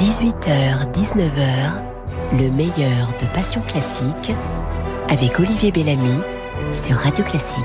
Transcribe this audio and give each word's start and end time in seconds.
18h, 0.00 0.90
19h, 0.94 1.82
le 2.32 2.50
meilleur 2.50 3.08
de 3.20 3.26
Passion 3.34 3.60
Classique 3.60 4.32
avec 5.10 5.38
Olivier 5.38 5.70
Bellamy 5.70 6.14
sur 6.72 6.96
Radio 6.96 7.22
Classique. 7.22 7.60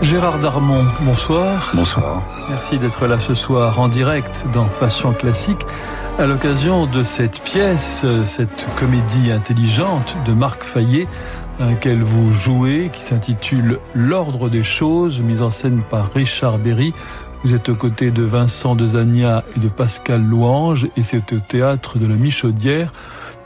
Gérard 0.00 0.38
Darmon, 0.38 0.82
bonsoir. 1.02 1.72
Bonsoir. 1.74 2.22
Merci 2.48 2.78
d'être 2.78 3.06
là 3.06 3.18
ce 3.20 3.34
soir 3.34 3.78
en 3.78 3.88
direct 3.88 4.46
dans 4.54 4.64
Passion 4.80 5.12
Classique 5.12 5.60
à 6.18 6.24
l'occasion 6.24 6.86
de 6.86 7.02
cette 7.02 7.42
pièce, 7.42 8.06
cette 8.24 8.66
comédie 8.78 9.30
intelligente 9.30 10.16
de 10.24 10.32
Marc 10.32 10.64
Fayet 10.64 11.06
dans 11.58 11.66
laquelle 11.66 12.02
vous 12.02 12.32
jouez, 12.32 12.90
qui 12.94 13.02
s'intitule 13.02 13.78
L'ordre 13.92 14.48
des 14.48 14.62
choses, 14.62 15.20
mise 15.20 15.42
en 15.42 15.50
scène 15.50 15.82
par 15.82 16.10
Richard 16.14 16.58
Berry. 16.58 16.94
Vous 17.44 17.54
êtes 17.54 17.68
aux 17.68 17.76
côtés 17.76 18.10
de 18.10 18.22
Vincent 18.22 18.74
de 18.74 18.86
Zagna 18.86 19.44
et 19.56 19.60
de 19.60 19.68
Pascal 19.68 20.22
Louange, 20.24 20.86
et 20.96 21.02
c'est 21.02 21.32
au 21.32 21.38
théâtre 21.38 21.98
de 21.98 22.06
la 22.06 22.16
Michaudière 22.16 22.92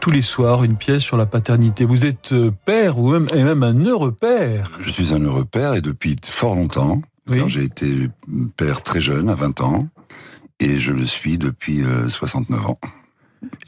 tous 0.01 0.11
les 0.11 0.23
soirs 0.23 0.65
une 0.65 0.77
pièce 0.77 1.03
sur 1.03 1.17
la 1.17 1.27
paternité. 1.27 1.85
Vous 1.85 2.05
êtes 2.05 2.33
euh, 2.33 2.51
père 2.65 2.99
ou 2.99 3.11
même, 3.11 3.29
et 3.33 3.45
même 3.45 3.63
un 3.63 3.85
heureux 3.85 4.11
père. 4.11 4.73
Je 4.81 4.91
suis 4.91 5.15
un 5.15 5.21
heureux 5.21 5.45
père 5.45 5.75
et 5.75 5.81
depuis 5.81 6.17
fort 6.25 6.57
longtemps. 6.57 7.01
J'ai 7.47 7.63
été 7.63 8.09
père 8.57 8.83
très 8.83 9.01
jeune, 9.01 9.29
à 9.29 9.35
20 9.35 9.61
ans, 9.61 9.89
et 10.59 10.79
je 10.81 10.93
le 10.93 11.07
suis 11.07 11.39
depuis 11.39 11.85
69 12.09 12.59
euh, 12.59 12.69
ans. 12.69 12.79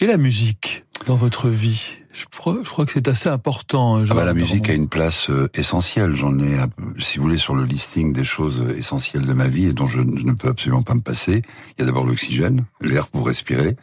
Et 0.01 0.07
la 0.07 0.17
musique 0.17 0.85
dans 1.07 1.17
votre 1.17 1.49
vie? 1.49 1.97
Je 2.13 2.27
crois, 2.27 2.59
je 2.63 2.71
crois 2.71 2.87
que 2.87 2.93
c'est 2.93 3.09
assez 3.09 3.29
important. 3.29 4.05
Ah 4.09 4.15
bah, 4.15 4.25
la 4.25 4.35
musique 4.35 4.71
a 4.71 4.73
une 4.73 4.89
place 4.89 5.31
euh, 5.31 5.49
essentielle. 5.55 6.15
J'en 6.15 6.39
ai, 6.39 6.59
si 7.01 7.19
vous 7.19 7.25
voulez, 7.25 7.39
sur 7.39 7.57
le 7.57 7.65
listing 7.65 8.13
des 8.13 8.23
choses 8.23 8.65
essentielles 8.77 9.27
de 9.27 9.33
ma 9.33 9.49
vie 9.49 9.67
et 9.67 9.73
dont 9.73 9.89
je 9.89 10.01
ne 10.01 10.33
peux 10.33 10.49
absolument 10.49 10.83
pas 10.83 10.95
me 10.95 11.01
passer. 11.01 11.43
Il 11.77 11.81
y 11.81 11.83
a 11.83 11.87
d'abord 11.87 12.07
l'oxygène, 12.07 12.65
l'air 12.81 13.09
pour 13.09 13.27
respirer, 13.27 13.77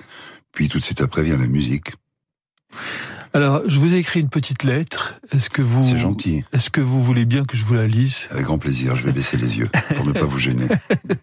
puis 0.53 0.69
tout 0.69 0.79
de 0.79 0.83
suite 0.83 1.01
après 1.01 1.23
vient 1.23 1.37
la 1.37 1.47
musique. 1.47 1.91
Alors, 3.33 3.61
je 3.65 3.79
vous 3.79 3.93
ai 3.93 3.97
écrit 3.97 4.19
une 4.19 4.29
petite 4.29 4.63
lettre. 4.63 5.15
Est-ce 5.31 5.49
que 5.49 5.61
vous... 5.61 5.83
C'est 5.83 5.97
gentil. 5.97 6.43
Est-ce 6.51 6.69
que 6.69 6.81
vous 6.81 7.01
voulez 7.01 7.25
bien 7.25 7.45
que 7.45 7.55
je 7.55 7.63
vous 7.63 7.73
la 7.73 7.87
lise? 7.87 8.27
Avec 8.31 8.45
grand 8.45 8.57
plaisir, 8.57 8.97
je 8.97 9.05
vais 9.05 9.13
baisser 9.13 9.37
les 9.37 9.57
yeux 9.57 9.69
pour 9.95 10.05
ne 10.05 10.11
pas 10.11 10.25
vous 10.25 10.39
gêner. 10.39 10.67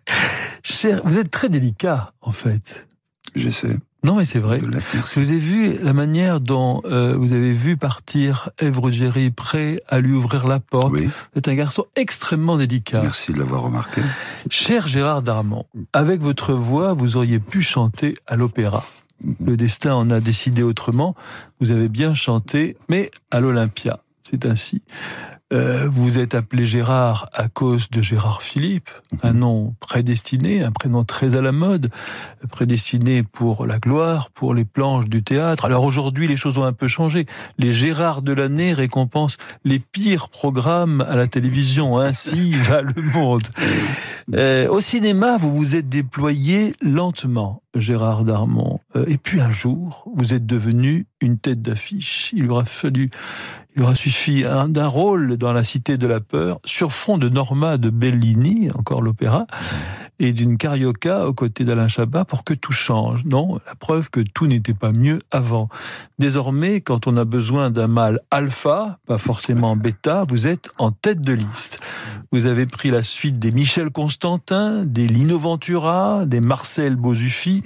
Cher, 0.63 1.03
vous 1.05 1.19
êtes 1.19 1.31
très 1.31 1.51
délicat, 1.51 2.15
en 2.23 2.33
fait. 2.33 2.87
J'essaie. 3.35 3.77
Non, 4.05 4.15
mais 4.15 4.25
c'est 4.25 4.39
vrai. 4.39 4.61
Vous 4.61 5.29
avez 5.29 5.39
vu 5.39 5.77
la 5.83 5.93
manière 5.93 6.41
dont 6.41 6.83
euh, 6.85 7.17
vous 7.17 7.33
avez 7.33 7.53
vu 7.53 7.77
partir 7.77 8.51
Géry 8.91 9.31
prêt 9.31 9.81
à 9.89 10.01
lui 10.01 10.13
ouvrir 10.13 10.47
la 10.47 10.61
porte. 10.61 10.93
Oui. 10.93 11.09
Êtes 11.35 11.49
un 11.49 11.55
garçon 11.55 11.85
extrêmement 11.97 12.57
délicat. 12.57 13.03
Merci 13.03 13.33
de 13.33 13.39
l'avoir 13.39 13.63
remarqué. 13.63 14.01
Cher 14.51 14.87
Gérard 14.87 15.23
Darmon, 15.23 15.67
avec 15.93 16.21
votre 16.21 16.53
voix, 16.53 16.93
vous 16.93 17.17
auriez 17.17 17.41
pu 17.41 17.61
chanter 17.61 18.17
à 18.27 18.37
l'opéra. 18.37 18.85
Mhm. 19.25 19.35
Le 19.45 19.57
destin 19.57 19.95
en 19.95 20.11
a 20.11 20.21
décidé 20.21 20.63
autrement. 20.63 21.17
Vous 21.61 21.73
avez 21.73 21.89
bien 21.89 22.15
chanté, 22.15 22.77
mais 22.89 23.11
à 23.33 23.41
l'Olympia. 23.41 24.01
C'est 24.31 24.47
ainsi. 24.47 24.83
Euh, 25.51 25.89
vous 25.91 26.19
êtes 26.19 26.35
appelé 26.35 26.67
Gérard 26.67 27.27
à 27.33 27.49
cause 27.49 27.89
de 27.89 28.03
Gérard 28.03 28.43
Philippe, 28.43 28.91
un 29.23 29.33
mhm. 29.33 29.39
nom 29.39 29.75
prédestiné, 29.81 30.63
un 30.63 30.73
prénom 30.73 31.05
très 31.05 31.37
à 31.37 31.41
la 31.41 31.53
mode, 31.53 31.89
prédestiné 32.51 33.23
pour 33.23 33.67
la 33.67 33.79
gloire, 33.79 34.29
pour 34.31 34.53
les 34.53 34.67
planches 34.67 35.07
du 35.07 35.23
théâtre. 35.23 35.65
Alors 35.65 35.85
aujourd'hui, 35.85 36.29
les 36.29 36.37
choses 36.37 36.59
ont 36.59 36.65
un 36.65 36.75
peu 36.75 36.87
changé. 36.87 37.25
Les 37.57 37.73
Gérards 37.73 38.21
de 38.21 38.33
l'année 38.33 38.75
récompensent 38.75 39.39
les 39.65 39.79
pires 39.79 40.29
programmes 40.29 41.03
à 41.09 41.17
la 41.17 41.27
télévision. 41.27 41.99
Ainsi 41.99 42.55
va 42.57 42.83
le 42.83 43.01
monde. 43.01 43.49
Euh, 44.35 44.69
au 44.69 44.83
cinéma, 44.83 45.39
vous 45.39 45.55
vous 45.55 45.77
êtes 45.77 45.89
déployé 45.89 46.75
lentement, 46.83 47.63
Gérard 47.75 48.25
Darmon. 48.25 48.81
Euh, 48.97 49.07
et 49.09 49.17
puis 49.17 49.41
un 49.41 49.51
jour, 49.51 50.05
vous 50.15 50.35
êtes 50.35 50.45
devenu 50.45 51.07
une 51.23 51.39
tête 51.39 51.63
d'affiche. 51.63 52.35
Il 52.37 52.51
aura 52.51 52.67
fallu 52.67 53.09
il 53.79 53.85
aura 53.85 53.95
suffi 53.95 54.43
d'un 54.43 54.89
rôle 54.89 55.37
dans 55.37 55.53
La 55.53 55.63
Cité 55.63 55.99
de 55.99 56.09
la 56.09 56.19
Peur, 56.19 56.59
sur 56.65 56.93
fond 56.93 57.17
de 57.17 57.29
Norma 57.29 57.77
de 57.77 57.91
Bellini, 57.91 58.73
encore 58.73 59.03
l'opéra, 59.03 59.47
et 60.19 60.33
d'une 60.33 60.59
carioca 60.59 61.29
aux 61.29 61.33
côtés 61.33 61.65
d'Alain 61.65 61.87
Chabat 61.87 62.25
pour 62.25 62.43
que 62.43 62.55
tout 62.55 62.73
change. 62.73 63.25
Non, 63.25 63.53
la 63.69 63.77
preuve 63.77 64.11
que 64.11 64.19
tout 64.19 64.49
n'était 64.49 64.75
pas 64.75 64.91
mieux 64.91 65.21
avant. 65.31 65.69
Désormais, 66.19 66.81
quand 66.81 67.07
on 67.07 67.17
a 67.17 67.25
besoin 67.25 67.71
d'un 67.71 67.87
mâle 67.87 68.19
alpha, 68.33 68.99
pas 69.07 69.17
forcément 69.17 69.77
bêta, 69.77 70.25
vous 70.29 70.49
êtes 70.49 70.71
en 70.79 70.91
tête 70.91 71.21
de 71.21 71.35
liste. 71.35 71.79
Vous 72.33 72.47
avez 72.47 72.67
pris 72.67 72.91
la 72.91 73.05
suite 73.05 73.39
des 73.39 73.53
Michel 73.53 73.91
Constantin, 73.91 74.85
des 74.87 75.07
Lino 75.07 75.39
Ventura, 75.39 76.27
des 76.27 76.41
Marcel 76.41 76.97
Bozufi, 76.97 77.63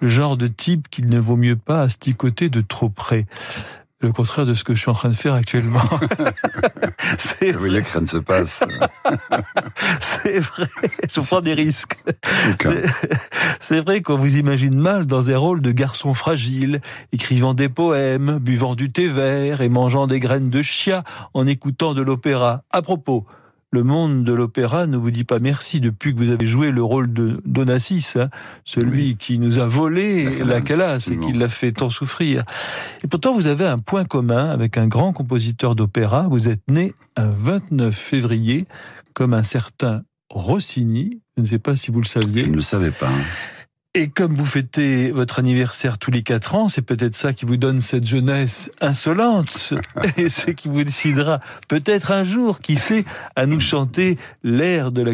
le 0.00 0.08
genre 0.08 0.36
de 0.36 0.46
type 0.46 0.86
qu'il 0.90 1.06
ne 1.06 1.18
vaut 1.18 1.36
mieux 1.36 1.56
pas 1.56 1.82
asticoter 1.82 2.50
de 2.50 2.60
trop 2.60 2.88
près 2.88 3.26
le 4.00 4.12
contraire 4.12 4.44
de 4.44 4.54
ce 4.54 4.62
que 4.62 4.74
je 4.74 4.80
suis 4.80 4.90
en 4.90 4.94
train 4.94 5.08
de 5.08 5.14
faire 5.14 5.34
actuellement. 5.34 5.80
c'est 7.18 7.52
Vous 7.52 7.60
voyez 7.60 7.82
que 7.82 7.90
rien 7.92 8.02
ne 8.02 8.06
se 8.06 8.18
passe. 8.18 8.62
c'est 10.00 10.40
vrai, 10.40 10.68
je 11.12 11.20
prends 11.20 11.40
des 11.40 11.54
risques. 11.54 11.98
C'est 13.58 13.80
vrai 13.80 14.02
qu'on 14.02 14.18
vous 14.18 14.36
imagine 14.36 14.76
mal 14.78 15.06
dans 15.06 15.30
un 15.30 15.38
rôle 15.38 15.62
de 15.62 15.72
garçon 15.72 16.12
fragile, 16.12 16.80
écrivant 17.12 17.54
des 17.54 17.68
poèmes, 17.68 18.38
buvant 18.38 18.74
du 18.74 18.92
thé 18.92 19.08
vert 19.08 19.62
et 19.62 19.68
mangeant 19.68 20.06
des 20.06 20.20
graines 20.20 20.50
de 20.50 20.62
chia 20.62 21.02
en 21.32 21.46
écoutant 21.46 21.94
de 21.94 22.02
l'opéra. 22.02 22.62
À 22.72 22.82
propos, 22.82 23.26
le 23.76 23.82
monde 23.82 24.24
de 24.24 24.32
l'opéra 24.32 24.86
ne 24.86 24.96
vous 24.96 25.10
dit 25.10 25.24
pas 25.24 25.38
merci 25.38 25.80
depuis 25.80 26.14
que 26.14 26.18
vous 26.18 26.30
avez 26.30 26.46
joué 26.46 26.70
le 26.70 26.82
rôle 26.82 27.12
de 27.12 27.42
Donassis, 27.44 28.06
hein, 28.16 28.28
celui 28.64 29.18
qui 29.18 29.38
nous 29.38 29.58
a 29.58 29.66
volé 29.66 30.42
la 30.42 30.62
calasse 30.62 31.08
et 31.08 31.18
qui 31.18 31.34
l'a 31.34 31.50
fait 31.50 31.72
tant 31.72 31.90
souffrir. 31.90 32.44
Et 33.04 33.06
pourtant, 33.06 33.34
vous 33.34 33.46
avez 33.46 33.66
un 33.66 33.76
point 33.76 34.06
commun 34.06 34.48
avec 34.48 34.78
un 34.78 34.86
grand 34.86 35.12
compositeur 35.12 35.74
d'opéra. 35.74 36.26
Vous 36.30 36.48
êtes 36.48 36.62
né 36.70 36.94
un 37.16 37.28
29 37.28 37.94
février, 37.94 38.64
comme 39.12 39.34
un 39.34 39.42
certain 39.42 40.02
Rossini. 40.30 41.20
Je 41.36 41.42
ne 41.42 41.46
sais 41.46 41.58
pas 41.58 41.76
si 41.76 41.90
vous 41.90 42.00
le 42.00 42.06
saviez. 42.06 42.44
Je 42.44 42.48
ne 42.48 42.56
le 42.56 42.62
savais 42.62 42.92
pas. 42.92 43.10
Et 43.98 44.08
comme 44.08 44.34
vous 44.34 44.44
fêtez 44.44 45.10
votre 45.10 45.38
anniversaire 45.38 45.96
tous 45.96 46.10
les 46.10 46.22
quatre 46.22 46.54
ans, 46.54 46.68
c'est 46.68 46.82
peut-être 46.82 47.16
ça 47.16 47.32
qui 47.32 47.46
vous 47.46 47.56
donne 47.56 47.80
cette 47.80 48.06
jeunesse 48.06 48.70
insolente 48.82 49.72
et 50.18 50.28
ce 50.28 50.50
qui 50.50 50.68
vous 50.68 50.84
décidera 50.84 51.40
peut-être 51.66 52.10
un 52.10 52.22
jour, 52.22 52.58
qui 52.58 52.76
sait, 52.76 53.06
à 53.36 53.46
nous 53.46 53.58
chanter 53.58 54.18
l'air 54.44 54.92
de 54.92 55.00
la, 55.00 55.12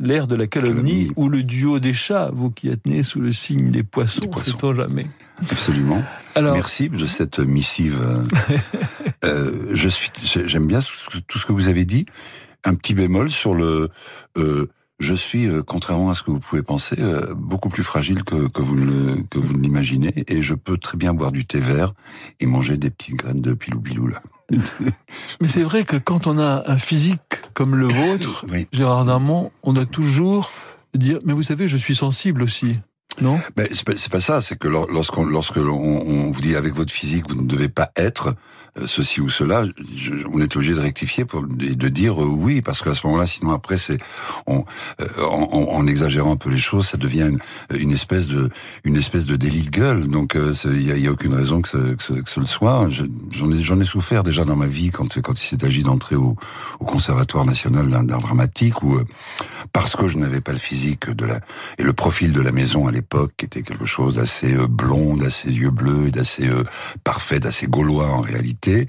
l'air 0.00 0.26
de 0.26 0.34
la 0.34 0.48
calomnie 0.48 1.12
ou 1.14 1.28
le 1.28 1.44
duo 1.44 1.78
des 1.78 1.94
chats, 1.94 2.30
vous 2.32 2.50
qui 2.50 2.70
êtes 2.70 2.86
né 2.86 3.04
sous 3.04 3.20
le 3.20 3.32
signe 3.32 3.70
des 3.70 3.84
poissons, 3.84 4.28
sait-on 4.44 4.74
jamais. 4.74 5.06
Absolument. 5.40 6.02
Alors, 6.34 6.54
Merci 6.54 6.88
de 6.88 7.06
cette 7.06 7.38
missive. 7.38 8.02
euh, 9.24 9.70
je 9.74 9.88
suis, 9.88 10.10
j'aime 10.24 10.66
bien 10.66 10.80
tout 11.28 11.38
ce 11.38 11.46
que 11.46 11.52
vous 11.52 11.68
avez 11.68 11.84
dit. 11.84 12.04
Un 12.64 12.74
petit 12.74 12.94
bémol 12.94 13.30
sur 13.30 13.54
le. 13.54 13.90
Euh, 14.36 14.68
je 14.98 15.14
suis, 15.14 15.46
euh, 15.46 15.62
contrairement 15.62 16.10
à 16.10 16.14
ce 16.14 16.22
que 16.22 16.30
vous 16.30 16.40
pouvez 16.40 16.62
penser, 16.62 16.96
euh, 16.98 17.34
beaucoup 17.34 17.68
plus 17.68 17.82
fragile 17.82 18.22
que, 18.22 18.48
que 18.48 18.62
vous 18.62 18.76
ne, 18.76 19.22
que 19.22 19.38
vous 19.38 19.54
ne 19.54 19.62
l'imaginez, 19.62 20.24
et 20.28 20.42
je 20.42 20.54
peux 20.54 20.76
très 20.76 20.96
bien 20.96 21.14
boire 21.14 21.32
du 21.32 21.46
thé 21.46 21.58
vert 21.58 21.92
et 22.40 22.46
manger 22.46 22.76
des 22.76 22.90
petites 22.90 23.16
graines 23.16 23.40
de 23.40 23.54
pilou-pilou 23.54 24.08
là. 24.08 24.22
Mais 25.40 25.48
c'est 25.48 25.62
vrai 25.62 25.84
que 25.84 25.96
quand 25.96 26.26
on 26.26 26.38
a 26.38 26.64
un 26.66 26.78
physique 26.78 27.20
comme 27.54 27.76
le 27.76 27.86
vôtre, 27.86 28.44
Gérard 28.72 29.04
Darmon, 29.04 29.50
on 29.62 29.74
a 29.76 29.86
toujours 29.86 30.50
dire, 30.94 31.18
mais 31.24 31.32
vous 31.32 31.42
savez, 31.42 31.68
je 31.68 31.76
suis 31.76 31.94
sensible 31.94 32.42
aussi. 32.42 32.76
Non 33.20 33.40
Mais 33.56 33.68
c'est 33.70 33.84
pas, 33.84 33.94
pas, 34.10 34.20
ça, 34.20 34.42
c'est 34.42 34.58
que 34.58 34.68
lorsqu'on 34.68 35.24
lorsque 35.24 35.56
on, 35.56 36.30
vous 36.30 36.40
dit 36.40 36.56
avec 36.56 36.74
votre 36.74 36.92
physique, 36.92 37.24
vous 37.28 37.40
ne 37.40 37.46
devez 37.46 37.68
pas 37.68 37.90
être, 37.96 38.34
euh, 38.78 38.86
ceci 38.88 39.20
ou 39.20 39.28
cela, 39.28 39.64
on 40.32 40.40
est 40.40 40.56
obligé 40.56 40.74
de 40.74 40.80
rectifier 40.80 41.24
pour 41.24 41.42
de 41.42 41.88
dire 41.88 42.20
euh, 42.20 42.26
oui, 42.26 42.60
parce 42.60 42.82
qu'à 42.82 42.94
ce 42.94 43.06
moment-là, 43.06 43.26
sinon 43.26 43.52
après, 43.52 43.78
c'est 43.78 43.98
on, 44.46 44.64
euh, 45.00 45.22
en, 45.22 45.86
exagérant 45.86 46.32
un 46.32 46.36
peu 46.36 46.50
les 46.50 46.58
choses, 46.58 46.88
ça 46.88 46.96
devient 46.96 47.30
une, 47.72 47.92
espèce 47.92 48.26
de 48.26 48.50
une 48.82 48.96
espèce 48.96 49.26
de 49.26 49.36
délit 49.36 49.62
de 49.62 49.70
gueule. 49.70 50.08
Donc 50.08 50.36
il 50.64 51.00
y 51.00 51.06
a, 51.06 51.10
aucune 51.10 51.34
raison 51.34 51.60
que 51.62 51.68
ce, 51.68 51.94
que 52.22 52.30
ce, 52.30 52.40
le 52.40 52.46
soit. 52.46 52.88
J'en 53.30 53.78
ai 53.78 53.82
ai 53.82 53.84
souffert 53.84 54.24
déjà 54.24 54.44
dans 54.44 54.56
ma 54.56 54.66
vie 54.66 54.90
quand 54.90 55.20
quand 55.20 55.40
il 55.40 55.46
s'est 55.46 55.64
agi 55.64 55.82
d'entrer 55.82 56.16
au, 56.16 56.36
au 56.80 56.84
Conservatoire 56.84 57.44
national 57.44 57.88
d'art 58.06 58.20
dramatique, 58.20 58.82
où 58.82 58.98
parce 59.72 59.94
que 59.94 60.08
je 60.08 60.18
n'avais 60.18 60.40
pas 60.40 60.52
le 60.52 60.58
physique 60.58 61.10
de 61.10 61.26
la 61.26 61.40
et 61.78 61.82
le 61.82 61.92
profil 61.92 62.32
de 62.32 62.40
la 62.40 62.52
maison 62.52 62.88
à 62.88 62.92
l'époque, 62.92 63.03
qui 63.36 63.46
était 63.46 63.62
quelque 63.62 63.84
chose 63.84 64.16
d'assez 64.16 64.54
blond, 64.68 65.16
d'assez 65.16 65.50
yeux 65.50 65.70
bleus, 65.70 66.10
d'assez 66.10 66.48
parfait, 67.02 67.40
d'assez 67.40 67.66
gaulois 67.66 68.10
en 68.10 68.20
réalité 68.20 68.88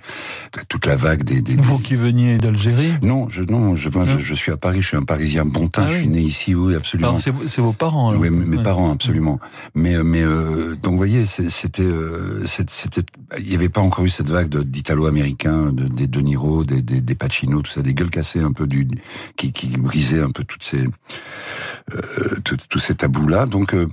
toute 0.70 0.86
la 0.86 0.96
vague 0.96 1.24
des... 1.24 1.42
des 1.42 1.56
Vous 1.56 1.80
qui 1.80 1.96
veniez 1.96 2.38
d'Algérie? 2.38 2.94
Non, 3.02 3.28
je, 3.30 3.44
non, 3.44 3.76
je, 3.76 3.90
je, 4.20 4.34
suis 4.34 4.52
à 4.52 4.58
Paris, 4.58 4.82
je 4.82 4.88
suis 4.88 4.98
un 4.98 5.04
Parisien 5.04 5.46
bon 5.46 5.68
teint, 5.68 5.86
ah 5.86 5.92
je 5.92 5.98
suis 5.98 6.08
né 6.08 6.22
ici, 6.22 6.56
oui, 6.56 6.76
absolument. 6.76 7.18
c'est 7.20 7.62
vos 7.62 7.74
parents 7.74 8.10
alors. 8.10 8.22
Oui, 8.22 8.30
mes 8.30 8.62
parents, 8.64 8.92
absolument. 8.92 9.40
Mais, 9.74 10.02
mais 10.04 10.22
euh, 10.22 10.76
donc 10.76 10.94
vous 10.94 10.98
voyez, 10.98 11.26
c'était... 11.26 11.84
Euh, 11.84 12.46
c'était 12.46 13.04
il 13.40 13.48
n'y 13.48 13.56
avait 13.56 13.70
pas 13.70 13.82
encore 13.82 14.06
eu 14.06 14.10
cette 14.10 14.30
vague 14.30 14.50
d'italo-américains, 14.50 15.72
de, 15.72 15.88
des 15.88 16.08
De 16.08 16.22
Niro, 16.22 16.64
des, 16.64 16.82
des, 16.82 17.02
des, 17.02 17.16
Pacino, 17.16 17.62
tout 17.62 17.72
ça, 17.72 17.82
des 17.82 17.94
gueules 17.94 18.10
cassées 18.10 18.42
un 18.42 18.52
peu 18.52 18.68
du... 18.68 18.88
qui, 19.36 19.52
qui 19.52 19.68
brisaient 19.78 20.22
un 20.22 20.32
peu 20.32 20.44
toutes 20.44 20.64
ces... 20.64 20.86
Euh, 21.94 22.40
tous 22.44 22.80
ces 22.80 22.96
tabous-là. 22.96 23.46
Donc, 23.46 23.74
euh, 23.76 23.88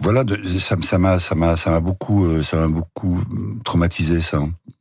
voilà, 0.00 0.24
ça, 0.58 0.98
m'a, 0.98 1.18
ça 1.18 1.34
m'a, 1.34 1.56
ça 1.56 1.70
m'a 1.70 1.80
beaucoup, 1.80 2.26
euh, 2.26 2.42
ça 2.42 2.56
m'a 2.56 2.68
beaucoup 2.68 3.22
traumatisé 3.64 4.20
ça. 4.20 4.40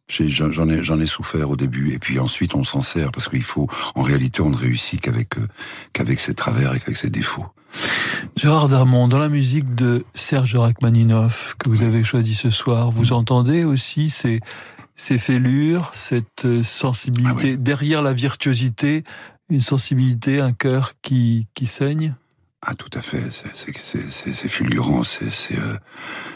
J'en 0.09 0.69
ai, 0.69 0.83
j'en 0.83 0.99
ai 1.01 1.05
souffert 1.05 1.49
au 1.49 1.57
début, 1.57 1.91
et 1.91 1.99
puis 1.99 2.17
ensuite 2.17 2.55
on 2.55 2.63
s'en 2.63 2.79
sert 2.79 3.11
parce 3.11 3.27
qu'il 3.27 3.43
faut, 3.43 3.67
en 3.93 4.03
réalité, 4.03 4.41
on 4.41 4.49
ne 4.49 4.55
réussit 4.55 5.01
qu'avec, 5.01 5.37
euh, 5.37 5.47
qu'avec 5.91 6.21
ses 6.21 6.33
travers 6.33 6.73
et 6.73 6.79
qu'avec 6.79 6.95
ses 6.95 7.09
défauts. 7.09 7.45
Gérard 8.37 8.69
Darmon, 8.69 9.09
dans 9.09 9.19
la 9.19 9.27
musique 9.27 9.75
de 9.75 10.05
Serge 10.13 10.55
Rachmaninoff 10.55 11.55
que 11.59 11.69
vous 11.69 11.83
avez 11.83 12.05
choisi 12.05 12.35
ce 12.35 12.49
soir, 12.49 12.91
vous 12.91 13.11
entendez 13.11 13.65
aussi 13.65 14.09
ces, 14.09 14.39
ces 14.95 15.17
fêlures, 15.17 15.91
cette 15.93 16.45
euh, 16.45 16.63
sensibilité 16.63 17.55
ah 17.55 17.57
derrière 17.57 18.01
la 18.01 18.13
virtuosité, 18.13 19.03
une 19.49 19.61
sensibilité, 19.61 20.39
un 20.39 20.53
cœur 20.53 20.93
qui, 21.01 21.47
qui 21.53 21.67
saigne? 21.67 22.15
Ah, 22.65 22.73
tout 22.73 22.89
à 22.97 23.01
fait. 23.01 23.21
C'est 23.31 24.47
fulgurant, 24.47 25.03
c'est 25.03 25.57
euh, 25.57 25.77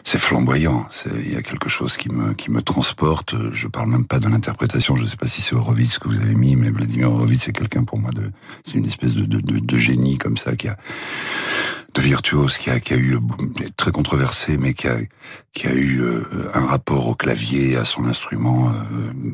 flamboyant. 0.03 0.87
Il 1.05 1.33
y 1.33 1.35
a 1.35 1.41
quelque 1.41 1.67
chose 1.67 1.97
qui 1.97 2.09
me, 2.09 2.33
qui 2.33 2.51
me 2.51 2.61
transporte. 2.61 3.33
Je 3.53 3.67
parle 3.67 3.89
même 3.89 4.05
pas 4.05 4.19
de 4.19 4.29
l'interprétation. 4.29 4.95
Je 4.95 5.03
ne 5.03 5.07
sais 5.07 5.17
pas 5.17 5.27
si 5.27 5.41
c'est 5.41 5.55
Horowitz 5.55 5.97
que 5.97 6.07
vous 6.07 6.21
avez 6.21 6.35
mis, 6.35 6.55
mais 6.55 6.69
Vladimir 6.69 7.11
Horowitz, 7.11 7.41
c'est 7.45 7.51
quelqu'un 7.51 7.85
pour 7.85 7.99
moi 7.99 8.11
de, 8.11 8.31
c'est 8.65 8.75
une 8.75 8.85
espèce 8.85 9.15
de, 9.15 9.25
de, 9.25 9.39
de, 9.41 9.77
génie 9.77 10.19
comme 10.19 10.37
ça 10.37 10.55
qui 10.55 10.67
a, 10.67 10.77
de 11.95 12.01
virtuose 12.01 12.57
qui 12.57 12.69
a, 12.69 12.79
qui 12.79 12.93
a 12.93 12.97
eu 12.97 13.17
très 13.75 13.91
controversé, 13.91 14.57
mais 14.57 14.75
qui 14.75 14.87
a, 14.87 14.97
qui 15.53 15.67
a 15.67 15.73
eu 15.73 16.01
euh, 16.01 16.51
un 16.53 16.67
rapport 16.67 17.07
au 17.07 17.15
clavier, 17.15 17.77
à 17.77 17.83
son 17.83 18.05
instrument 18.05 18.69
euh, 18.69 19.33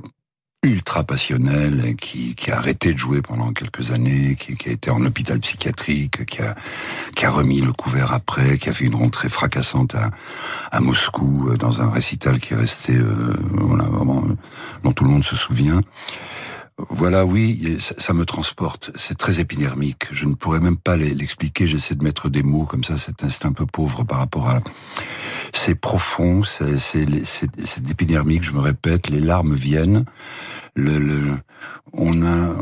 ultra 0.64 1.04
passionnel, 1.04 1.96
qui, 1.96 2.36
a 2.52 2.58
arrêté 2.58 2.94
de 2.94 2.98
jouer 2.98 3.22
pendant 3.22 3.54
quelques 3.54 3.92
années, 3.92 4.36
qui, 4.36 4.70
a 4.70 4.72
été 4.72 4.90
en 4.90 5.06
hôpital 5.06 5.40
psychiatrique, 5.40 6.26
qui 6.26 6.42
a, 6.42 7.30
remis 7.30 7.62
le 7.62 7.72
couvert 7.72 8.12
après, 8.12 8.58
qui 8.58 8.70
a 8.70 8.74
fait 8.74 8.86
une 8.86 8.96
rentrée 8.96 9.30
fracassante 9.30 9.96
à, 9.96 10.10
à 10.72 10.80
Moscou 10.80 11.50
euh, 11.50 11.58
dans 11.58 11.82
un 11.82 11.92
récital 11.92 12.40
qui 12.40 12.54
est 12.54 12.58
resté, 12.58 12.96
euh, 12.96 13.34
voilà, 13.54 13.84
vraiment, 13.86 14.24
euh, 14.26 14.36
dont 14.84 14.92
tout 14.92 15.04
le 15.04 15.12
monde 15.12 15.24
se 15.24 15.36
souvient. 15.36 15.82
Voilà, 16.90 17.26
oui, 17.26 17.78
ça, 17.80 18.14
me 18.14 18.24
transporte. 18.24 18.92
C'est 18.94 19.18
très 19.18 19.40
épidermique. 19.40 20.06
Je 20.12 20.28
ne 20.28 20.36
pourrais 20.36 20.60
même 20.60 20.78
pas 20.78 20.96
l'expliquer. 20.96 21.68
J'essaie 21.68 21.96
de 21.96 22.04
mettre 22.04 22.30
des 22.30 22.44
mots 22.44 22.66
comme 22.66 22.84
ça. 22.84 22.94
C'est 22.98 23.46
un 23.46 23.52
peu 23.52 23.66
pauvre 23.66 24.04
par 24.04 24.20
rapport 24.20 24.48
à. 24.48 24.62
C'est 25.58 25.76
profond. 25.76 26.44
C'est 26.44 27.90
épidermique. 27.90 28.44
Je 28.44 28.52
me 28.52 28.60
répète. 28.60 29.10
Les 29.10 29.20
larmes 29.20 29.56
viennent. 29.56 30.06
On 31.94 32.24
a 32.24 32.54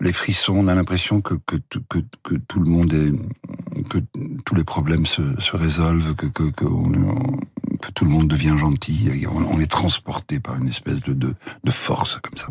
les 0.00 0.12
frissons. 0.12 0.54
On 0.56 0.68
a 0.68 0.74
l'impression 0.74 1.20
que, 1.20 1.34
tout 1.34 2.60
le 2.60 2.70
monde 2.70 2.94
que 3.90 3.98
tous 4.44 4.54
les 4.54 4.64
problèmes 4.64 5.06
se, 5.06 5.22
résolvent, 5.56 6.14
que, 6.14 6.26
tout 7.94 8.04
le 8.04 8.10
monde 8.10 8.28
devient 8.28 8.56
gentil. 8.58 9.26
On, 9.28 9.60
est 9.60 9.70
transporté 9.70 10.38
par 10.38 10.56
une 10.56 10.68
espèce 10.68 11.02
de, 11.02 11.14
de 11.14 11.70
force 11.70 12.20
comme 12.22 12.38
ça. 12.38 12.46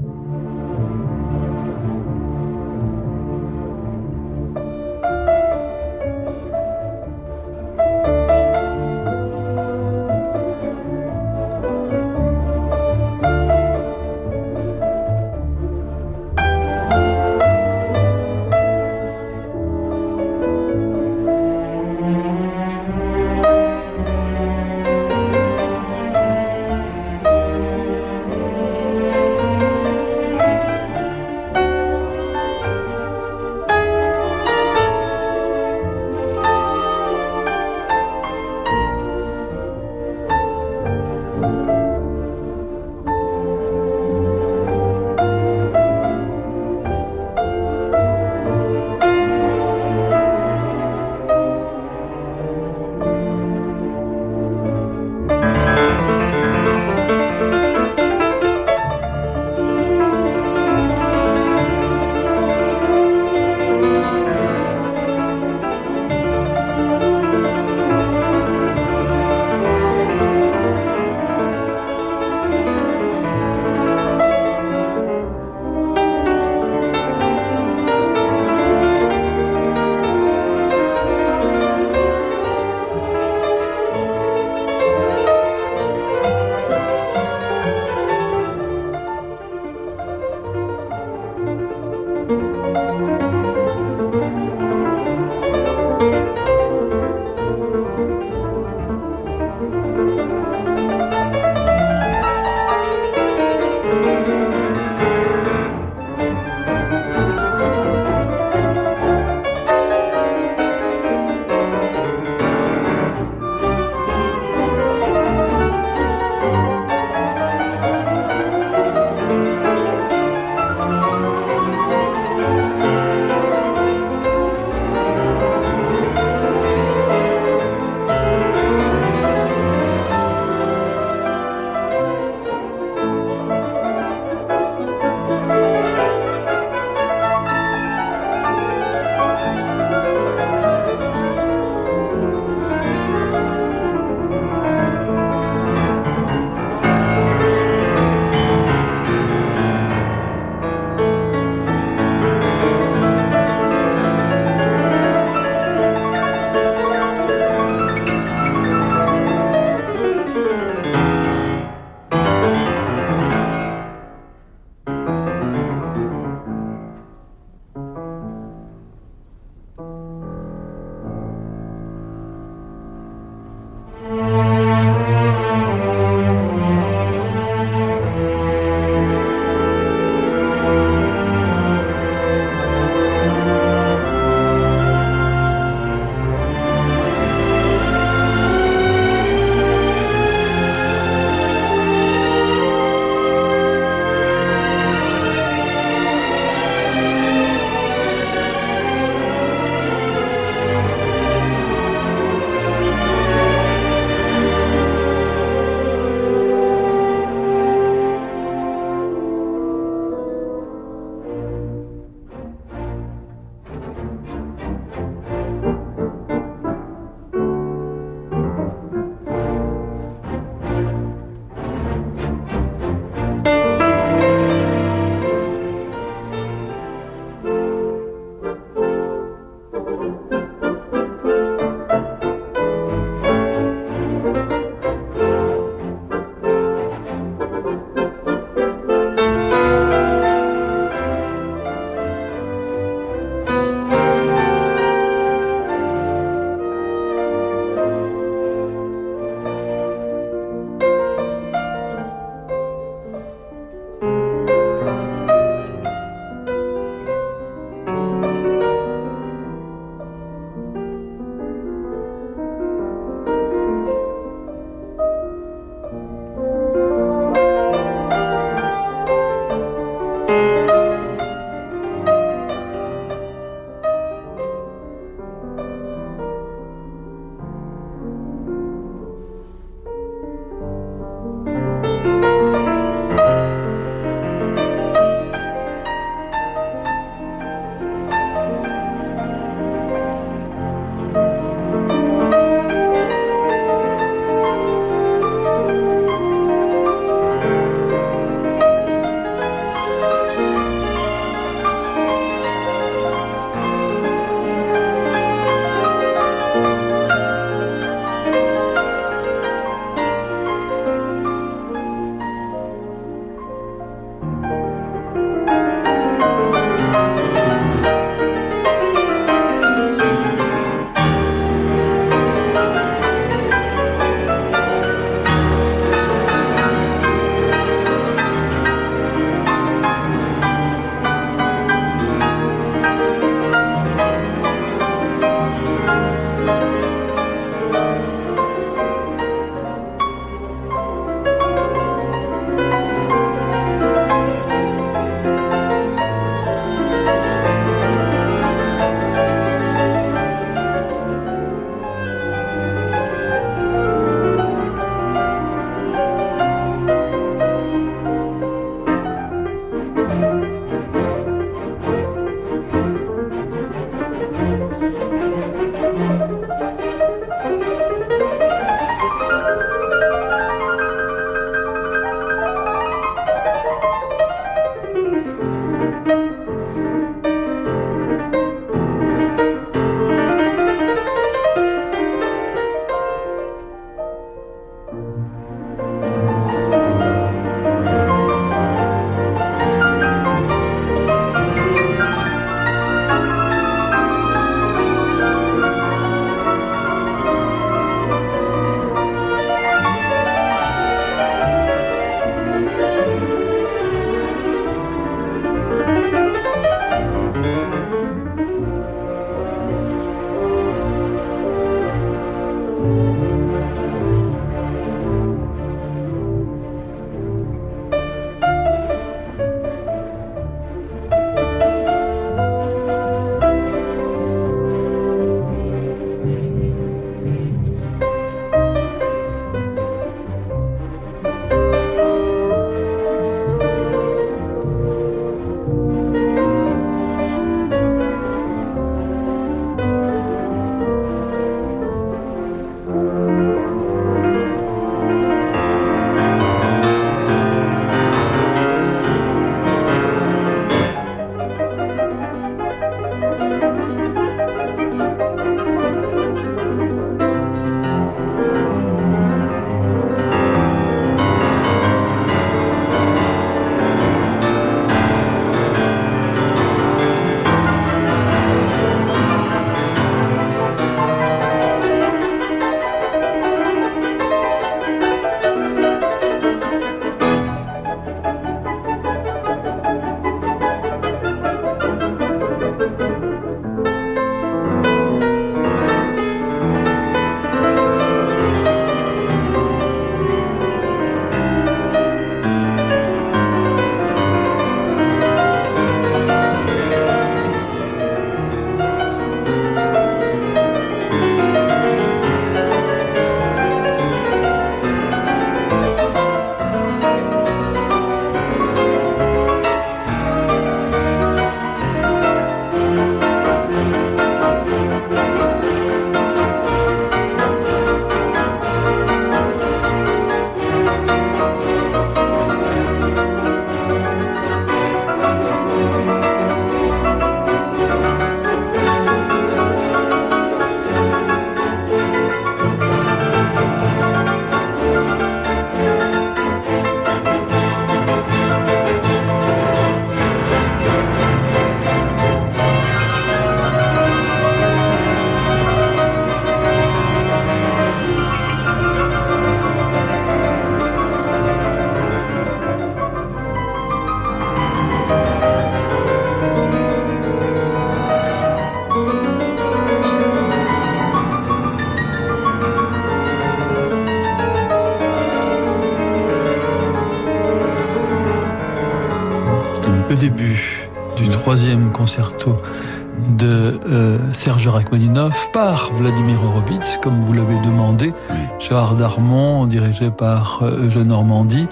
Euh, 573.65 574.33
Serge 574.33 574.67
Rachmaninoff 574.67 575.49
par 575.51 575.91
Vladimir 575.93 576.37
Horowitz, 576.43 576.99
comme 577.01 577.21
vous 577.21 577.33
l'avez 577.33 577.57
demandé, 577.59 578.13
Gérard 578.59 578.95
Darmon, 578.95 579.67
dirigé 579.67 580.11
par 580.11 580.59
euh, 580.61 580.89
Jean 580.89 581.05
Normandie. 581.05 581.67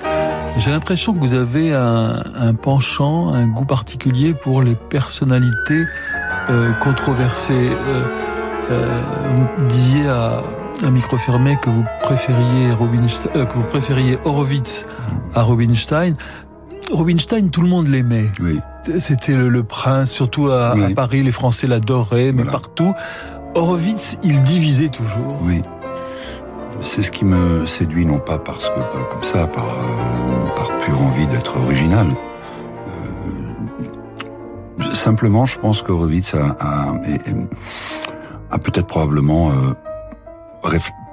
J'ai 0.57 0.71
l'impression 0.71 1.13
que 1.13 1.19
vous 1.19 1.33
avez 1.33 1.73
un, 1.73 2.21
un, 2.35 2.53
penchant, 2.53 3.33
un 3.33 3.47
goût 3.47 3.65
particulier 3.65 4.33
pour 4.33 4.61
les 4.61 4.75
personnalités 4.75 5.85
euh, 6.49 6.71
controversées. 6.73 7.71
Euh, 8.71 9.01
vous 9.35 9.67
disiez 9.67 10.07
à, 10.07 10.41
à, 10.85 10.89
micro 10.89 11.17
fermé 11.17 11.57
que 11.61 11.69
vous 11.69 11.85
préfériez 12.01 12.71
Robinstein, 12.71 13.45
que 13.45 13.53
vous 13.53 13.63
préfériez 13.63 14.17
Horowitz 14.25 14.85
à 15.33 15.43
Rubinstein. 15.43 16.13
Rubinstein, 16.91 17.49
tout 17.49 17.61
le 17.61 17.69
monde 17.69 17.87
l'aimait. 17.87 18.29
Oui. 18.41 18.59
C'était 18.99 19.33
le, 19.33 19.49
le, 19.49 19.63
prince, 19.63 20.11
surtout 20.11 20.47
à, 20.47 20.73
oui. 20.75 20.83
à, 20.83 20.89
Paris, 20.95 21.23
les 21.23 21.31
Français 21.31 21.67
l'adoraient, 21.67 22.31
mais 22.31 22.43
voilà. 22.43 22.51
partout. 22.51 22.93
Horowitz, 23.55 24.17
il 24.23 24.43
divisait 24.43 24.89
toujours. 24.89 25.37
Oui. 25.41 25.61
C'est 26.81 27.03
ce 27.03 27.11
qui 27.11 27.23
me 27.23 27.65
séduit, 27.65 28.05
non 28.05 28.19
pas 28.19 28.39
parce 28.39 28.67
que, 28.69 28.75
pas 28.75 29.03
comme 29.11 29.23
ça, 29.23 29.47
par, 29.47 29.65
euh, 29.65 30.49
par 30.55 30.77
pure 30.79 30.99
envie 31.01 31.27
d'être 31.27 31.55
original. 31.57 32.07
Euh, 34.79 34.91
simplement, 34.91 35.45
je 35.45 35.59
pense 35.59 35.81
qu'Horowitz 35.81 36.33
a, 36.33 36.57
a, 38.51 38.57
peut-être 38.59 38.87
probablement, 38.87 39.51
euh, 39.51 39.73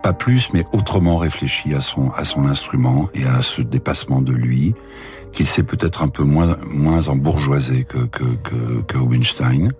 pas 0.02 0.12
plus, 0.12 0.52
mais 0.52 0.64
autrement 0.72 1.18
réfléchi 1.18 1.74
à 1.74 1.80
son, 1.82 2.10
à 2.12 2.24
son 2.24 2.46
instrument 2.46 3.08
et 3.14 3.24
à 3.24 3.42
ce 3.42 3.62
dépassement 3.62 4.22
de 4.22 4.33
lui 4.33 4.74
qu'il 5.33 5.47
s'est 5.47 5.62
peut-être 5.62 6.03
un 6.03 6.09
peu 6.09 6.25
moins, 6.25 6.57
moins 6.66 7.09
embourgeoisé 7.09 7.85
que, 7.85 7.99
que, 7.99 8.25
que, 8.43 8.83
que 8.87 8.99
Rubinstein. 8.99 9.73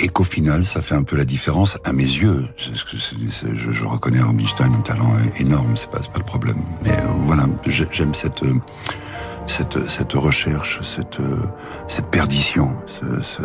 Et 0.00 0.08
qu'au 0.08 0.24
final, 0.24 0.66
ça 0.66 0.82
fait 0.82 0.96
un 0.96 1.04
peu 1.04 1.16
la 1.16 1.24
différence 1.24 1.78
à 1.84 1.92
mes 1.92 2.02
yeux. 2.02 2.48
Est, 2.58 3.56
je, 3.56 3.70
je, 3.70 3.84
reconnais 3.84 4.20
Rubinstein 4.20 4.74
un 4.74 4.80
talent 4.80 5.12
énorme, 5.38 5.76
c'est 5.76 5.88
pas, 5.88 6.00
pas 6.00 6.18
le 6.18 6.24
problème. 6.24 6.56
Mais 6.82 6.90
euh, 6.90 7.06
voilà, 7.20 7.44
j'aime 7.66 8.12
cette, 8.12 8.42
cette, 9.46 9.84
cette 9.84 10.12
recherche, 10.14 10.80
cette, 10.82 11.18
cette 11.86 12.06
perdition, 12.06 12.72
ce, 12.86 13.22
ce, 13.22 13.42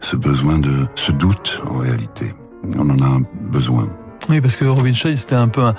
ce 0.00 0.16
besoin 0.16 0.58
de, 0.58 0.86
ce 0.96 1.12
doute 1.12 1.62
en 1.66 1.78
réalité. 1.78 2.34
On 2.76 2.90
en 2.90 3.00
a 3.00 3.20
besoin. 3.50 3.88
Oui, 4.28 4.42
parce 4.42 4.56
que 4.56 4.66
Rubinstein, 4.66 5.16
c'était 5.16 5.34
un 5.34 5.48
peu 5.48 5.62
un, 5.62 5.74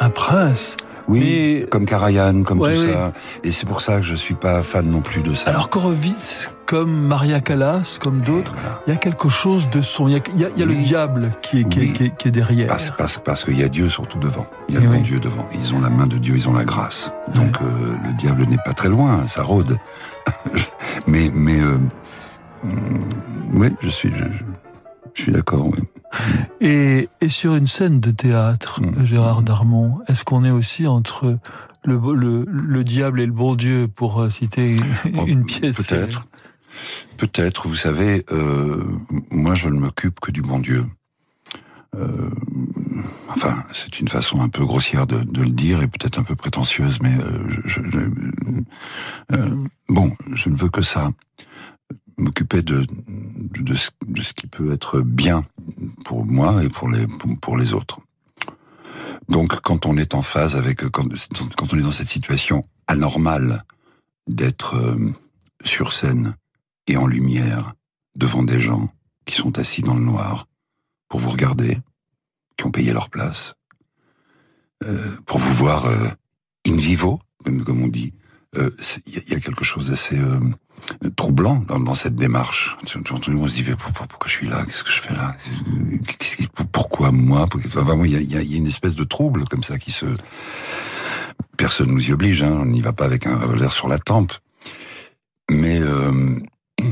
un 0.00 0.10
prince. 0.10 0.76
Oui, 1.08 1.60
mais... 1.60 1.66
comme 1.68 1.86
Karajan, 1.86 2.42
comme 2.42 2.60
ouais, 2.60 2.74
tout 2.74 2.80
oui. 2.80 2.92
ça. 2.92 3.12
Et 3.42 3.52
c'est 3.52 3.66
pour 3.66 3.80
ça 3.80 3.98
que 3.98 4.06
je 4.06 4.14
suis 4.14 4.34
pas 4.34 4.62
fan 4.62 4.86
non 4.90 5.00
plus 5.00 5.22
de 5.22 5.34
ça. 5.34 5.50
Alors 5.50 5.68
Horowitz, 5.74 6.50
comme 6.66 7.06
Maria 7.06 7.40
Callas, 7.40 7.98
comme 8.00 8.20
d'autres, 8.20 8.52
voilà. 8.54 8.80
il 8.86 8.90
y 8.90 8.96
a 8.96 8.96
quelque 8.96 9.28
chose 9.28 9.68
de 9.70 9.80
son. 9.80 10.08
Il 10.08 10.14
y 10.14 10.16
a, 10.16 10.20
il 10.34 10.40
y 10.40 10.44
a, 10.44 10.48
oui. 10.48 10.64
le 10.64 10.74
diable 10.74 11.32
qui 11.42 11.60
est, 11.60 11.68
qui, 11.68 11.80
oui. 11.80 11.86
est, 11.86 11.92
qui, 11.92 12.04
est, 12.04 12.16
qui 12.16 12.28
est, 12.28 12.30
derrière. 12.30 12.68
Parce, 12.68 12.92
parce, 12.96 13.18
parce 13.18 13.44
qu'il 13.44 13.58
y 13.58 13.62
a 13.62 13.68
Dieu 13.68 13.88
surtout 13.88 14.18
devant. 14.18 14.46
Il 14.68 14.74
y 14.74 14.78
a 14.78 14.80
le 14.80 14.88
bon 14.88 15.00
Dieu 15.00 15.20
devant. 15.20 15.46
Ils 15.52 15.74
ont 15.74 15.80
la 15.80 15.90
main 15.90 16.06
de 16.06 16.16
Dieu, 16.16 16.34
ils 16.36 16.48
ont 16.48 16.54
la 16.54 16.64
grâce. 16.64 17.12
Donc 17.34 17.60
euh, 17.60 17.96
le 18.04 18.12
diable 18.14 18.44
n'est 18.44 18.58
pas 18.64 18.72
très 18.72 18.88
loin, 18.88 19.26
ça 19.26 19.42
rôde. 19.42 19.76
mais 21.06 21.30
mais 21.34 21.60
euh, 21.60 21.78
oui, 23.52 23.68
je 23.80 23.88
suis 23.88 24.12
je, 24.14 24.24
je 25.14 25.22
suis 25.22 25.32
d'accord. 25.32 25.66
Oui. 25.66 25.78
Et, 26.60 27.08
et, 27.20 27.28
sur 27.28 27.54
une 27.54 27.66
scène 27.66 28.00
de 28.00 28.10
théâtre, 28.10 28.80
mmh. 28.80 29.06
Gérard 29.06 29.42
Darmon, 29.42 29.98
est-ce 30.08 30.24
qu'on 30.24 30.44
est 30.44 30.50
aussi 30.50 30.86
entre 30.86 31.38
le, 31.84 31.98
le, 32.14 32.44
le, 32.48 32.84
diable 32.84 33.20
et 33.20 33.26
le 33.26 33.32
bon 33.32 33.54
Dieu, 33.54 33.88
pour 33.88 34.20
euh, 34.20 34.30
citer 34.30 34.76
une 35.26 35.44
pièce 35.44 35.76
Peut-être. 35.76 36.26
Peut-être. 37.16 37.68
Vous 37.68 37.76
savez, 37.76 38.24
euh, 38.32 38.82
moi, 39.30 39.54
je 39.54 39.68
ne 39.68 39.78
m'occupe 39.78 40.20
que 40.20 40.30
du 40.30 40.42
bon 40.42 40.58
Dieu. 40.58 40.86
Euh, 41.96 42.30
enfin, 43.28 43.62
c'est 43.72 44.00
une 44.00 44.08
façon 44.08 44.40
un 44.40 44.48
peu 44.48 44.64
grossière 44.64 45.06
de, 45.06 45.18
de 45.20 45.42
le 45.42 45.50
dire 45.50 45.80
et 45.82 45.86
peut-être 45.86 46.18
un 46.18 46.24
peu 46.24 46.34
prétentieuse, 46.34 46.98
mais 47.00 47.14
euh, 47.14 47.60
je, 47.66 47.80
je, 47.82 49.38
bon, 49.88 50.12
je 50.34 50.48
ne 50.48 50.56
veux 50.56 50.70
que 50.70 50.82
ça 50.82 51.10
m'occuper 52.18 52.62
de, 52.62 52.86
de, 53.08 53.74
ce, 53.74 53.90
de, 54.06 54.22
ce, 54.22 54.32
qui 54.32 54.46
peut 54.46 54.72
être 54.72 55.00
bien 55.00 55.44
pour 56.04 56.24
moi 56.24 56.62
et 56.62 56.68
pour 56.68 56.88
les, 56.88 57.06
pour, 57.06 57.56
les 57.56 57.72
autres. 57.72 58.00
Donc, 59.28 59.60
quand 59.60 59.86
on 59.86 59.96
est 59.96 60.14
en 60.14 60.22
phase 60.22 60.56
avec, 60.56 60.88
quand, 60.90 61.06
quand 61.56 61.72
on 61.72 61.78
est 61.78 61.82
dans 61.82 61.90
cette 61.90 62.08
situation 62.08 62.64
anormale 62.86 63.64
d'être 64.28 64.76
euh, 64.76 65.12
sur 65.64 65.92
scène 65.92 66.36
et 66.86 66.96
en 66.96 67.06
lumière 67.06 67.74
devant 68.16 68.42
des 68.42 68.60
gens 68.60 68.88
qui 69.24 69.34
sont 69.34 69.58
assis 69.58 69.82
dans 69.82 69.94
le 69.94 70.04
noir 70.04 70.46
pour 71.08 71.20
vous 71.20 71.30
regarder, 71.30 71.78
qui 72.56 72.66
ont 72.66 72.70
payé 72.70 72.92
leur 72.92 73.10
place, 73.10 73.54
euh, 74.84 75.16
pour 75.26 75.38
vous 75.38 75.52
voir 75.52 75.86
euh, 75.86 76.08
in 76.68 76.76
vivo, 76.76 77.20
comme, 77.44 77.82
on 77.82 77.88
dit, 77.88 78.12
il 78.54 78.60
euh, 78.60 78.70
y, 79.06 79.32
y, 79.32 79.34
a 79.34 79.40
quelque 79.40 79.64
chose 79.64 79.90
d'assez 79.90 80.18
troublant 81.16 81.64
dans, 81.68 81.94
cette 81.94 82.14
démarche. 82.14 82.76
On 82.82 83.48
se 83.48 83.54
dit 83.54 83.62
pourquoi, 83.62 84.06
pourquoi 84.06 84.28
je 84.28 84.32
suis 84.32 84.48
là? 84.48 84.64
Qu'est-ce 84.66 84.84
que 84.84 84.90
je 84.90 85.00
fais 85.00 85.14
là? 85.14 85.36
Pourquoi 86.72 87.10
moi? 87.10 87.46
Il 88.04 88.32
y, 88.32 88.36
a 88.36 88.58
une 88.58 88.66
espèce 88.66 88.94
de 88.94 89.04
trouble 89.04 89.44
comme 89.44 89.64
ça 89.64 89.78
qui 89.78 89.92
se... 89.92 90.06
Personne 91.56 91.90
nous 91.90 92.08
y 92.08 92.12
oblige, 92.12 92.42
hein, 92.42 92.52
on 92.52 92.66
n'y 92.66 92.80
va 92.80 92.92
pas 92.92 93.04
avec 93.04 93.26
un 93.26 93.38
revolver 93.38 93.72
sur 93.72 93.88
la 93.88 93.98
tempe. 93.98 94.32
Mais... 95.50 95.80
Euh... 95.80 96.38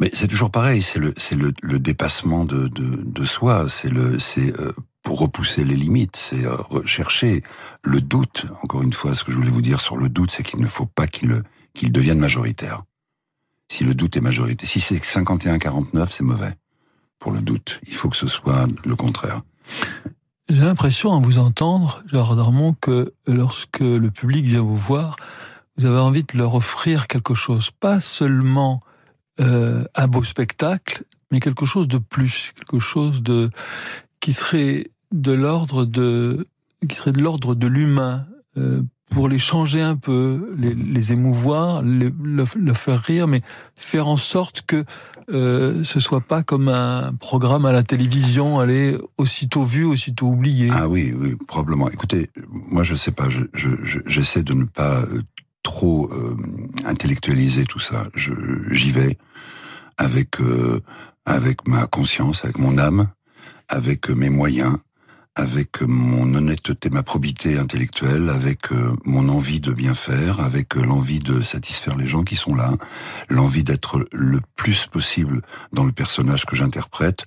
Mais 0.00 0.10
c'est 0.12 0.28
toujours 0.28 0.50
pareil, 0.50 0.82
c'est 0.82 0.98
le, 1.00 1.14
le, 1.62 1.78
dépassement 1.78 2.44
de, 2.44 2.68
de, 2.68 3.24
soi, 3.24 3.66
c'est 3.68 3.90
euh, 3.90 4.72
pour 5.02 5.20
repousser 5.20 5.64
les 5.64 5.74
limites, 5.74 6.16
c'est 6.16 6.44
euh, 6.44 6.54
rechercher 6.54 7.42
le 7.82 8.00
doute. 8.00 8.46
Encore 8.62 8.82
une 8.82 8.92
fois, 8.92 9.14
ce 9.14 9.24
que 9.24 9.32
je 9.32 9.36
voulais 9.36 9.50
vous 9.50 9.62
dire 9.62 9.80
sur 9.80 9.96
le 9.96 10.08
doute, 10.08 10.30
c'est 10.30 10.42
qu'il 10.42 10.60
ne 10.60 10.66
faut 10.66 10.86
pas 10.86 11.06
qu'il 11.06 11.42
qu'il 11.74 11.92
devienne 11.92 12.18
majoritaire. 12.18 12.82
Si 13.70 13.84
le 13.84 13.94
doute 13.94 14.16
est 14.16 14.20
majoritaire, 14.20 14.68
si 14.68 14.80
c'est 14.80 14.96
51-49, 14.96 16.08
c'est 16.10 16.24
mauvais 16.24 16.54
pour 17.18 17.32
le 17.32 17.40
doute. 17.40 17.80
Il 17.86 17.94
faut 17.94 18.08
que 18.08 18.16
ce 18.16 18.28
soit 18.28 18.66
le 18.84 18.96
contraire. 18.96 19.42
J'ai 20.48 20.62
l'impression, 20.62 21.14
à 21.14 21.20
vous 21.20 21.38
entendre, 21.38 22.02
Gérard 22.10 22.34
Darmon, 22.36 22.72
que 22.72 23.12
lorsque 23.26 23.80
le 23.80 24.10
public 24.10 24.46
vient 24.46 24.62
vous 24.62 24.74
voir, 24.74 25.16
vous 25.76 25.84
avez 25.84 25.98
envie 25.98 26.24
de 26.24 26.38
leur 26.38 26.54
offrir 26.54 27.06
quelque 27.06 27.34
chose, 27.34 27.70
pas 27.70 28.00
seulement 28.00 28.82
euh, 29.40 29.84
un 29.94 30.08
beau 30.08 30.24
spectacle, 30.24 31.04
mais 31.30 31.40
quelque 31.40 31.66
chose 31.66 31.86
de 31.86 31.98
plus, 31.98 32.52
quelque 32.56 32.80
chose 32.80 33.22
de 33.22 33.50
qui 34.20 34.32
serait 34.32 34.90
de 35.12 35.32
l'ordre 35.32 35.84
de 35.84 36.46
qui 36.88 36.96
serait 36.96 37.12
de 37.12 37.20
l'ordre 37.20 37.54
de 37.54 37.66
l'humain 37.66 38.26
euh, 38.56 38.82
pour 39.10 39.28
les 39.28 39.38
changer 39.38 39.80
un 39.80 39.96
peu, 39.96 40.54
les, 40.58 41.12
émouvoir, 41.12 41.82
le, 41.82 42.74
faire 42.74 43.02
rire, 43.02 43.26
mais 43.26 43.42
faire 43.78 44.06
en 44.06 44.16
sorte 44.16 44.62
que 44.66 44.84
euh, 45.30 45.82
ce 45.84 46.00
soit 46.00 46.20
pas 46.20 46.42
comme 46.42 46.68
un 46.68 47.12
programme 47.14 47.66
à 47.66 47.72
la 47.72 47.82
télévision, 47.82 48.58
aller 48.60 48.96
aussitôt 49.16 49.64
vu, 49.64 49.84
aussitôt 49.84 50.26
oublié. 50.26 50.70
Ah 50.72 50.88
oui, 50.88 51.14
oui, 51.16 51.36
probablement. 51.46 51.88
Écoutez, 51.90 52.30
moi 52.52 52.82
je 52.82 52.94
sais 52.94 53.12
pas, 53.12 53.28
j'essaie 53.28 53.48
je, 53.54 53.68
je, 54.06 54.40
de 54.40 54.54
ne 54.54 54.64
pas 54.64 55.00
euh, 55.00 55.22
trop 55.62 56.10
euh, 56.12 56.36
intellectualiser 56.84 57.64
tout 57.64 57.80
ça. 57.80 58.04
J'y 58.14 58.90
vais 58.90 59.18
avec 59.96 60.40
euh, 60.40 60.80
avec 61.26 61.68
ma 61.68 61.86
conscience, 61.86 62.44
avec 62.44 62.58
mon 62.58 62.78
âme, 62.78 63.08
avec 63.68 64.08
mes 64.08 64.30
moyens, 64.30 64.76
avec 65.38 65.82
mon 65.82 66.34
honnêteté, 66.34 66.90
ma 66.90 67.04
probité 67.04 67.58
intellectuelle, 67.58 68.28
avec 68.28 68.72
euh, 68.72 68.96
mon 69.04 69.28
envie 69.28 69.60
de 69.60 69.72
bien 69.72 69.94
faire, 69.94 70.40
avec 70.40 70.76
euh, 70.76 70.82
l'envie 70.82 71.20
de 71.20 71.40
satisfaire 71.40 71.96
les 71.96 72.08
gens 72.08 72.24
qui 72.24 72.34
sont 72.34 72.56
là, 72.56 72.72
l'envie 73.28 73.62
d'être 73.62 74.04
le 74.12 74.40
plus 74.56 74.86
possible 74.86 75.42
dans 75.72 75.84
le 75.84 75.92
personnage 75.92 76.44
que 76.44 76.56
j'interprète. 76.56 77.26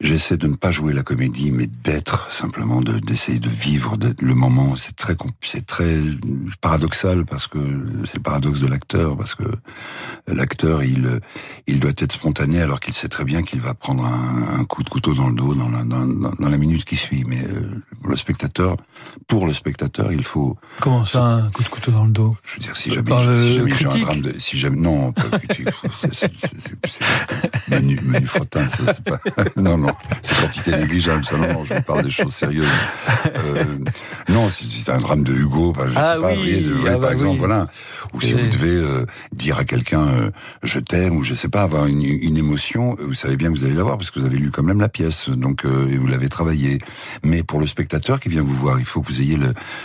J'essaie 0.00 0.36
de 0.36 0.48
ne 0.48 0.56
pas 0.56 0.72
jouer 0.72 0.92
la 0.92 1.02
comédie, 1.02 1.52
mais 1.52 1.66
d'être 1.66 2.30
simplement, 2.32 2.80
d'essayer 2.80 3.38
de, 3.38 3.48
vivre 3.48 3.96
le 4.20 4.34
moment. 4.34 4.74
C'est 4.74 4.96
très, 4.96 5.16
c'est 5.40 5.64
très 5.64 5.98
paradoxal 6.60 7.24
parce 7.24 7.46
que 7.46 7.58
c'est 8.04 8.16
le 8.16 8.22
paradoxe 8.22 8.60
de 8.60 8.66
l'acteur, 8.66 9.16
parce 9.16 9.36
que 9.36 9.44
l'acteur, 10.26 10.82
il, 10.82 11.20
il 11.68 11.78
doit 11.78 11.92
être 11.96 12.12
spontané 12.12 12.60
alors 12.60 12.80
qu'il 12.80 12.92
sait 12.92 13.08
très 13.08 13.24
bien 13.24 13.42
qu'il 13.42 13.60
va 13.60 13.74
prendre 13.74 14.04
un, 14.04 14.60
un, 14.60 14.64
coup 14.64 14.82
de 14.82 14.88
couteau 14.88 15.14
dans 15.14 15.28
le 15.28 15.34
dos 15.34 15.54
dans 15.54 15.68
la, 15.68 15.84
dans, 15.84 16.04
dans 16.04 16.48
la 16.48 16.56
minute 16.56 16.84
qui 16.84 16.96
suit. 16.96 17.24
Mais 17.26 17.42
euh, 17.44 17.80
le 18.04 18.16
spectateur, 18.16 18.76
pour 19.28 19.46
le 19.46 19.54
spectateur, 19.54 20.12
il 20.12 20.24
faut. 20.24 20.58
Comment 20.80 21.04
ça, 21.04 21.22
un 21.24 21.50
coup 21.50 21.62
de 21.62 21.68
couteau 21.68 21.92
dans 21.92 22.04
le 22.04 22.12
dos 22.12 22.34
Je 22.42 22.54
veux 22.54 22.60
dire, 22.60 22.76
si 22.76 22.90
jamais, 22.90 23.10
si 23.38 23.54
jamais 23.54 23.74
j'ai 23.74 23.86
un 23.86 23.98
drame 23.98 24.20
de, 24.20 24.38
si 24.38 24.58
jamais, 24.58 24.80
non, 24.80 25.12
pas 25.12 25.38
critique, 25.38 25.68
c'est 26.10 26.30
menu, 27.68 27.98
menu 28.02 28.26
frottin, 28.26 28.66
c'est 28.68 29.04
pas, 29.04 29.20
non, 29.56 29.78
non 29.78 29.83
non, 29.86 29.92
c'est 30.22 30.36
quantité 30.40 30.76
négligeable, 30.76 31.24
ça, 31.24 31.36
non, 31.36 31.52
non, 31.52 31.64
je 31.64 31.74
vous 31.74 31.82
parle 31.82 32.04
des 32.04 32.10
choses 32.10 32.34
sérieuses. 32.34 32.66
Euh, 33.36 33.64
non, 34.28 34.48
c'est 34.50 34.88
un 34.90 34.98
drame 34.98 35.22
de 35.24 35.32
Hugo, 35.34 35.72
bah, 35.72 35.84
je 35.88 35.94
Ah 35.96 36.14
sais 36.14 36.20
pas, 36.20 36.28
oui, 36.28 36.34
vous 36.34 36.40
voyez, 36.40 36.60
de- 36.60 36.74
ah 36.86 36.90
par 36.92 37.00
bah 37.00 37.12
exemple, 37.12 37.30
oui. 37.32 37.38
voilà. 37.38 37.66
Ou 38.12 38.20
si 38.20 38.32
vous 38.32 38.46
devez 38.46 38.68
euh, 38.70 39.06
dire 39.32 39.58
à 39.58 39.64
quelqu'un 39.64 40.06
euh, 40.06 40.30
je 40.62 40.78
t'aime, 40.78 41.16
ou 41.16 41.22
je 41.24 41.34
sais 41.34 41.48
pas, 41.48 41.62
avoir 41.62 41.86
une, 41.86 42.02
une 42.02 42.36
émotion, 42.36 42.94
euh, 43.00 43.06
vous 43.06 43.14
savez 43.14 43.36
bien 43.36 43.52
que 43.52 43.58
vous 43.58 43.64
allez 43.64 43.74
l'avoir, 43.74 43.98
parce 43.98 44.10
que 44.10 44.20
vous 44.20 44.26
avez 44.26 44.36
lu 44.38 44.50
quand 44.50 44.62
même 44.62 44.80
la 44.80 44.88
pièce, 44.88 45.28
donc 45.28 45.64
et 45.64 45.96
vous 45.96 46.06
l'avez 46.06 46.28
travaillée. 46.28 46.78
Mais 47.24 47.42
pour 47.42 47.60
le 47.60 47.66
spectateur 47.66 48.20
qui 48.20 48.28
vient 48.28 48.42
vous 48.42 48.54
voir, 48.54 48.78
il 48.78 48.84
faut 48.84 49.00
que 49.00 49.06
vous 49.08 49.20
ayez 49.20 49.38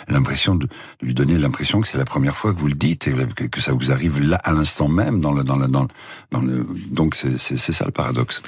l'impression 0.08 0.56
de, 0.56 0.66
de 0.66 0.70
lui 1.06 1.14
donner 1.14 1.38
l'impression 1.38 1.82
que 1.82 1.88
c'est 1.88 1.98
la 1.98 2.06
première 2.06 2.36
fois 2.36 2.54
que 2.54 2.60
vous 2.60 2.68
le 2.68 2.74
dites, 2.76 3.08
et 3.08 3.14
que, 3.36 3.46
que 3.46 3.62
ça 3.62 3.72
vous 3.74 3.92
arrive 3.92 4.20
là, 4.20 4.38
à 4.44 4.54
l'instant 4.54 4.88
même, 4.88 5.20
dans 5.22 5.32
le, 5.34 5.44
dans 5.44 5.56
le, 5.58 5.68
dans, 5.68 5.82
le- 5.84 5.88
dans 6.32 6.42
le, 6.42 6.66
donc 6.92 7.16
c'est 7.16 7.58
ça 7.58 7.86
le 7.86 7.92
paradoxe. 7.92 8.42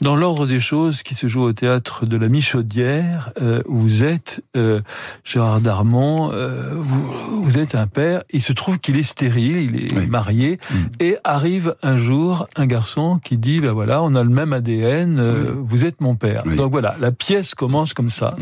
Dans 0.00 0.16
l'ordre 0.16 0.46
des 0.46 0.60
choses 0.60 0.95
qui 1.02 1.14
se 1.14 1.26
joue 1.26 1.42
au 1.42 1.52
théâtre 1.52 2.06
de 2.06 2.16
la 2.16 2.28
Michaudière, 2.28 3.32
euh, 3.40 3.62
où 3.66 3.78
vous 3.78 4.04
êtes 4.04 4.42
euh, 4.56 4.80
Gérard 5.24 5.60
Darmon, 5.60 6.30
euh, 6.32 6.70
vous, 6.74 7.42
vous 7.42 7.58
êtes 7.58 7.74
un 7.74 7.86
père. 7.86 8.22
Il 8.30 8.42
se 8.42 8.52
trouve 8.52 8.78
qu'il 8.78 8.96
est 8.96 9.02
stérile, 9.02 9.56
il 9.58 9.86
est 9.86 9.94
Oui. 9.96 10.06
marié, 10.06 10.58
Mm. 10.70 10.74
et 11.00 11.16
arrive 11.24 11.74
un 11.82 11.96
jour 11.96 12.46
un 12.56 12.66
garçon 12.66 13.18
qui 13.22 13.36
dit 13.38 13.60
ben 13.60 13.72
voilà, 13.72 14.02
on 14.02 14.14
a 14.14 14.22
le 14.22 14.28
même 14.30 14.52
ADN, 14.52 15.18
euh, 15.18 15.52
vous 15.56 15.84
êtes 15.84 16.00
mon 16.00 16.14
père. 16.16 16.42
Oui. 16.46 16.56
Donc 16.56 16.72
voilà, 16.72 16.94
la 17.00 17.12
pièce 17.12 17.54
commence 17.54 17.94
comme 17.94 18.10
ça. 18.10 18.34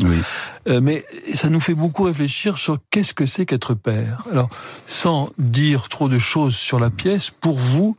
Mais 0.67 1.03
ça 1.35 1.49
nous 1.49 1.59
fait 1.59 1.75
beaucoup 1.75 2.03
réfléchir 2.03 2.57
sur 2.57 2.79
qu'est-ce 2.89 3.13
que 3.13 3.25
c'est 3.25 3.45
qu'être 3.45 3.73
père. 3.75 4.23
Alors, 4.31 4.49
sans 4.87 5.29
dire 5.37 5.89
trop 5.89 6.09
de 6.09 6.17
choses 6.19 6.55
sur 6.55 6.79
la 6.79 6.89
pièce, 6.89 7.29
pour 7.29 7.57
vous, 7.57 7.95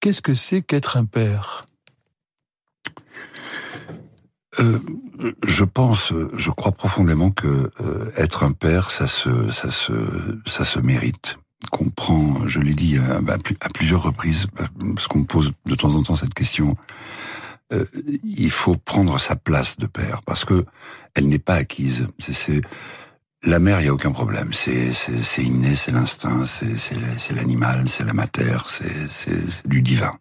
qu'est-ce 0.00 0.22
que 0.22 0.34
c'est 0.34 0.62
qu'être 0.62 0.96
un 0.96 1.04
père? 1.04 1.64
Euh, 4.60 4.78
je 5.44 5.64
pense, 5.64 6.12
euh, 6.12 6.30
je 6.38 6.50
crois 6.50 6.72
profondément 6.72 7.30
que 7.30 7.70
euh, 7.80 8.08
être 8.16 8.42
un 8.44 8.52
père, 8.52 8.90
ça 8.90 9.06
se, 9.08 9.52
ça 9.52 9.70
se, 9.70 9.92
ça 10.46 10.64
se 10.64 10.78
mérite. 10.80 11.38
Qu'on 11.72 11.88
prend, 11.90 12.46
je 12.46 12.60
l'ai 12.60 12.74
dit 12.74 12.96
à, 12.98 13.16
à 13.16 13.38
plus- 13.38 13.56
à 13.60 13.68
plusieurs 13.68 14.02
reprises, 14.02 14.46
euh, 14.60 14.66
parce 14.94 15.08
qu'on 15.08 15.20
me 15.20 15.24
pose 15.24 15.52
de 15.66 15.74
temps 15.74 15.94
en 15.94 16.02
temps 16.02 16.16
cette 16.16 16.34
question. 16.34 16.76
euh, 17.72 17.84
il 18.22 18.50
faut 18.50 18.76
prendre 18.76 19.18
sa 19.18 19.34
place 19.36 19.76
de 19.76 19.86
père 19.86 20.22
parce 20.24 20.44
que 20.44 20.64
elle 21.14 21.28
n'est 21.28 21.40
pas 21.40 21.54
acquise. 21.54 22.06
C'est, 22.20 22.60
la 23.42 23.58
mère, 23.58 23.80
il 23.80 23.86
y 23.86 23.88
a 23.88 23.94
aucun 23.94 24.12
problème. 24.12 24.52
C'est, 24.52 24.92
inné, 25.42 25.76
c'est 25.76 25.92
l'instinct, 25.92 26.46
c'est, 26.46 27.34
l'animal, 27.34 27.88
c'est 27.88 28.04
la 28.04 28.12
matière, 28.12 28.68
c'est 28.68 29.68
du 29.68 29.82
divin. 29.82 30.14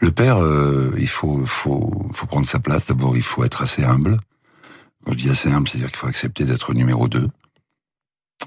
Le 0.00 0.10
père, 0.10 0.42
euh, 0.42 0.92
il 0.98 1.08
faut, 1.08 1.46
faut, 1.46 2.10
faut 2.12 2.26
prendre 2.26 2.46
sa 2.46 2.58
place. 2.58 2.86
D'abord, 2.86 3.16
il 3.16 3.22
faut 3.22 3.44
être 3.44 3.62
assez 3.62 3.84
humble. 3.84 4.18
Quand 5.04 5.12
je 5.12 5.18
dis 5.18 5.30
assez 5.30 5.50
humble, 5.50 5.68
c'est-à-dire 5.68 5.88
qu'il 5.90 5.98
faut 5.98 6.06
accepter 6.06 6.44
d'être 6.44 6.74
numéro 6.74 7.08
deux, 7.08 7.28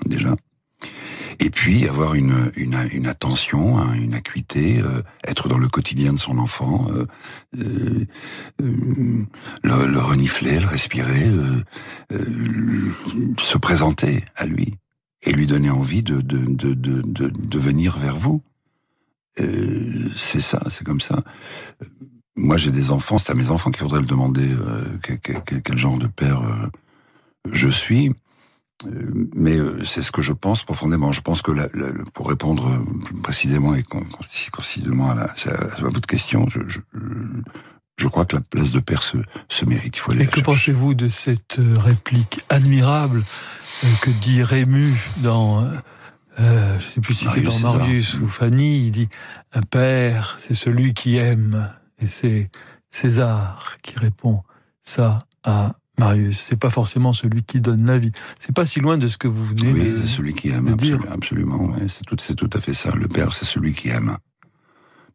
déjà. 0.06 0.36
Et 1.40 1.52
puis 1.52 1.88
avoir 1.88 2.16
une, 2.16 2.52
une, 2.56 2.76
une 2.92 3.06
attention, 3.06 3.78
hein, 3.78 3.94
une 3.94 4.16
acuité, 4.16 4.82
euh, 4.82 5.04
être 5.24 5.48
dans 5.48 5.60
le 5.60 5.68
quotidien 5.68 6.14
de 6.14 6.18
son 6.18 6.40
enfant, 6.40 6.90
euh, 7.56 8.08
le, 8.60 9.28
le 9.62 10.00
renifler, 10.00 10.60
le 10.60 10.66
respirer, 10.66 11.32
se 13.40 13.58
présenter 13.60 14.26
à 14.36 14.48
lui 14.48 14.74
et 15.22 15.32
lui 15.32 15.46
donner 15.46 15.70
envie 15.70 16.02
de, 16.02 16.22
de, 16.22 16.38
de, 16.56 16.74
de 16.74 17.60
venir 17.60 17.98
vers 17.98 18.16
vous. 18.16 18.42
Euh, 19.40 20.10
c'est 20.18 20.42
ça, 20.42 20.62
c'est 20.70 20.86
comme 20.86 21.02
ça. 21.02 21.22
Moi, 22.36 22.58
j'ai 22.58 22.72
des 22.72 22.92
enfants, 22.92 23.18
c'est 23.18 23.32
à 23.32 23.36
mes 23.36 23.50
enfants 23.50 23.72
qu'il 23.72 23.82
faudrait 23.82 24.00
le 24.02 24.06
demander 24.06 24.48
euh, 24.52 24.84
quel, 25.04 25.20
quel- 25.20 25.62
quel 25.64 25.78
genre 25.78 25.98
de 25.98 26.08
père 26.08 26.42
euh, 26.42 26.68
je 27.52 27.68
suis. 27.68 28.12
Mais 29.36 29.58
c'est 29.88 30.04
ce 30.04 30.12
que 30.12 30.22
je 30.22 30.34
pense 30.34 30.62
profondément. 30.64 31.12
Je 31.12 31.22
pense 31.22 31.42
que, 31.42 31.52
la- 31.52 31.68
la- 31.74 31.92
pour 32.14 32.30
répondre 32.30 32.80
plus 33.06 33.16
précisément 33.16 33.74
et 33.74 33.82
con- 33.82 34.04
concis- 34.06 34.52
concisément 34.52 35.10
à, 35.10 35.16
la- 35.16 35.24
à 35.26 35.82
votre 35.82 36.06
question, 36.08 36.48
je, 36.48 36.60
je, 36.68 36.80
je 37.98 38.08
crois 38.08 38.26
que 38.26 38.36
la 38.36 38.42
place 38.44 38.72
de 38.74 38.80
père 38.80 39.02
se, 39.02 39.18
se 39.50 39.66
mérite. 39.66 39.98
Il 39.98 40.00
faut 40.00 40.12
aller 40.12 40.26
Et 40.26 40.28
que 40.28 40.42
pensez-vous 40.42 40.94
de 40.94 41.10
cette 41.10 41.60
réplique 41.78 42.42
admirable 42.50 43.24
que 44.02 44.12
dit 44.12 44.44
Rému 44.44 44.94
dans, 45.18 45.68
euh, 46.40 46.80
je 46.80 46.86
sais 46.86 47.02
plus 47.02 47.16
si 47.16 47.20
c'est 47.26 47.30
Marius 47.30 47.46
dans 47.46 47.52
César. 47.52 47.78
Marius 47.80 48.14
ou 48.20 48.28
Fanny, 48.28 48.86
il 48.88 48.92
dit 48.92 49.10
un 49.54 49.62
père, 49.62 50.36
c'est 50.40 50.54
celui 50.56 50.94
qui 50.94 51.18
aime, 51.18 51.72
et 52.00 52.08
c'est 52.08 52.50
César 52.90 53.78
qui 53.84 53.98
répond 54.00 54.44
ça 54.84 55.20
à 55.44 55.74
Marius. 56.00 56.46
C'est 56.48 56.60
pas 56.60 56.70
forcément 56.70 57.14
celui 57.14 57.44
qui 57.44 57.60
donne 57.62 57.86
la 57.86 57.98
vie. 57.98 58.12
C'est 58.40 58.54
pas 58.56 58.66
si 58.66 58.80
loin 58.80 58.98
de 58.98 59.08
ce 59.08 59.18
que 59.18 59.28
vous 59.28 59.46
venez 59.46 59.72
Oui, 59.74 59.80
de 59.92 60.02
c'est 60.02 60.08
celui 60.18 60.34
qui 60.34 60.50
aime, 60.50 60.66
de 60.66 60.74
dire. 60.76 60.98
absolu- 60.98 61.14
absolument. 61.14 61.66
ouais, 61.66 61.88
c'est 61.88 62.06
tout, 62.06 62.16
c'est 62.20 62.36
tout 62.36 62.50
à 62.54 62.62
fait 62.62 62.74
ça. 62.74 62.92
Le 62.96 63.08
père, 63.08 63.34
c'est 63.34 63.46
celui 63.46 63.74
qui 63.74 63.90
aime. 63.90 64.18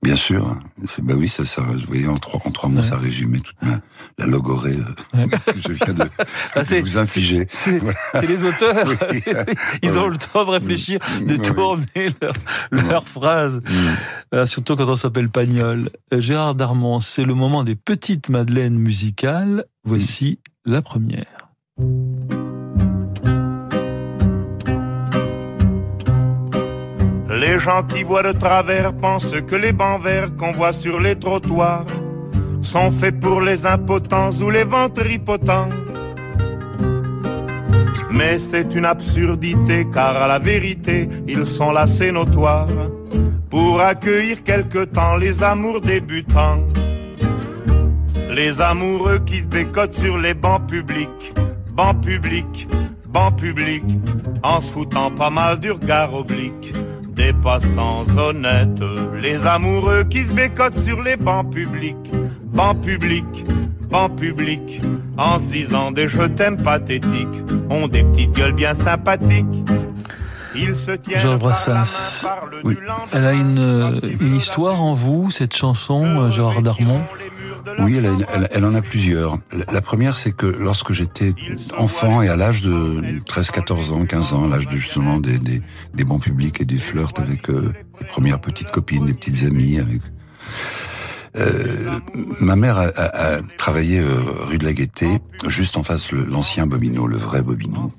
Bien 0.03 0.17
sûr. 0.17 0.57
Bah 1.03 1.15
oui, 1.17 1.29
ça, 1.29 1.45
ça, 1.47 1.63
vous 1.63 1.79
voyez, 1.87 2.09
en 2.09 2.17
trois, 2.17 2.41
en 2.45 2.51
trois 2.51 2.69
mots, 2.69 2.79
Ouais. 2.81 2.83
ça 2.87 2.97
résumait 2.97 3.39
toute 3.39 3.55
ma, 3.63 3.81
la 4.19 4.27
logorée 4.27 4.77
euh, 5.15 5.27
que 5.47 5.61
je 5.61 5.73
viens 5.73 5.95
de, 5.95 6.11
Ah, 6.57 6.65
de 6.65 6.81
vous 6.81 6.99
infliger. 6.99 7.47
C'est 7.53 7.79
Voilà. 7.79 8.27
les 8.27 8.43
auteurs. 8.43 8.89
Oui. 9.13 9.23
Ils 9.83 9.97
ont 9.99 10.05
Ouais. 10.05 10.11
le 10.11 10.17
temps 10.17 10.45
de 10.45 10.51
réfléchir, 10.51 10.99
de 11.21 11.35
Oui, 11.35 11.39
oui. 11.41 11.55
tourner 11.55 12.15
leur, 12.21 12.33
leurs 12.73 13.07
phrases. 13.07 13.61
Mm. 13.61 14.35
Euh, 14.35 14.47
surtout 14.47 14.75
quand 14.75 14.89
on 14.89 14.97
s'appelle 14.97 15.29
Pagnol. 15.29 15.89
Euh, 16.13 16.21
Gérard 16.21 16.57
Darmon, 16.57 17.01
c'est 17.01 17.25
le 17.25 17.35
moment 17.35 17.63
des 17.63 17.77
petites 17.77 18.29
madeleines 18.29 18.77
musicales. 18.79 19.65
Voici 19.85 20.41
la 20.65 20.83
première. 20.83 21.49
Les 27.41 27.59
gens 27.59 27.83
qui 27.83 28.03
voient 28.05 28.23
de 28.23 28.33
travers 28.33 28.93
pensent 28.93 29.41
que 29.47 29.57
les 29.57 29.73
bancs 29.73 30.03
verts 30.03 30.37
qu'on 30.37 30.53
voit 30.53 30.75
sur 30.75 31.01
les 31.01 31.19
trottoirs 31.19 31.87
sont 32.61 32.91
faits 32.91 33.19
pour 33.21 33.41
les 33.41 33.65
impotents 33.65 34.31
ou 34.43 34.51
les 34.51 34.65
ventripotents. 34.65 35.71
Mais 38.11 38.39
c'est 38.39 38.75
une 38.75 38.85
absurdité 38.85 39.87
car 39.93 40.15
à 40.17 40.27
la 40.27 40.39
vérité 40.39 41.09
ils 41.27 41.47
sont 41.47 41.73
là 41.73 41.87
c'est 41.87 42.13
notoire 42.13 42.69
pour 43.49 43.81
accueillir 43.81 44.43
quelque 44.45 44.85
temps 44.85 45.17
les 45.17 45.43
amours 45.43 45.81
débutants. 45.81 46.61
Les 48.31 48.61
amoureux 48.61 49.21
qui 49.21 49.41
se 49.41 49.47
bécotent 49.47 49.95
sur 49.95 50.19
les 50.19 50.35
bancs 50.35 50.67
publics, 50.67 51.33
bancs 51.71 51.99
publics, 52.03 52.69
bancs 53.09 53.37
publics, 53.37 53.99
en 54.43 54.61
se 54.61 54.71
foutant 54.71 55.11
pas 55.11 55.31
mal 55.31 55.61
du 55.61 55.71
regard 55.71 56.13
oblique 56.15 56.75
des 57.15 57.33
passants 57.33 58.05
honnêtes. 58.17 58.83
Les 59.21 59.47
amoureux 59.47 60.05
qui 60.05 60.25
se 60.25 60.33
bécotent 60.33 60.79
sur 60.85 61.03
les 61.03 61.17
bancs 61.17 61.51
publics, 61.51 62.11
bancs 62.53 62.81
publics, 62.81 63.45
bancs 63.91 64.15
publics, 64.17 64.81
en 65.17 65.39
se 65.39 65.45
disant 65.45 65.91
des 65.91 66.09
je 66.09 66.23
t'aime 66.23 66.63
pathétiques, 66.63 67.29
ont 67.71 67.89
des 67.89 68.03
petites 68.05 68.33
gueules 68.33 68.53
bien 68.53 68.75
sympathiques. 68.75 69.47
Ils 70.55 70.77
se 70.77 70.93
Georges 71.09 71.39
Brassens. 71.39 72.27
Oui. 72.65 72.77
Elle 73.13 73.25
a 73.25 73.33
une, 73.33 73.59
euh, 73.59 74.01
une 74.21 74.37
histoire 74.37 74.83
en 74.83 74.93
vous, 74.93 75.31
cette 75.31 75.57
chanson, 75.57 76.05
euh, 76.05 76.31
Gérard 76.31 76.61
Darmon 76.61 77.01
les 77.67 77.83
Oui, 77.83 78.01
elle, 78.51 78.65
en 78.65 78.75
a 78.75 78.83
plusieurs. 78.83 79.39
La, 79.73 79.81
première, 79.81 80.17
c'est 80.17 80.33
que 80.33 80.47
lorsque 80.47 80.93
j'étais 80.93 81.35
enfant 81.77 82.23
et 82.23 82.29
à 82.29 82.37
l'âge 82.37 82.63
de 82.63 83.21
13, 83.27 83.51
14 83.51 83.93
ans, 83.93 84.05
15 84.05 84.33
ans, 84.33 84.49
l'âge 84.49 84.69
de 84.69 84.77
justement 84.77 85.19
des, 85.19 85.39
des, 85.39 86.05
bons 86.05 86.19
publics 86.19 86.61
et 86.61 86.65
des 86.65 86.79
flirts 86.79 87.13
avec 87.17 87.49
euh, 87.49 87.73
les 88.01 88.07
premières 88.07 88.41
petites 88.41 88.71
copines, 88.71 89.07
des 89.07 89.15
petites 89.15 89.45
amies, 89.45 89.79
avec 89.79 90.01
euh, 91.37 91.99
ma 92.41 92.57
mère 92.57 92.79
a, 92.79 93.41
travaillé 93.57 94.01
euh, 94.01 94.21
rue 94.49 94.59
de 94.59 94.65
la 94.65 94.73
Gaîté, 94.73 95.19
juste 95.47 95.77
en 95.77 95.83
face 95.83 96.13
l'ancien 96.13 96.67
Bobino, 96.67 97.07
le 97.07 97.17
vrai 97.17 97.43
Bobino. 97.43 97.91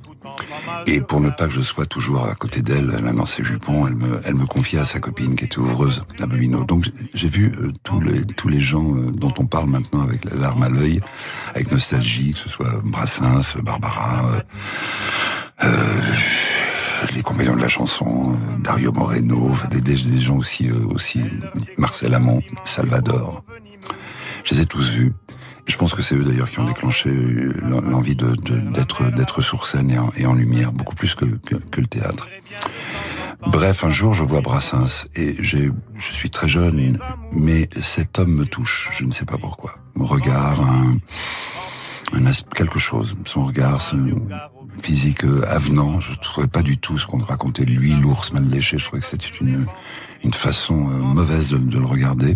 Et 0.86 1.02
pour 1.02 1.22
ne 1.22 1.30
pas 1.30 1.48
que 1.48 1.54
je 1.54 1.62
sois 1.62 1.86
toujours 1.86 2.26
à 2.28 2.36
côté 2.36 2.62
d'elle, 2.62 2.88
là 2.88 3.13
dans 3.13 3.26
ses 3.26 3.43
jupons, 3.43 3.88
elle 3.88 3.96
me, 3.96 4.19
elle 4.26 4.36
me 4.36 4.46
confiait 4.46 4.80
à 4.80 4.86
sa 4.86 5.00
copine 5.00 5.36
qui 5.36 5.46
était 5.46 5.60
ouvreuse 5.60 6.04
à. 6.22 6.26
Donc 6.65 6.89
j'ai 7.13 7.28
vu 7.28 7.54
euh, 7.58 7.72
tous 7.84 8.02
les 8.02 8.26
tous 8.26 8.50
les 8.50 8.62
gens 8.62 8.96
euh, 8.96 9.12
dont 9.12 9.34
on 9.38 9.46
parle 9.46 9.69
maintenant 9.69 10.02
avec 10.02 10.26
la 10.26 10.36
larme 10.36 10.63
à 10.63 10.69
l'œil, 10.69 11.00
avec 11.56 11.72
nostalgie, 11.72 12.34
que 12.34 12.39
ce 12.39 12.50
soit 12.50 12.82
Brassens, 12.84 13.56
Barbara, 13.63 14.26
euh, 14.26 14.41
euh, 15.63 16.02
les 17.15 17.22
compagnons 17.22 17.56
de 17.56 17.62
la 17.62 17.69
chanson, 17.69 18.38
Dario 18.60 18.91
Moreno, 18.91 19.52
des, 19.72 19.82
des, 19.82 19.96
des 19.96 20.19
gens 20.22 20.38
aussi 20.38 20.69
aussi 20.72 21.22
Marcel 21.78 22.13
Amont, 22.13 22.41
Salvador. 22.63 23.43
Je 24.43 24.56
les 24.56 24.62
ai 24.62 24.65
tous 24.65 24.89
vus. 24.89 25.13
Je 25.67 25.78
pense 25.78 25.93
que 25.93 26.02
c'est 26.02 26.15
eux 26.15 26.23
d'ailleurs 26.23 26.49
qui 26.49 26.60
ont 26.60 26.65
déclenché 26.65 27.10
euh, 27.10 27.54
l'envie 27.63 28.15
de- 28.15 28.36
de- 28.36 28.60
d'être 28.71 29.10
d'être 29.12 29.41
sur 29.41 29.65
scène 29.65 29.89
et 29.91 29.97
en, 29.97 30.10
et 30.17 30.26
en 30.26 30.34
lumière, 30.34 30.71
beaucoup 30.73 30.95
plus 30.95 31.15
que, 31.15 31.26
que, 31.26 31.56
que 31.56 31.82
le 31.82 31.88
théâtre. 31.88 32.28
Bref, 33.47 33.84
un 33.84 33.91
jour, 33.91 34.13
je 34.13 34.23
vois 34.23 34.41
Brassens 34.41 35.06
et 35.15 35.34
je 35.41 35.69
suis 35.99 36.30
très 36.30 36.47
jeune, 36.47 36.97
mais 37.32 37.69
cet 37.82 38.19
homme 38.19 38.34
me 38.34 38.45
touche. 38.45 38.89
Je 38.97 39.04
ne 39.06 39.12
sais 39.12 39.26
pas 39.26 39.38
pourquoi. 39.38 39.76
Mon 39.95 40.06
regard, 40.06 40.62
un, 40.62 40.97
un 42.13 42.32
quelque 42.56 42.80
chose. 42.80 43.15
Son 43.26 43.45
regard, 43.45 43.82
son 43.82 44.28
physique 44.82 45.23
euh, 45.26 45.43
avenant. 45.47 45.99
Je 45.99 46.12
ne 46.12 46.15
trouvais 46.17 46.47
pas 46.47 46.62
du 46.62 46.78
tout 46.78 46.97
ce 46.97 47.06
qu'on 47.08 47.19
racontait 47.19 47.65
de 47.65 47.71
lui, 47.71 47.91
l'ours 47.95 48.32
mal 48.32 48.47
léché. 48.49 48.78
Je 48.78 48.86
trouvais 48.86 49.02
que 49.02 49.08
c'était 49.08 49.32
une, 49.41 49.65
une 50.23 50.34
façon 50.34 50.89
euh, 50.89 50.97
mauvaise 50.97 51.47
de, 51.49 51.58
de, 51.58 51.80
le 51.80 51.86
regarder. 51.86 52.34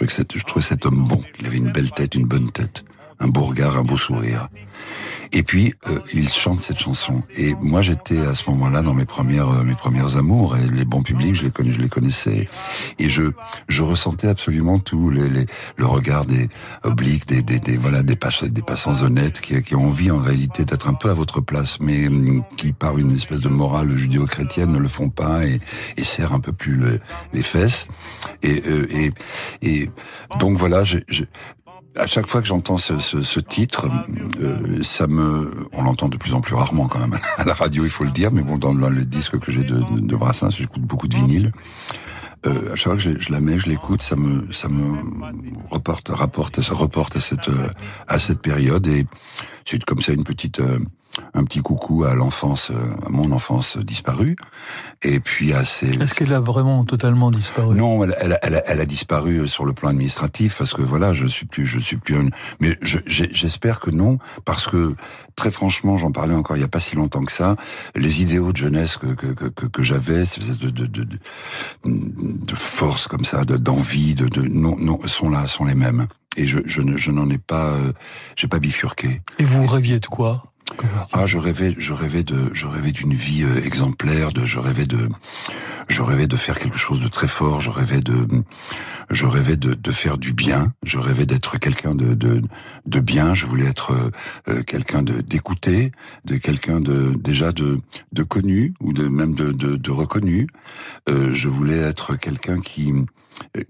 Je 0.00 0.42
trouvais, 0.44 0.64
cet 0.64 0.86
homme 0.86 1.04
bon. 1.04 1.22
Il 1.38 1.46
avait 1.46 1.58
une 1.58 1.70
belle 1.70 1.90
tête, 1.92 2.16
une 2.16 2.26
bonne 2.26 2.50
tête, 2.50 2.84
un 3.20 3.28
beau 3.28 3.42
regard, 3.42 3.76
un 3.76 3.82
beau 3.82 3.96
sourire. 3.96 4.48
Et 5.34 5.42
puis 5.42 5.74
euh, 5.88 5.98
il 6.12 6.28
chante 6.28 6.60
cette 6.60 6.78
chanson. 6.78 7.22
Et 7.36 7.54
moi 7.60 7.82
j'étais 7.82 8.18
à 8.18 8.36
ce 8.36 8.48
moment-là 8.50 8.82
dans 8.82 8.94
mes 8.94 9.04
premières 9.04 9.50
euh, 9.50 9.64
mes 9.64 9.74
premières 9.74 10.16
amours 10.16 10.56
et 10.56 10.68
les 10.70 10.84
bons 10.84 11.02
publics 11.02 11.34
je 11.34 11.42
les 11.42 11.50
connais 11.50 11.72
je 11.72 11.80
les 11.80 11.88
connaissais 11.88 12.48
et 13.00 13.08
je 13.10 13.32
je 13.66 13.82
ressentais 13.82 14.28
absolument 14.28 14.78
tout 14.78 15.10
le 15.10 15.86
regard 15.86 16.24
des 16.24 16.48
obliques 16.84 17.26
des 17.26 17.42
des, 17.42 17.58
des 17.58 17.76
voilà 17.76 18.04
des, 18.04 18.16
des 18.42 18.62
passants 18.62 19.02
honnêtes 19.02 19.40
qui 19.40 19.60
qui 19.62 19.74
ont 19.74 19.86
envie 19.86 20.12
en 20.12 20.18
réalité 20.18 20.64
d'être 20.64 20.88
un 20.88 20.94
peu 20.94 21.10
à 21.10 21.14
votre 21.14 21.40
place 21.40 21.78
mais 21.80 22.06
hum, 22.06 22.44
qui 22.56 22.72
par 22.72 22.96
une 22.96 23.12
espèce 23.12 23.40
de 23.40 23.48
morale 23.48 23.96
judéo-chrétienne 23.96 24.70
ne 24.70 24.78
le 24.78 24.88
font 24.88 25.08
pas 25.08 25.44
et, 25.44 25.58
et 25.96 26.04
serrent 26.04 26.36
un 26.36 26.40
peu 26.40 26.52
plus 26.52 26.80
les 27.32 27.42
fesses 27.42 27.88
et, 28.42 28.62
euh, 28.68 28.86
et 28.90 29.10
et 29.62 29.90
donc 30.38 30.58
voilà 30.58 30.84
je, 30.84 30.98
je 31.08 31.24
à 31.96 32.06
chaque 32.06 32.26
fois 32.26 32.40
que 32.40 32.46
j'entends 32.46 32.78
ce, 32.78 32.98
ce, 32.98 33.22
ce, 33.22 33.40
titre, 33.40 33.88
euh, 34.40 34.82
ça 34.82 35.06
me, 35.06 35.68
on 35.72 35.82
l'entend 35.82 36.08
de 36.08 36.16
plus 36.16 36.34
en 36.34 36.40
plus 36.40 36.54
rarement 36.54 36.88
quand 36.88 36.98
même 36.98 37.18
à 37.38 37.44
la 37.44 37.54
radio, 37.54 37.84
il 37.84 37.90
faut 37.90 38.04
le 38.04 38.10
dire, 38.10 38.32
mais 38.32 38.42
bon, 38.42 38.58
dans, 38.58 38.74
dans 38.74 38.90
les 38.90 39.04
disques 39.04 39.38
que 39.38 39.52
j'ai 39.52 39.64
de, 39.64 39.80
de, 39.80 40.16
Brassens, 40.16 40.50
j'écoute 40.50 40.82
beaucoup 40.82 41.08
de 41.08 41.14
vinyle. 41.14 41.52
Euh, 42.46 42.72
à 42.72 42.76
chaque 42.76 42.84
fois 42.84 42.96
que 42.96 43.02
je, 43.02 43.18
je 43.18 43.32
la 43.32 43.40
mets, 43.40 43.58
je 43.58 43.68
l'écoute, 43.68 44.02
ça 44.02 44.16
me, 44.16 44.52
ça 44.52 44.68
me 44.68 44.98
reporte, 45.70 46.08
rapporte, 46.08 46.60
ça 46.60 46.74
reporte 46.74 47.16
à 47.16 47.20
cette, 47.20 47.48
à 48.08 48.18
cette 48.18 48.40
période 48.40 48.86
et 48.86 49.06
c'est 49.64 49.82
comme 49.84 50.02
ça 50.02 50.12
une 50.12 50.24
petite, 50.24 50.60
euh, 50.60 50.78
un 51.34 51.44
petit 51.44 51.60
coucou 51.60 52.04
à 52.04 52.14
l'enfance, 52.14 52.70
à 52.70 53.08
mon 53.08 53.32
enfance 53.32 53.76
disparue. 53.76 54.36
Et 55.02 55.20
puis 55.20 55.52
à. 55.52 55.62
Est-ce 55.62 56.14
qu'elle 56.14 56.32
a 56.32 56.40
vraiment 56.40 56.84
totalement 56.84 57.30
disparu? 57.30 57.76
Non, 57.76 58.04
elle, 58.04 58.14
elle, 58.20 58.38
elle, 58.42 58.54
a, 58.54 58.62
elle, 58.66 58.80
a, 58.80 58.86
disparu 58.86 59.46
sur 59.48 59.64
le 59.64 59.72
plan 59.72 59.90
administratif 59.90 60.56
parce 60.58 60.72
que 60.72 60.82
voilà, 60.82 61.12
je 61.12 61.26
suis 61.26 61.46
plus, 61.46 61.66
je 61.66 61.78
suis 61.78 61.96
plus. 61.96 62.16
Mais 62.60 62.78
j'espère 63.06 63.80
que 63.80 63.90
non, 63.90 64.18
parce 64.44 64.66
que 64.66 64.94
très 65.36 65.50
franchement, 65.50 65.96
j'en 65.96 66.12
parlais 66.12 66.34
encore 66.34 66.56
il 66.56 66.60
y 66.60 66.64
a 66.64 66.68
pas 66.68 66.80
si 66.80 66.96
longtemps 66.96 67.24
que 67.24 67.32
ça. 67.32 67.56
Les 67.94 68.22
idéaux 68.22 68.52
de 68.52 68.56
jeunesse 68.56 68.96
que 68.96 69.14
que, 69.14 69.26
que, 69.32 69.66
que 69.66 69.82
j'avais, 69.82 70.24
de, 70.24 70.70
de, 70.70 70.86
de, 70.86 70.86
de, 70.86 71.18
de 71.84 72.54
force 72.54 73.06
comme 73.06 73.24
ça, 73.24 73.44
d'envie, 73.44 74.14
de, 74.14 74.26
de, 74.28 74.42
non, 74.42 74.76
non, 74.78 74.98
sont 75.06 75.30
là, 75.30 75.46
sont 75.46 75.64
les 75.64 75.74
mêmes. 75.74 76.06
Et 76.36 76.46
je, 76.46 76.60
je, 76.64 76.82
je 76.96 77.10
n'en 77.10 77.28
ai 77.30 77.38
pas, 77.38 77.66
euh, 77.66 77.92
j'ai 78.36 78.48
pas 78.48 78.58
bifurqué. 78.58 79.22
Et 79.38 79.44
vous 79.44 79.66
rêviez 79.66 80.00
de 80.00 80.06
quoi? 80.06 80.53
Ah, 81.12 81.26
je 81.26 81.38
rêvais, 81.38 81.74
je 81.76 81.92
rêvais 81.92 82.22
de, 82.22 82.52
je 82.54 82.66
rêvais 82.66 82.92
d'une 82.92 83.12
vie 83.12 83.42
euh, 83.42 83.62
exemplaire. 83.62 84.32
De, 84.32 84.46
je 84.46 84.58
rêvais 84.58 84.86
de, 84.86 85.08
je 85.88 86.02
rêvais 86.02 86.26
de 86.26 86.36
faire 86.36 86.58
quelque 86.58 86.78
chose 86.78 87.00
de 87.00 87.08
très 87.08 87.28
fort. 87.28 87.60
Je 87.60 87.70
rêvais 87.70 88.00
de, 88.00 88.26
je 89.10 89.26
rêvais 89.26 89.56
de, 89.56 89.92
faire 89.92 90.16
du 90.16 90.32
bien. 90.32 90.72
Je 90.82 90.98
rêvais 90.98 91.26
d'être 91.26 91.58
quelqu'un 91.58 91.94
de, 91.94 92.14
de, 92.14 92.42
de 92.86 93.00
bien. 93.00 93.34
Je 93.34 93.44
voulais 93.46 93.66
être 93.66 93.92
euh, 94.48 94.62
quelqu'un 94.62 95.02
de 95.02 95.20
d'écouté, 95.20 95.92
de 96.24 96.36
quelqu'un 96.36 96.80
de 96.80 97.14
déjà 97.14 97.52
de, 97.52 97.78
de 98.12 98.22
connu 98.22 98.74
ou 98.80 98.92
de 98.92 99.06
même 99.06 99.34
de, 99.34 99.52
de, 99.52 99.90
reconnu. 99.90 100.46
Euh, 101.08 101.34
je 101.34 101.48
voulais 101.48 101.78
être 101.78 102.16
quelqu'un 102.16 102.60
qui, 102.60 102.92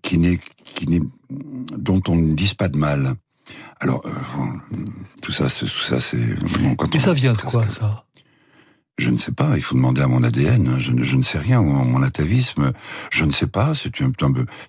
qui 0.03 0.19
n'est, 0.19 0.39
qui 0.65 0.87
n'est, 0.87 1.03
dont 1.31 2.03
on 2.09 2.15
ne 2.15 2.35
dise 2.35 2.55
pas 2.55 2.69
de 2.69 2.79
mal. 2.79 3.17
Alors, 3.81 4.03
euh, 4.07 4.11
tout 5.23 5.33
ça, 5.33 5.49
tout 5.49 5.67
ça, 5.67 6.01
c'est. 6.01 6.17
Et 6.93 6.99
ça 6.99 7.13
vient 7.13 7.33
de 7.33 7.41
quoi, 7.41 7.69
ça? 7.69 8.05
Je 8.97 9.11
ne 9.11 9.17
sais 9.17 9.33
pas, 9.33 9.57
il 9.57 9.63
faut 9.63 9.75
demander 9.75 10.03
à 10.03 10.07
mon 10.07 10.23
ADN. 10.23 10.79
Je 10.79 10.93
ne, 10.93 11.03
je 11.03 11.17
ne 11.17 11.23
sais 11.23 11.39
rien. 11.39 11.61
Mon 11.61 12.01
atavisme, 12.05 12.71
je 13.11 13.25
ne 13.25 13.33
sais 13.33 13.49
pas. 13.49 13.75
C'est 13.75 13.99
une, 13.99 14.13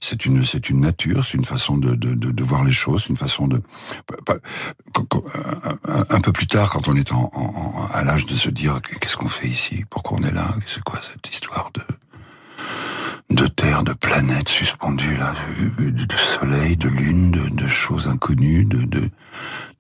c'est 0.02 0.26
une, 0.26 0.44
c'est 0.44 0.70
une 0.70 0.80
nature, 0.80 1.24
c'est 1.24 1.38
une 1.38 1.46
façon 1.46 1.78
de, 1.78 1.94
de, 1.94 2.16
de, 2.16 2.32
de, 2.32 2.44
voir 2.44 2.64
les 2.64 2.72
choses, 2.72 3.06
une 3.08 3.18
façon 3.18 3.48
de. 3.48 3.62
Un, 6.10 6.22
peu 6.22 6.32
plus 6.32 6.48
tard, 6.48 6.72
quand 6.72 6.88
on 6.88 6.96
est 6.96 7.12
en, 7.12 7.30
en, 7.34 7.86
à 7.92 8.04
l'âge 8.04 8.26
de 8.26 8.36
se 8.36 8.50
dire 8.50 8.82
qu'est-ce 8.82 9.16
qu'on 9.16 9.30
fait 9.30 9.48
ici, 9.48 9.86
pourquoi 9.92 10.18
on 10.20 10.24
est 10.24 10.34
là, 10.34 10.56
c'est 10.66 10.84
quoi 10.84 11.00
cette 11.04 11.32
histoire 11.32 11.70
de 11.76 11.82
de 13.30 13.48
terre, 13.48 13.84
de 13.84 13.94
planètes 13.94 14.50
suspendues 14.50 15.18
là, 15.18 15.34
de, 15.80 16.16
soleil, 16.16 16.78
de 16.78 16.88
lune, 16.88 17.32
de, 17.32 17.68
choses 17.68 18.08
inconnues, 18.08 18.66
de, 18.66 19.10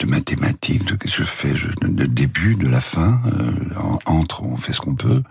mathématiques, 0.05 0.83
de 0.83 0.89
ce 0.89 0.95
que 0.95 1.07
je 1.07 1.23
fais, 1.23 1.53
de, 1.81 2.05
début, 2.05 2.55
de 2.55 2.67
la 2.67 2.81
fin, 2.81 3.21
euh, 3.27 3.51
entre, 4.05 4.43
on 4.43 4.57
fait 4.57 4.73
ce 4.73 4.81
qu'on 4.81 4.95
peut. 4.95 5.21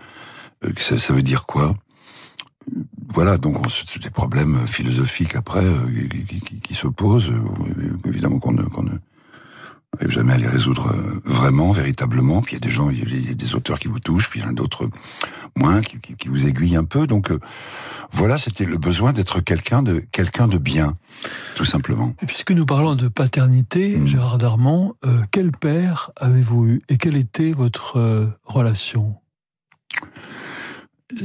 Euh, 0.63 0.71
ça, 0.77 1.13
veut 1.13 1.21
dire 1.21 1.45
quoi? 1.45 1.75
Voilà, 3.13 3.37
donc 3.37 3.57
c'est 3.69 4.01
des 4.01 4.09
problèmes 4.09 4.65
philosophiques 4.65 5.35
après 5.35 5.63
euh, 5.63 6.07
qui, 6.09 6.59
qui, 6.61 6.75
se 6.75 6.87
posent, 6.87 7.31
évidemment 8.05 8.39
qu'on 8.39 8.53
ne 8.53 8.63
n'arrive 9.95 10.11
jamais 10.11 10.33
à 10.33 10.37
les 10.37 10.47
résoudre 10.47 10.93
vraiment, 11.25 11.71
véritablement. 11.71 12.41
Puis 12.41 12.53
il 12.53 12.55
y 12.55 12.57
a 12.57 12.65
des 12.65 12.69
gens, 12.69 12.89
il 12.89 13.27
y 13.27 13.31
a 13.31 13.33
des 13.33 13.55
auteurs 13.55 13.79
qui 13.79 13.87
vous 13.87 13.99
touchent, 13.99 14.29
puis 14.29 14.39
il 14.39 14.43
y 14.43 14.45
en 14.45 14.49
a 14.49 14.53
d'autres 14.53 14.89
moins 15.57 15.81
qui, 15.81 15.99
qui, 15.99 16.15
qui, 16.15 16.27
vous 16.27 16.45
aiguillent 16.45 16.75
un 16.75 16.83
peu. 16.83 17.07
Donc 17.07 17.31
voilà, 18.11 18.37
c'était 18.37 18.65
le 18.65 18.77
besoin 18.77 19.13
d'être 19.13 19.41
quelqu'un 19.41 19.83
de 19.83 20.03
quelqu'un 20.11 20.47
de 20.47 20.57
bien, 20.57 20.97
tout 21.55 21.65
simplement. 21.65 22.13
Et 22.21 22.25
puisque 22.25 22.51
nous 22.51 22.65
parlons 22.65 22.95
de 22.95 23.07
paternité, 23.07 23.97
mmh. 23.97 24.07
Gérard 24.07 24.37
Darmon, 24.37 24.95
euh, 25.05 25.23
quel 25.31 25.51
père 25.51 26.11
avez-vous 26.15 26.65
eu 26.65 26.81
et 26.89 26.97
quelle 26.97 27.17
était 27.17 27.51
votre 27.51 27.97
euh, 27.97 28.27
relation? 28.45 29.15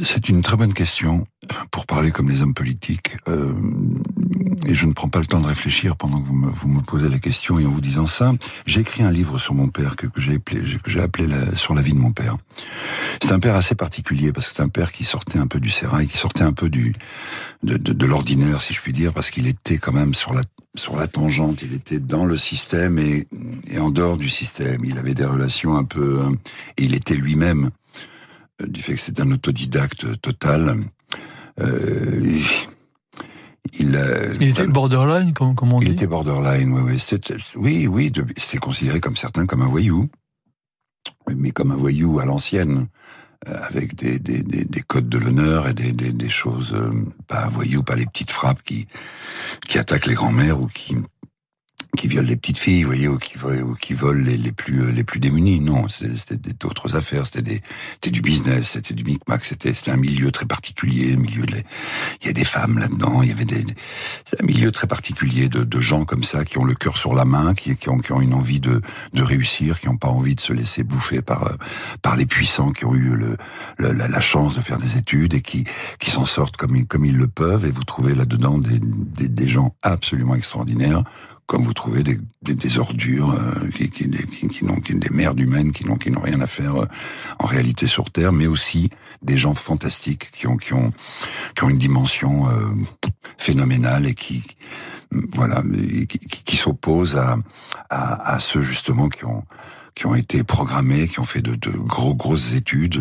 C'est 0.05 0.29
une 0.29 0.43
très 0.43 0.57
bonne 0.57 0.73
question 0.73 1.27
pour 1.71 1.87
parler 1.87 2.11
comme 2.11 2.31
les 2.31 2.43
hommes 2.43 2.55
politiques. 2.55 3.17
Euh, 3.29 3.55
et 4.67 4.75
je 4.75 4.87
ne 4.87 4.93
prends 4.93 5.09
pas 5.09 5.19
le 5.19 5.27
temps 5.27 5.41
de 5.41 5.47
réfléchir 5.47 5.97
pendant 5.97 6.21
que 6.21 6.27
vous 6.27 6.35
me, 6.35 6.51
vous 6.51 6.69
me 6.69 6.81
posez 6.81 7.09
la 7.09 7.19
question 7.19 7.59
et 7.59 7.67
en 7.67 7.71
vous 7.71 7.81
disant 7.81 8.07
ça. 8.07 8.33
J'ai 8.67 8.81
écrit 8.81 9.03
un 9.03 9.11
livre 9.11 9.39
sur 9.39 9.55
mon 9.55 9.69
père 9.69 9.97
que, 9.97 10.07
que 10.07 10.21
j'ai 10.21 10.35
appelé, 10.35 10.63
j'ai 10.87 11.01
appelé 11.01 11.27
la, 11.27 11.57
sur 11.57 11.75
la 11.75 11.83
vie 11.83 11.93
de 11.93 11.99
mon 11.99 12.13
père. 12.13 12.37
C'est 13.23 13.33
un 13.33 13.41
père 13.41 13.57
assez 13.57 13.75
particulier 13.75 14.33
parce 14.33 14.49
que 14.49 14.57
c'est 14.57 14.63
un 14.63 14.69
père 14.69 14.93
qui 14.93 15.05
sortait 15.05 15.39
un 15.39 15.47
peu 15.47 15.61
du 15.61 15.71
sérail, 15.71 16.07
qui 16.07 16.19
sortait 16.19 16.45
un 16.45 16.53
peu 16.53 16.69
du 16.69 16.95
de, 17.63 17.77
de, 17.77 17.93
de 17.93 18.07
l'ordinaire, 18.07 18.63
si 18.63 18.73
je 18.75 18.81
puis 18.81 18.93
dire, 18.93 19.13
parce 19.13 19.31
qu'il 19.31 19.47
était 19.47 19.79
quand 19.79 19.93
même 19.93 20.15
sur 20.15 20.35
la 20.35 20.43
sur 20.77 20.97
la 20.97 21.09
tangente. 21.09 21.63
Il 21.63 21.73
était 21.75 21.99
dans 21.99 22.25
le 22.25 22.39
système 22.39 22.99
et, 22.99 23.27
et 23.71 23.79
en 23.81 23.91
dehors 23.91 24.17
du 24.17 24.29
système. 24.29 24.85
Il 24.85 24.99
avait 24.99 25.15
des 25.15 25.25
relations 25.25 25.77
un 25.77 25.85
peu. 25.85 26.21
Et 26.77 26.85
il 26.85 26.95
était 26.95 27.17
lui-même 27.17 27.71
du 28.67 28.83
fait 28.83 28.95
que 28.95 29.01
c'est 29.01 29.21
un 29.21 29.31
autodidacte 29.31 30.21
total. 30.21 30.77
Euh, 31.61 32.41
il, 33.79 33.99
il, 34.41 34.49
était 34.49 34.67
borderline, 34.67 35.33
comme, 35.33 35.55
comme 35.55 35.73
on 35.73 35.79
dit. 35.79 35.87
Il 35.87 35.93
était 35.93 36.07
borderline, 36.07 36.73
oui, 37.57 37.87
oui. 37.87 38.13
C'était 38.37 38.59
considéré 38.59 39.01
comme 39.01 39.17
certains 39.17 39.47
comme 39.47 39.63
un 39.63 39.69
voyou, 39.69 40.09
mais 41.35 41.51
comme 41.51 41.71
un 41.71 41.77
voyou 41.77 42.19
à 42.19 42.25
l'ancienne, 42.25 42.89
euh, 43.49 43.57
avec 43.69 43.95
des, 43.95 44.19
des, 44.19 44.43
des, 44.43 44.65
des, 44.65 44.81
codes 44.81 45.09
de 45.09 45.19
l'honneur 45.19 45.69
et 45.69 45.73
des, 45.73 45.93
des, 45.93 46.29
choses, 46.29 46.73
euh, 46.75 46.91
pas 47.27 47.45
un 47.47 47.49
voyou, 47.49 47.83
pas 47.83 47.97
les 47.97 48.07
petites 48.07 48.31
frappes 48.31 48.63
qui, 48.63 48.87
qui 49.67 49.79
attaquent 49.79 50.07
les 50.07 50.15
grands-mères 50.15 50.61
ou 50.61 50.67
qui, 50.67 50.97
qui 51.97 52.09
violent 52.09 52.29
les 52.29 52.37
petites 52.37 52.59
filles, 52.59 52.85
vous 52.85 52.91
voyez, 52.91 53.09
ou 53.09 53.19
qui, 53.19 53.95
volent 53.95 54.25
les, 54.25 54.53
plus 54.53 55.05
plus 55.05 55.21
démunis. 55.21 55.61
Non, 55.61 55.89
c'était 55.89 56.37
d'autres 56.55 56.97
affaires, 56.97 57.25
c'était 57.27 57.63
du 58.11 58.21
business, 58.21 58.71
c'était 58.71 58.95
du 58.95 59.05
micmac, 59.05 59.45
c'était 59.45 59.75
c'était 59.75 59.91
un 59.91 59.97
milieu 59.97 60.31
très 60.31 60.47
particulier, 60.47 61.17
milieu 61.17 61.45
de, 61.47 61.57
il 62.21 62.27
y 62.27 62.31
a 62.31 62.33
des 62.33 62.45
femmes 62.45 62.79
là-dedans, 62.79 63.23
il 63.23 63.29
y 63.29 63.33
avait 63.33 63.45
des, 63.45 63.65
c'est 64.25 64.41
un 64.41 64.47
milieu 64.47 64.71
très 64.71 64.87
particulier 64.87 65.49
de, 65.49 65.81
gens 65.81 66.05
comme 66.05 66.25
ça 66.25 66.45
qui 66.45 66.59
ont 66.59 66.65
le 66.65 66.75
cœur 66.75 66.97
sur 66.97 67.15
la 67.15 67.25
main, 67.25 67.55
qui, 67.55 67.75
ont 67.89 68.21
une 68.21 68.35
envie 68.35 68.61
de 68.61 68.83
réussir, 69.17 69.81
qui 69.81 69.87
n'ont 69.87 69.97
pas 69.97 70.09
envie 70.09 70.35
de 70.35 70.41
se 70.41 70.53
laisser 70.53 70.85
bouffer 70.85 71.23
par 71.23 71.57
par 72.03 72.17
les 72.17 72.27
puissants 72.27 72.73
qui 72.73 72.85
ont 72.85 72.95
eu 72.95 73.17
la, 73.79 74.21
chance 74.21 74.57
de 74.57 74.61
faire 74.61 74.79
des 74.79 74.97
études 74.97 75.35
et 75.35 75.41
qui 75.41 75.65
s'en 76.03 76.27
sortent 76.27 76.57
comme 76.57 77.05
ils 77.05 77.17
le 77.17 77.27
peuvent. 77.27 77.65
Et 77.65 77.71
vous 77.71 77.85
trouvez 77.85 78.15
là-dedans 78.15 78.59
des 78.59 79.49
gens 79.49 79.75
absolument 79.83 80.35
extraordinaires 80.35 81.05
comme 81.51 81.63
vous 81.65 81.75
trouvez 81.75 82.05
des, 82.05 82.17
des, 82.43 82.55
des 82.55 82.79
ordures 82.79 83.33
euh, 83.33 83.69
qui, 83.75 83.91
qui, 83.91 84.09
qui, 84.09 84.49
qui 84.49 84.95
des 84.95 85.11
merdes 85.11 85.41
humaines 85.41 85.73
qui 85.73 85.85
n'ont 85.85 85.97
qui 85.97 86.13
n'ont 86.13 86.21
rien 86.21 86.41
à 86.41 86.47
faire 86.47 86.77
euh, 86.77 86.87
en 87.41 87.47
réalité 87.47 87.89
sur 87.89 88.09
Terre, 88.13 88.31
mais 88.31 88.47
aussi 88.47 88.89
des 89.23 89.37
gens 89.37 89.53
fantastiques 89.55 90.31
qui 90.31 90.47
ont 90.47 90.57
qui 90.57 90.75
ont 90.75 90.93
qui 91.57 91.65
ont 91.65 91.69
une 91.69 91.79
dimension 91.79 92.49
euh, 92.49 92.69
phénoménale 93.37 94.07
et 94.07 94.15
qui 94.15 94.45
voilà 95.11 95.61
qui, 96.09 96.19
qui 96.19 96.57
s'opposent 96.57 97.17
à, 97.17 97.37
à, 97.89 98.35
à 98.35 98.39
ceux 98.39 98.63
justement 98.63 99.09
qui 99.09 99.25
ont 99.25 99.43
qui 99.95 100.07
ont 100.07 100.15
été 100.15 100.43
programmés, 100.45 101.09
qui 101.09 101.21
ont 101.21 101.25
fait 101.25 101.43
de, 101.43 101.55
de 101.55 101.71
gros 101.71 102.15
grosses 102.15 102.53
études, 102.55 103.01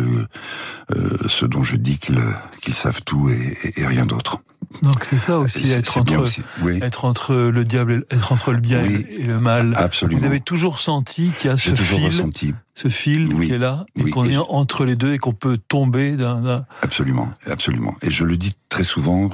euh, 0.94 1.16
ce 1.28 1.46
dont 1.46 1.62
je 1.62 1.76
dis 1.76 1.98
qu'ils 1.98 2.20
qu'ils 2.60 2.74
savent 2.74 3.02
tout 3.02 3.28
et, 3.30 3.56
et, 3.64 3.80
et 3.80 3.86
rien 3.86 4.06
d'autre. 4.06 4.38
Donc 4.82 5.06
c'est 5.10 5.18
ça 5.18 5.38
aussi, 5.38 5.70
être 5.72 5.98
entre, 5.98 6.30
oui. 6.62 6.78
être 6.80 7.04
entre 7.04 7.34
le 7.34 7.64
diable, 7.64 8.04
et, 8.10 8.14
être 8.14 8.30
entre 8.32 8.52
le 8.52 8.58
bien 8.58 8.80
oui, 8.82 9.04
et 9.10 9.24
le 9.24 9.40
mal. 9.40 9.74
Absolument. 9.76 10.20
Vous 10.20 10.26
avez 10.26 10.40
toujours 10.40 10.78
senti 10.78 11.30
qu'il 11.38 11.50
y 11.50 11.52
a 11.52 11.56
ce 11.56 11.70
toujours 11.70 11.98
fil, 11.98 12.06
ressenti. 12.06 12.54
Ce 12.82 12.88
fil 12.88 13.28
Oui. 13.34 13.48
qui 13.48 13.52
est 13.52 13.58
là, 13.58 13.84
et 13.96 14.02
Oui, 14.04 14.10
qu'on 14.10 14.24
est 14.24 14.36
entre 14.38 14.84
les 14.86 14.96
deux 14.96 15.12
et 15.12 15.18
qu'on 15.18 15.32
peut 15.34 15.58
tomber 15.58 16.12
d'un. 16.16 16.56
Absolument, 16.82 17.28
absolument. 17.46 17.94
Et 18.02 18.10
je 18.10 18.24
le 18.24 18.36
dis 18.38 18.54
très 18.70 18.84
souvent. 18.84 19.28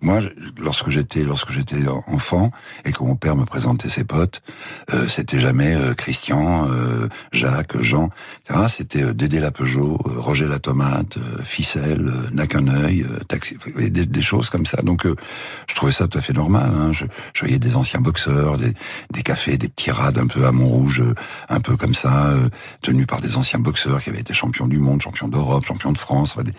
moi, 0.00 0.20
lorsque 0.58 0.88
j'étais 0.88 1.24
lorsque 1.24 1.50
j'étais 1.50 1.86
enfant 2.06 2.52
et 2.84 2.92
que 2.92 3.02
mon 3.02 3.16
père 3.16 3.36
me 3.36 3.44
présentait 3.44 3.88
ses 3.88 4.04
potes, 4.04 4.40
euh, 4.94 5.06
c'était 5.08 5.40
jamais 5.40 5.74
euh, 5.74 5.92
Christian, 5.94 6.66
euh, 6.70 7.08
Jacques, 7.32 7.80
Jean, 7.82 8.08
etc. 8.44 8.66
C'était 8.68 9.02
euh, 9.02 9.12
Dédé 9.12 9.40
la 9.40 9.50
Peugeot, 9.50 9.98
Roger 10.04 10.46
la 10.46 10.58
tomate, 10.58 11.18
Ficelle, 11.44 12.10
N'a 12.32 12.46
qu'un 12.46 12.68
œil, 12.68 13.04
taxi, 13.28 13.56
des, 13.76 14.06
des 14.06 14.22
choses 14.22 14.48
comme 14.50 14.64
ça. 14.66 14.80
Donc, 14.82 15.06
je 15.68 15.74
trouvais 15.74 15.92
ça 15.92 16.06
tout 16.08 16.18
à 16.18 16.20
fait 16.20 16.32
normal. 16.32 16.70
Hein. 16.74 16.92
Je, 16.92 17.04
je 17.34 17.40
voyais 17.40 17.58
des 17.58 17.76
anciens 17.76 18.00
boxeurs, 18.00 18.56
des, 18.58 18.72
des 19.12 19.22
cafés, 19.22 19.58
des 19.58 19.68
petits 19.68 19.90
rades 19.90 20.18
un 20.18 20.26
peu 20.26 20.46
à 20.46 20.52
Montrouge, 20.52 21.02
un 21.48 21.60
peu 21.60 21.76
comme 21.76 21.94
ça, 21.94 22.32
tenus 22.82 23.06
par 23.06 23.20
des 23.20 23.36
anciens 23.36 23.58
boxeurs 23.58 24.02
qui 24.02 24.10
avaient 24.10 24.20
été 24.20 24.34
champions 24.34 24.66
du 24.66 24.78
monde, 24.78 25.00
champions 25.02 25.28
d'Europe, 25.28 25.64
champions 25.64 25.92
de 25.92 25.98
France. 25.98 26.32
Enfin, 26.32 26.44
des- 26.44 26.52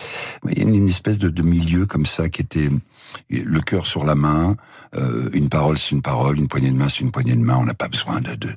il 0.50 0.58
y 0.58 0.60
a 0.60 0.64
une, 0.68 0.74
une 0.74 0.88
espèce 0.88 1.18
de, 1.18 1.28
de 1.28 1.42
milieu 1.42 1.86
comme 1.86 2.06
ça 2.06 2.28
qui 2.28 2.42
était 2.42 2.68
le 3.30 3.60
cœur 3.60 3.86
sur 3.86 4.04
la 4.04 4.14
main, 4.14 4.56
euh, 4.96 5.30
une 5.32 5.48
parole 5.48 5.78
c'est 5.78 5.90
une 5.92 6.02
parole, 6.02 6.38
une 6.38 6.48
poignée 6.48 6.70
de 6.70 6.76
main 6.76 6.88
c'est 6.88 7.00
une 7.00 7.10
poignée 7.10 7.34
de 7.34 7.40
main. 7.42 7.56
On 7.56 7.64
n'a 7.64 7.74
pas 7.74 7.88
besoin 7.88 8.20
de, 8.20 8.34
de, 8.34 8.48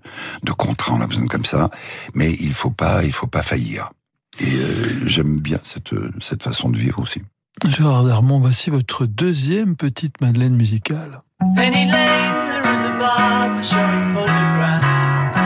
de 0.44 0.52
contrats, 0.52 0.94
on 0.94 1.02
a 1.02 1.08
besoin 1.08 1.24
de 1.24 1.30
comme 1.30 1.46
ça. 1.46 1.70
Mais 2.16 2.34
il 2.40 2.54
faut 2.54 2.72
pas, 2.72 3.04
il 3.04 3.12
faut 3.14 3.28
pas 3.28 3.44
faillir. 3.44 3.92
Et 4.40 4.46
euh, 4.56 5.08
j'aime 5.08 5.40
bien 5.40 5.60
cette, 5.64 5.94
cette 6.22 6.44
façon 6.44 6.70
de 6.70 6.78
vivre 6.78 7.00
aussi. 7.00 7.22
Gérard 7.68 8.04
Darmon, 8.06 8.40
voici 8.40 8.70
votre 8.70 9.06
deuxième 9.06 9.76
petite 9.76 10.20
Madeleine 10.22 10.56
musicale. 10.56 11.22
Penny 11.56 11.86
Lane, 11.86 12.46
there 12.46 12.64
is 12.64 12.86
a 12.86 12.98
barber 12.98 13.62
showing 13.64 14.08
photographs 14.14 15.41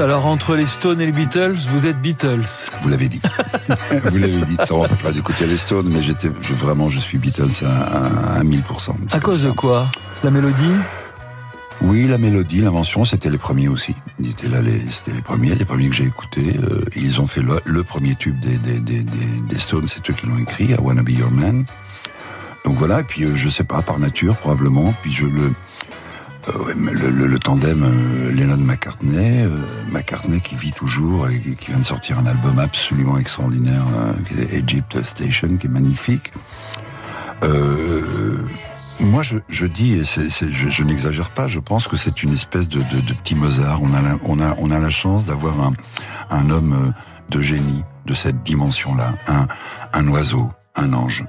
Alors 0.00 0.24
entre 0.26 0.56
les 0.56 0.66
Stones 0.66 1.00
et 1.02 1.06
les 1.06 1.12
Beatles, 1.12 1.56
vous 1.72 1.86
êtes 1.86 2.00
Beatles. 2.00 2.46
Vous 2.80 2.88
l'avez 2.88 3.08
dit. 3.08 3.20
Vous 4.04 4.16
l'avez 4.16 4.40
dit. 4.46 4.56
Ça 4.64 4.74
ne 4.74 5.02
pas 5.02 5.12
d'écouter 5.12 5.46
les 5.46 5.58
Stones, 5.58 5.88
mais 5.90 6.02
j'étais, 6.02 6.30
je, 6.40 6.54
vraiment, 6.54 6.88
je 6.88 6.98
suis 6.98 7.18
Beatles 7.18 7.50
à, 7.66 8.36
à, 8.36 8.38
à 8.38 8.42
1000%. 8.42 8.92
À 9.12 9.20
cause 9.20 9.42
de 9.42 9.50
quoi? 9.50 9.90
La 10.24 10.30
mélodie? 10.30 10.72
Oui, 11.82 12.06
la 12.06 12.16
mélodie, 12.16 12.60
l'invention, 12.62 13.04
c'était 13.04 13.28
les 13.28 13.38
premiers 13.38 13.68
aussi. 13.68 13.94
Ils 14.18 14.30
étaient 14.30 14.48
là, 14.48 14.62
les, 14.62 14.80
c'était 14.90 15.12
les 15.12 15.22
premiers, 15.22 15.54
les 15.54 15.64
premiers 15.66 15.88
que 15.90 15.94
j'ai 15.96 16.04
écoutés. 16.06 16.58
Euh, 16.62 16.82
ils 16.96 17.20
ont 17.20 17.26
fait 17.26 17.42
le, 17.42 17.60
le 17.64 17.82
premier 17.82 18.14
tube 18.14 18.40
des, 18.40 18.56
des, 18.56 18.80
des, 18.80 19.02
des, 19.02 19.24
des 19.48 19.58
Stones, 19.58 19.86
c'est 19.86 20.08
eux 20.08 20.14
qui 20.14 20.26
l'ont 20.26 20.38
écrit, 20.38 20.64
I 20.66 20.76
Wanna 20.80 21.02
Be 21.02 21.10
Your 21.10 21.30
Man. 21.30 21.64
Donc 22.64 22.76
voilà, 22.76 23.00
et 23.00 23.04
puis 23.04 23.24
euh, 23.24 23.34
je 23.34 23.48
sais 23.50 23.64
pas, 23.64 23.82
par 23.82 23.98
nature 23.98 24.36
probablement, 24.36 24.94
puis 25.02 25.12
je 25.12 25.26
le... 25.26 25.52
euh, 26.48 26.74
le, 26.74 27.38
tandem 27.38 27.82
euh, 27.82 28.32
Lennon-McCartney, 28.32 29.42
euh, 29.42 29.48
McCartney 29.90 30.40
qui 30.40 30.56
vit 30.56 30.72
toujours 30.72 31.28
et 31.28 31.38
qui 31.38 31.70
vient 31.70 31.78
de 31.78 31.84
sortir 31.84 32.18
un 32.18 32.26
album 32.26 32.58
absolument 32.58 33.18
extraordinaire, 33.18 33.84
qui 34.26 34.40
est 34.40 34.54
Egypt 34.54 35.02
Station, 35.04 35.56
qui 35.56 35.66
est 35.66 35.70
magnifique. 35.70 36.32
Moi, 39.00 39.22
je, 39.22 39.66
dis, 39.66 39.94
et 39.94 40.02
je, 40.04 40.82
n'exagère 40.82 41.30
pas, 41.30 41.48
je 41.48 41.58
pense 41.58 41.88
que 41.88 41.96
c'est 41.96 42.22
une 42.22 42.34
espèce 42.34 42.68
de, 42.68 42.80
petit 43.14 43.34
Mozart. 43.34 43.80
On 43.82 44.40
a 44.40 44.78
la, 44.78 44.90
chance 44.90 45.26
d'avoir 45.26 45.72
un, 46.30 46.50
homme 46.50 46.92
de 47.30 47.40
génie 47.40 47.82
de 48.04 48.14
cette 48.14 48.42
dimension-là, 48.42 49.14
un 49.94 50.08
oiseau, 50.08 50.50
un 50.76 50.92
ange, 50.92 51.24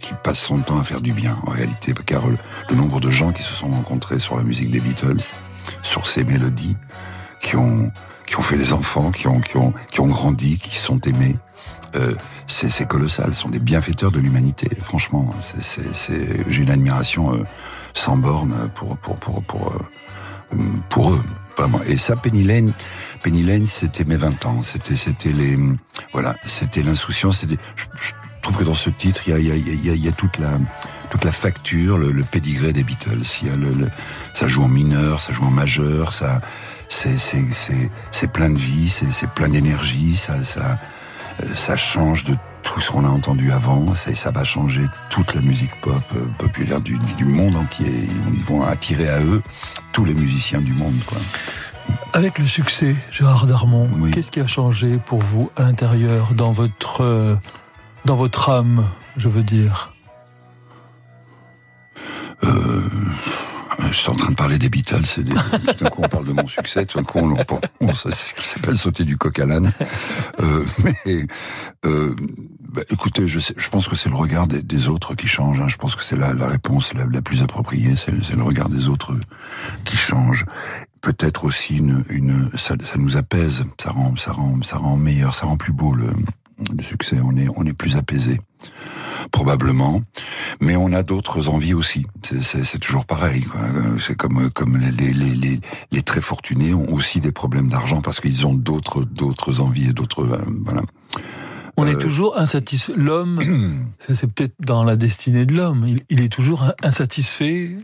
qui 0.00 0.14
passe 0.22 0.40
son 0.40 0.58
temps 0.60 0.78
à 0.78 0.84
faire 0.84 1.00
du 1.00 1.12
bien, 1.12 1.38
en 1.46 1.50
réalité, 1.50 1.94
car 2.06 2.22
le, 2.26 2.74
nombre 2.74 3.00
de 3.00 3.10
gens 3.10 3.32
qui 3.32 3.42
se 3.42 3.52
sont 3.52 3.68
rencontrés 3.68 4.18
sur 4.18 4.36
la 4.36 4.42
musique 4.42 4.70
des 4.70 4.80
Beatles, 4.80 5.20
sur 5.82 6.06
ces 6.06 6.24
mélodies, 6.24 6.76
qui 7.40 7.56
ont, 7.56 7.90
qui 8.26 8.36
ont 8.36 8.42
fait 8.42 8.56
des 8.56 8.72
enfants, 8.72 9.10
qui 9.12 9.28
ont, 9.28 9.40
qui 9.40 9.56
ont, 9.56 9.72
qui 9.90 10.00
ont 10.00 10.06
grandi, 10.08 10.58
qui 10.58 10.76
sont 10.76 11.00
aimés, 11.00 11.36
euh, 11.96 12.14
c'est 12.46 12.86
colossal. 12.86 13.34
Ce 13.34 13.42
sont 13.42 13.48
des 13.48 13.58
bienfaiteurs 13.58 14.12
de 14.12 14.20
l'humanité. 14.20 14.68
Franchement, 14.80 15.34
c'est- 15.42 15.82
j'ai 16.48 16.62
une 16.62 16.70
admiration 16.70 17.32
euh, 17.34 17.44
sans 17.94 18.16
borne 18.16 18.70
pour 18.74 18.96
pour 18.98 19.16
pour 19.16 19.42
pour 19.42 19.72
euh, 19.72 20.56
pour 20.88 21.12
eux. 21.12 21.22
Vraiment. 21.56 21.82
Et 21.82 21.98
ça, 21.98 22.14
Penny 22.16 22.44
Lane, 22.44 22.72
Penny 23.22 23.42
Lane, 23.42 23.66
c'était 23.66 24.04
mes 24.04 24.16
20 24.16 24.46
ans. 24.46 24.62
C'était 24.62 24.96
c'était 24.96 25.32
les 25.32 25.58
voilà, 26.12 26.36
c'était 26.44 26.82
l'insouciance. 26.82 27.44
Trouve 28.50 28.64
que 28.64 28.68
dans 28.68 28.74
ce 28.74 28.90
titre, 28.90 29.22
il 29.26 29.30
y 29.30 29.34
a 29.34 29.38
il 29.38 29.46
y 29.46 29.52
a 29.52 29.54
il 29.54 29.86
y 29.86 29.90
a, 29.90 29.94
il 29.94 30.04
y 30.04 30.08
a 30.08 30.12
toute 30.12 30.38
la 30.38 30.58
toute 31.08 31.24
la 31.24 31.32
facture, 31.32 31.98
le, 31.98 32.10
le 32.10 32.22
pédigré 32.24 32.72
des 32.72 32.82
Beatles. 32.82 33.22
Il 33.42 33.48
y 33.48 33.50
a 33.50 33.56
le, 33.56 33.70
le- 33.72 33.90
ça 34.34 34.48
joue 34.48 34.62
en 34.64 34.68
mineur, 34.68 35.20
ça 35.20 35.32
joue 35.32 35.44
en 35.44 35.50
majeur, 35.50 36.12
ça 36.12 36.40
c'est 36.88 38.32
plein 38.32 38.50
de 38.50 38.58
vie, 38.58 38.88
c'est 39.12 39.30
plein 39.30 39.48
d'énergie, 39.48 40.16
ça 40.16 40.42
ça 40.42 40.78
euh, 41.42 41.54
ça 41.54 41.76
change 41.76 42.24
de 42.24 42.36
tout 42.62 42.80
ce 42.80 42.90
qu'on 42.90 43.04
a 43.04 43.08
entendu 43.08 43.52
avant, 43.52 43.94
ça, 43.94 44.14
ça 44.14 44.30
va 44.30 44.44
changer 44.44 44.82
toute 45.08 45.34
la 45.34 45.40
musique 45.40 45.70
pop 45.80 46.02
euh, 46.16 46.26
populaire 46.38 46.80
du, 46.80 46.98
monde 47.24 47.56
entier. 47.56 47.86
Ils, 48.34 48.42
vont 48.44 48.62
attirer 48.62 49.08
à 49.08 49.20
eux 49.20 49.42
tous 49.92 50.04
les 50.04 50.12
musiciens 50.14 50.60
du 50.60 50.72
monde. 50.74 50.98
Quoi. 51.06 51.18
Avec 52.12 52.38
le 52.38 52.44
succès, 52.44 52.94
Gérard 53.10 53.46
Darmon, 53.46 53.88
Oui. 53.98 54.10
qu'est-ce 54.10 54.30
qui 54.30 54.40
a 54.40 54.46
changé 54.46 54.98
pour 54.98 55.20
vous 55.20 55.50
à 55.56 55.62
l'intérieur, 55.62 56.34
dans 56.34 56.52
votre, 56.52 57.00
euh, 57.02 57.36
dans 58.04 58.16
votre 58.16 58.50
âme, 58.50 58.86
je 59.16 59.28
veux 59.28 59.42
dire 59.42 59.92
Euh, 62.42 62.88
je 63.90 63.94
suis 63.94 64.08
en 64.10 64.14
train 64.14 64.30
de 64.30 64.34
parler 64.34 64.58
des 64.58 64.70
Beatles, 64.70 65.02
et 65.18 65.22
des- 65.24 65.34
tout 65.76 65.84
d'un 65.84 65.90
coup 65.90 66.02
on 66.04 66.08
parle 66.08 66.24
de 66.24 66.32
mon 66.32 66.48
succès, 66.48 66.86
tout 66.86 66.96
d'un 66.98 67.04
coup 67.04 67.18
on, 67.18 67.32
on, 67.36 67.60
on- 67.88 67.94
c'est 67.94 68.14
ce 68.14 68.34
qui 68.34 68.46
s'appelle 68.46 68.78
sauter 68.78 69.04
du 69.04 69.18
coq 69.18 69.38
à 69.38 69.44
l'âne. 69.46 69.72
Euh, 70.40 70.64
mais 70.84 71.26
euh, 71.84 72.14
bah, 72.72 72.82
écoutez, 72.90 73.28
je, 73.28 73.38
sais, 73.38 73.52
je 73.56 73.68
pense 73.68 73.88
que 73.88 73.96
c'est 73.96 74.08
le 74.08 74.14
regard 74.16 74.46
des, 74.46 74.62
des 74.62 74.88
autres 74.88 75.14
qui 75.14 75.26
change. 75.26 75.60
hein. 75.60 75.68
Je 75.68 75.76
pense 75.76 75.96
que 75.96 76.04
c'est 76.04 76.16
la, 76.16 76.32
la 76.32 76.46
réponse 76.48 76.94
la, 76.94 77.04
la 77.04 77.20
plus 77.20 77.42
appropriée, 77.42 77.94
c'est 77.96 78.10
le- 78.12 78.22
c'est 78.22 78.36
le 78.36 78.42
regard 78.42 78.70
des 78.70 78.88
autres 78.88 79.14
qui 79.84 79.96
change. 79.96 80.46
Peut-être 81.02 81.44
aussi 81.44 81.76
une, 81.76 82.02
une 82.08 82.50
ça, 82.56 82.74
ça 82.80 82.96
nous 82.96 83.16
apaise, 83.18 83.64
ça 83.82 83.90
rend, 83.90 84.14
ça 84.16 84.32
rend, 84.32 84.62
ça 84.62 84.78
rend 84.78 84.96
meilleur, 84.96 85.34
ça 85.34 85.44
rend 85.46 85.56
plus 85.58 85.72
beau 85.72 85.92
le, 85.94 86.08
le 86.76 86.82
succès. 86.82 87.18
On 87.22 87.36
est, 87.36 87.48
on 87.56 87.64
est 87.64 87.72
plus 87.72 87.96
apaisé 87.96 88.40
probablement, 89.32 90.02
mais 90.60 90.76
on 90.76 90.92
a 90.92 91.02
d'autres 91.02 91.48
envies 91.48 91.74
aussi. 91.74 92.06
C'est- 92.42 92.78
toujours 92.78 93.04
pareil. 93.06 93.44
Euh, 93.56 93.98
C'est 94.00 94.16
comme 94.16 94.50
comme 94.50 94.76
les, 94.78 94.90
les, 94.90 95.12
les, 95.12 95.34
les, 95.34 95.60
les 95.92 96.02
très 96.02 96.20
fortunés 96.20 96.72
ont 96.74 96.92
aussi 96.94 97.20
des 97.20 97.32
problèmes 97.32 97.68
d'argent 97.68 98.00
parce 98.00 98.20
qu'ils 98.20 98.46
ont 98.46 98.54
d'autres 98.54 99.04
d'autres 99.04 99.60
envies 99.60 99.90
et 99.90 99.92
d'autres 99.92 100.24
euh, 100.24 100.42
voilà. 100.64 100.82
On 101.76 101.86
est 101.86 101.94
Euh, 101.94 101.98
toujours 101.98 102.38
insatisfait. 102.38 102.92
L'homme, 102.96 103.40
c'est 104.08 104.26
peut-être 104.32 104.54
dans 104.60 104.84
la 104.84 104.96
destinée 104.96 105.46
de 105.46 105.54
l'homme. 105.54 105.84
Il, 105.88 106.00
il 106.10 106.20
est 106.20 106.28
toujours 106.32 106.64
insatisfait. 106.82 107.76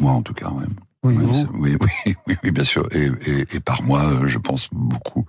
Moi 0.00 0.12
en 0.12 0.22
tout 0.22 0.34
cas, 0.34 0.48
ouais. 0.50 0.64
Oui, 0.66 0.74
Oui, 1.16 1.46
oui, 1.54 1.76
oui, 1.80 2.14
oui, 2.26 2.36
oui, 2.44 2.50
bien 2.50 2.64
sûr. 2.64 2.88
Et, 2.92 3.10
et, 3.26 3.56
et 3.56 3.60
par 3.60 3.82
moi, 3.82 4.04
euh, 4.04 4.26
je 4.28 4.38
pense 4.38 4.68
beaucoup. 4.72 5.26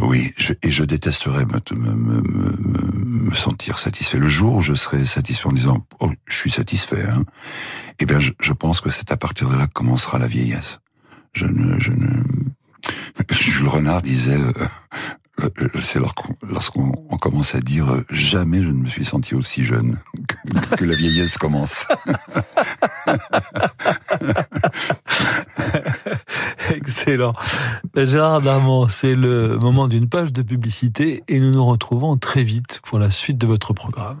Oui, 0.00 0.32
je, 0.36 0.52
et 0.62 0.70
je 0.72 0.84
détesterais 0.84 1.44
me, 1.46 1.60
me, 1.76 1.94
me, 1.94 2.22
me- 2.22 3.30
me 3.30 3.34
sentir 3.34 3.78
satisfait. 3.78 4.18
Le 4.18 4.28
jour 4.28 4.54
où 4.56 4.62
je 4.62 4.74
serai 4.74 5.04
satisfait 5.06 5.48
en 5.48 5.52
disant 5.52 5.86
oh, 6.00 6.10
je 6.26 6.36
suis 6.36 6.50
satisfait, 6.50 7.02
hein, 7.04 7.24
eh 7.98 8.06
bien, 8.06 8.20
je, 8.20 8.32
je 8.40 8.52
pense 8.52 8.80
que 8.80 8.90
c'est 8.90 9.10
à 9.12 9.16
partir 9.16 9.48
de 9.48 9.56
là 9.56 9.66
que 9.66 9.72
commencera 9.72 10.18
la 10.18 10.26
vieillesse. 10.26 10.80
Je 11.34 11.44
ne, 11.46 11.78
je 11.80 11.90
ne. 11.92 12.22
Jules 13.40 13.68
Renard 13.68 14.02
disait, 14.02 14.36
euh, 14.38 14.52
euh, 15.42 15.68
c'est 15.82 15.98
lorsqu'on 15.98 16.34
lorsqu'on 16.42 16.92
on 17.10 17.16
commence 17.18 17.54
à 17.54 17.60
dire 17.60 17.92
euh, 17.92 18.04
jamais 18.10 18.62
je 18.62 18.68
ne 18.68 18.80
me 18.80 18.88
suis 18.88 19.04
senti 19.04 19.34
aussi 19.34 19.64
jeune 19.64 19.98
que, 20.28 20.76
que 20.76 20.84
la 20.84 20.94
vieillesse 20.94 21.36
commence. 21.36 21.86
Excellent. 26.74 27.34
Gérard 27.96 28.40
Darmon, 28.40 28.88
c'est 28.88 29.14
le 29.14 29.58
moment 29.58 29.88
d'une 29.88 30.08
page 30.08 30.32
de 30.32 30.42
publicité 30.42 31.22
et 31.28 31.40
nous 31.40 31.52
nous 31.52 31.64
retrouvons 31.64 32.16
très 32.16 32.42
vite 32.42 32.80
pour 32.84 32.98
la 32.98 33.10
suite 33.10 33.38
de 33.38 33.46
votre 33.46 33.72
programme. 33.72 34.20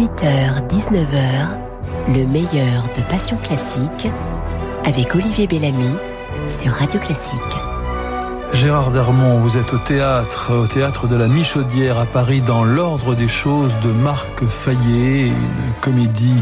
18h, 0.00 0.66
19h, 0.66 1.48
le 2.08 2.26
meilleur 2.26 2.84
de 2.96 3.02
Passion 3.10 3.36
Classique 3.36 4.08
avec 4.82 5.14
Olivier 5.14 5.46
Bellamy 5.46 5.90
sur 6.48 6.72
Radio 6.72 6.98
Classique. 6.98 7.36
Gérard 8.54 8.92
Darmon, 8.92 9.40
vous 9.40 9.58
êtes 9.58 9.74
au 9.74 9.76
théâtre, 9.76 10.54
au 10.54 10.66
théâtre 10.66 11.06
de 11.06 11.16
la 11.16 11.28
Michaudière 11.28 11.98
à 11.98 12.06
Paris, 12.06 12.40
dans 12.40 12.64
l'ordre 12.64 13.14
des 13.14 13.28
choses 13.28 13.74
de 13.84 13.92
Marc 13.92 14.42
Fayet, 14.46 15.26
une 15.26 15.74
comédie, 15.82 16.40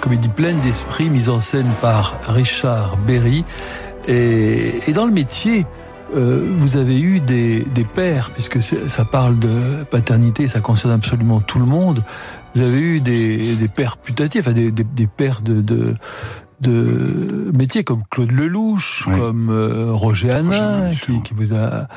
comédie 0.00 0.28
pleine 0.28 0.60
d'esprit, 0.60 1.10
mise 1.10 1.28
en 1.28 1.40
scène 1.40 1.72
par 1.80 2.14
Richard 2.28 2.98
Berry. 2.98 3.44
Et, 4.06 4.92
dans 4.94 5.06
le 5.06 5.12
métier, 5.12 5.66
euh, 6.14 6.46
vous 6.56 6.76
avez 6.76 7.00
eu 7.00 7.18
des, 7.18 7.64
pères, 7.92 8.30
puisque 8.32 8.62
ça 8.62 9.04
parle 9.04 9.40
de 9.40 9.82
paternité, 9.90 10.46
ça 10.46 10.60
concerne 10.60 10.92
absolument 10.92 11.40
tout 11.40 11.58
le 11.58 11.66
monde. 11.66 12.04
Vous 12.54 12.60
avez 12.62 12.78
eu 12.78 13.00
des, 13.00 13.56
des 13.56 13.68
pères 13.68 13.96
putatifs, 13.96 14.42
enfin 14.42 14.52
des, 14.52 14.70
des, 14.70 14.84
des 14.84 15.06
pères 15.06 15.40
de, 15.42 15.60
de, 15.62 15.94
de 16.60 17.50
métiers 17.56 17.82
comme 17.82 18.02
Claude 18.10 18.30
Lelouch, 18.30 19.04
Oui. 19.06 19.18
comme 19.18 19.48
euh, 19.50 19.92
Roger 19.92 20.30
Hanin, 20.30 20.94
qui, 20.94 21.22
qui 21.22 21.34
vous 21.34 21.54
a... 21.54 21.88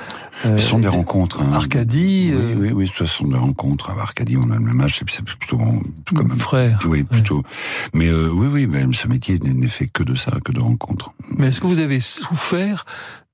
euh, 0.45 0.58
Ce 0.58 0.68
sont 0.70 0.80
des 0.80 0.88
rencontres. 0.88 1.41
Hein. 1.41 1.51
Arcadie, 1.53 2.32
Oui, 2.34 2.39
euh, 2.41 2.56
oui, 2.58 2.72
oui, 2.74 2.91
ce 2.95 3.06
sont 3.06 3.28
des 3.28 3.38
rencontres. 3.38 3.91
Arcadie, 3.91 4.38
on 4.38 4.49
a 4.49 4.56
le 4.56 4.62
même 4.64 4.82
âge, 4.82 5.01
c'est 5.08 5.24
plutôt 5.24 5.58
bon, 5.58 5.82
quand 6.14 6.24
même. 6.24 6.38
frère. 6.38 6.80
Oui, 6.88 7.03
plutôt. 7.03 7.43
Mais 7.93 8.08
euh, 8.08 8.30
oui, 8.30 8.47
oui, 8.47 8.66
mais 8.66 8.86
ce 8.93 9.08
métier 9.08 9.38
n'est 9.39 9.68
fait 9.68 9.88
que 9.88 10.03
de 10.03 10.16
ça, 10.16 10.32
que 10.43 10.51
de 10.51 10.60
rencontres. 10.62 11.12
Mais 11.38 11.47
est-ce 11.47 11.60
que 11.62 11.68
vous 11.68 11.80
avez 11.80 11.99
souffert 11.99 12.86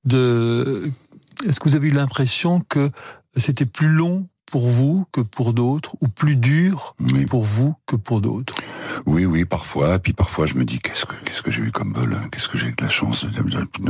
de... 0.04 0.82
Est-ce 1.48 1.58
que 1.60 1.68
vous 1.68 1.76
avez 1.76 1.88
eu 1.88 1.92
l'impression 1.92 2.60
que 2.68 2.90
c'était 3.36 3.66
plus 3.66 3.88
long 3.88 4.26
pour 4.52 4.68
vous 4.68 5.06
que 5.12 5.22
pour 5.22 5.54
d'autres, 5.54 5.96
ou 6.02 6.08
plus 6.08 6.36
dur 6.36 6.94
Oui, 7.00 7.24
pour 7.24 7.42
vous 7.42 7.74
que 7.86 7.96
pour 7.96 8.20
d'autres? 8.20 8.54
Oui, 9.06 9.24
oui, 9.24 9.46
parfois. 9.46 9.98
Puis 9.98 10.12
parfois, 10.12 10.46
je 10.46 10.56
me 10.56 10.66
dis, 10.66 10.78
qu'est-ce 10.78 11.06
que 11.06 11.14
qu'est-ce 11.24 11.40
que 11.40 11.50
j'ai 11.50 11.62
eu 11.62 11.72
comme 11.72 11.94
bol 11.94 12.12
hein, 12.12 12.28
Qu'est-ce 12.30 12.48
que 12.48 12.58
j'ai 12.58 12.66
eu 12.66 12.74
de 12.74 12.84
la 12.84 12.90
chance 12.90 13.24
Tu 13.24 13.80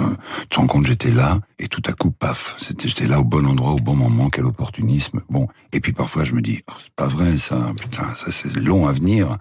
te 0.48 0.56
rends 0.56 0.66
compte, 0.68 0.86
j'étais 0.86 1.10
là, 1.10 1.40
et 1.58 1.66
tout 1.66 1.82
à 1.86 1.92
coup, 1.92 2.12
paf, 2.12 2.54
c'était 2.58 2.86
j'étais 2.86 3.08
là 3.08 3.18
au 3.18 3.24
bon 3.24 3.44
endroit, 3.44 3.72
au 3.72 3.80
bon 3.80 3.96
moment, 3.96 4.30
quel 4.30 4.44
opportunisme. 4.44 5.20
Bon, 5.28 5.48
et 5.72 5.80
puis 5.80 5.92
parfois, 5.92 6.22
je 6.22 6.32
me 6.32 6.40
dis, 6.40 6.62
oh, 6.70 6.74
c'est 6.80 6.94
pas 6.94 7.08
vrai 7.08 7.36
ça, 7.38 7.72
putain, 7.80 8.04
ça 8.14 8.30
c'est 8.30 8.54
long 8.54 8.86
à 8.86 8.92
venir. 8.92 9.36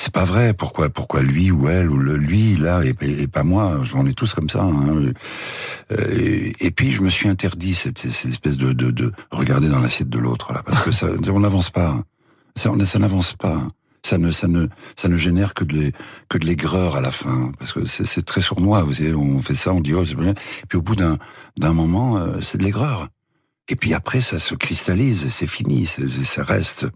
C'est 0.00 0.14
pas 0.14 0.24
vrai. 0.24 0.54
Pourquoi, 0.54 0.88
pourquoi 0.88 1.20
lui 1.20 1.50
ou 1.50 1.68
elle 1.68 1.90
ou 1.90 1.98
le 1.98 2.16
lui 2.16 2.56
là 2.56 2.82
et, 2.82 2.94
et 3.02 3.26
pas 3.26 3.42
moi 3.42 3.78
On 3.92 4.06
est 4.06 4.14
tous 4.14 4.32
comme 4.32 4.48
ça. 4.48 4.62
Hein. 4.62 5.12
Euh, 5.92 6.18
et, 6.18 6.54
et 6.58 6.70
puis 6.70 6.90
je 6.90 7.02
me 7.02 7.10
suis 7.10 7.28
interdit 7.28 7.74
cette, 7.74 8.02
espèce 8.06 8.56
de, 8.56 8.72
de, 8.72 8.90
de 8.92 9.12
regarder 9.30 9.68
dans 9.68 9.78
l'assiette 9.78 10.08
de 10.08 10.18
l'autre 10.18 10.54
là, 10.54 10.62
parce 10.64 10.82
que 10.82 10.90
ça, 10.90 11.08
on 11.30 11.40
n'avance 11.40 11.68
pas. 11.68 12.02
Ça, 12.56 12.70
n'avance 12.98 13.34
pas. 13.34 13.60
Ça 14.02 14.16
ne, 14.16 14.32
ça 14.32 14.48
ne, 14.48 14.68
ça 14.96 15.08
ne 15.08 15.18
génère 15.18 15.52
que 15.52 15.64
de 15.64 15.92
que 16.30 16.38
l'aigreur 16.38 16.96
à 16.96 17.02
la 17.02 17.10
fin, 17.10 17.52
parce 17.58 17.74
que 17.74 17.84
c'est 17.84 18.24
très 18.24 18.40
sournois. 18.40 18.82
Vous 18.84 18.94
savez, 18.94 19.12
on 19.12 19.42
fait 19.42 19.54
ça, 19.54 19.74
on 19.74 19.80
dit 19.80 19.92
oh 19.92 20.06
c'est 20.06 20.14
bien. 20.14 20.32
Puis 20.70 20.78
au 20.78 20.82
bout 20.82 20.96
d'un 20.96 21.18
d'un 21.58 21.74
moment, 21.74 22.16
euh, 22.16 22.40
c'est 22.40 22.56
de 22.56 22.62
l'aigreur. 22.62 23.08
Et 23.68 23.76
puis 23.76 23.92
après, 23.92 24.22
ça 24.22 24.38
se 24.38 24.54
cristallise, 24.54 25.28
c'est 25.28 25.46
fini, 25.46 25.86
ça 25.86 26.42
reste. 26.42 26.86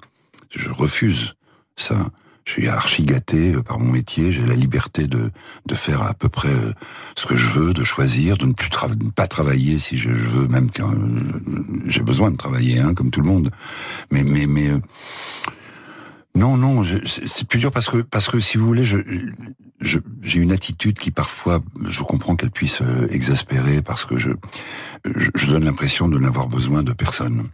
Je 0.57 0.71
refuse 0.71 1.35
ça. 1.77 2.09
Je 2.45 2.53
suis 2.53 2.69
archi 2.69 3.05
gâté 3.05 3.55
euh, 3.55 3.63
par 3.63 3.79
mon 3.79 3.91
métier. 3.91 4.31
J'ai 4.31 4.45
la 4.45 4.55
liberté 4.55 5.07
de 5.07 5.31
de 5.67 5.75
faire 5.75 6.03
à 6.03 6.15
peu 6.15 6.29
près 6.29 6.51
euh, 6.51 6.73
ce 7.17 7.27
que 7.27 7.37
je 7.37 7.47
veux, 7.59 7.73
de 7.73 7.85
choisir, 7.85 8.37
de 8.37 8.47
ne 8.47 8.53
plus 8.53 8.69
pas 9.15 9.27
travailler 9.27 9.79
si 9.79 9.97
je, 9.97 10.11
veux, 10.11 10.47
même 10.49 10.71
quand 10.71 10.93
euh, 10.93 11.41
j'ai 11.87 12.03
besoin 12.03 12.31
de 12.31 12.37
travailler, 12.37 12.81
hein, 12.81 12.95
comme 12.95 13.11
tout 13.11 13.23
le 13.23 13.29
monde. 13.29 13.51
Mais 14.11 14.23
mais 14.23 14.47
mais 14.47 14.71
non 16.35 16.57
non, 16.57 16.83
c'est 16.85 17.49
plus 17.49 17.59
dur 17.59 17.71
parce 17.71 17.89
que 17.89 17.99
parce 17.99 18.29
que 18.29 18.41
si 18.41 18.59
vous 18.59 18.67
voulez, 18.67 18.85
je 18.85 18.99
j'ai 20.23 20.41
une 20.41 20.53
attitude 20.53 20.99
qui 20.99 21.11
parfois, 21.11 21.61
je 21.89 22.03
comprends 22.03 22.37
qu'elle 22.37 22.51
puisse 22.51 22.81
exaspérer 23.11 23.83
parce 23.83 24.05
que 24.05 24.19
je, 24.19 24.31
je 25.05 25.47
donne 25.47 25.65
l'impression 25.65 26.09
de 26.09 26.19
n'avoir 26.19 26.49
besoin 26.49 26.83
de 26.83 26.93
personne. 26.93 27.49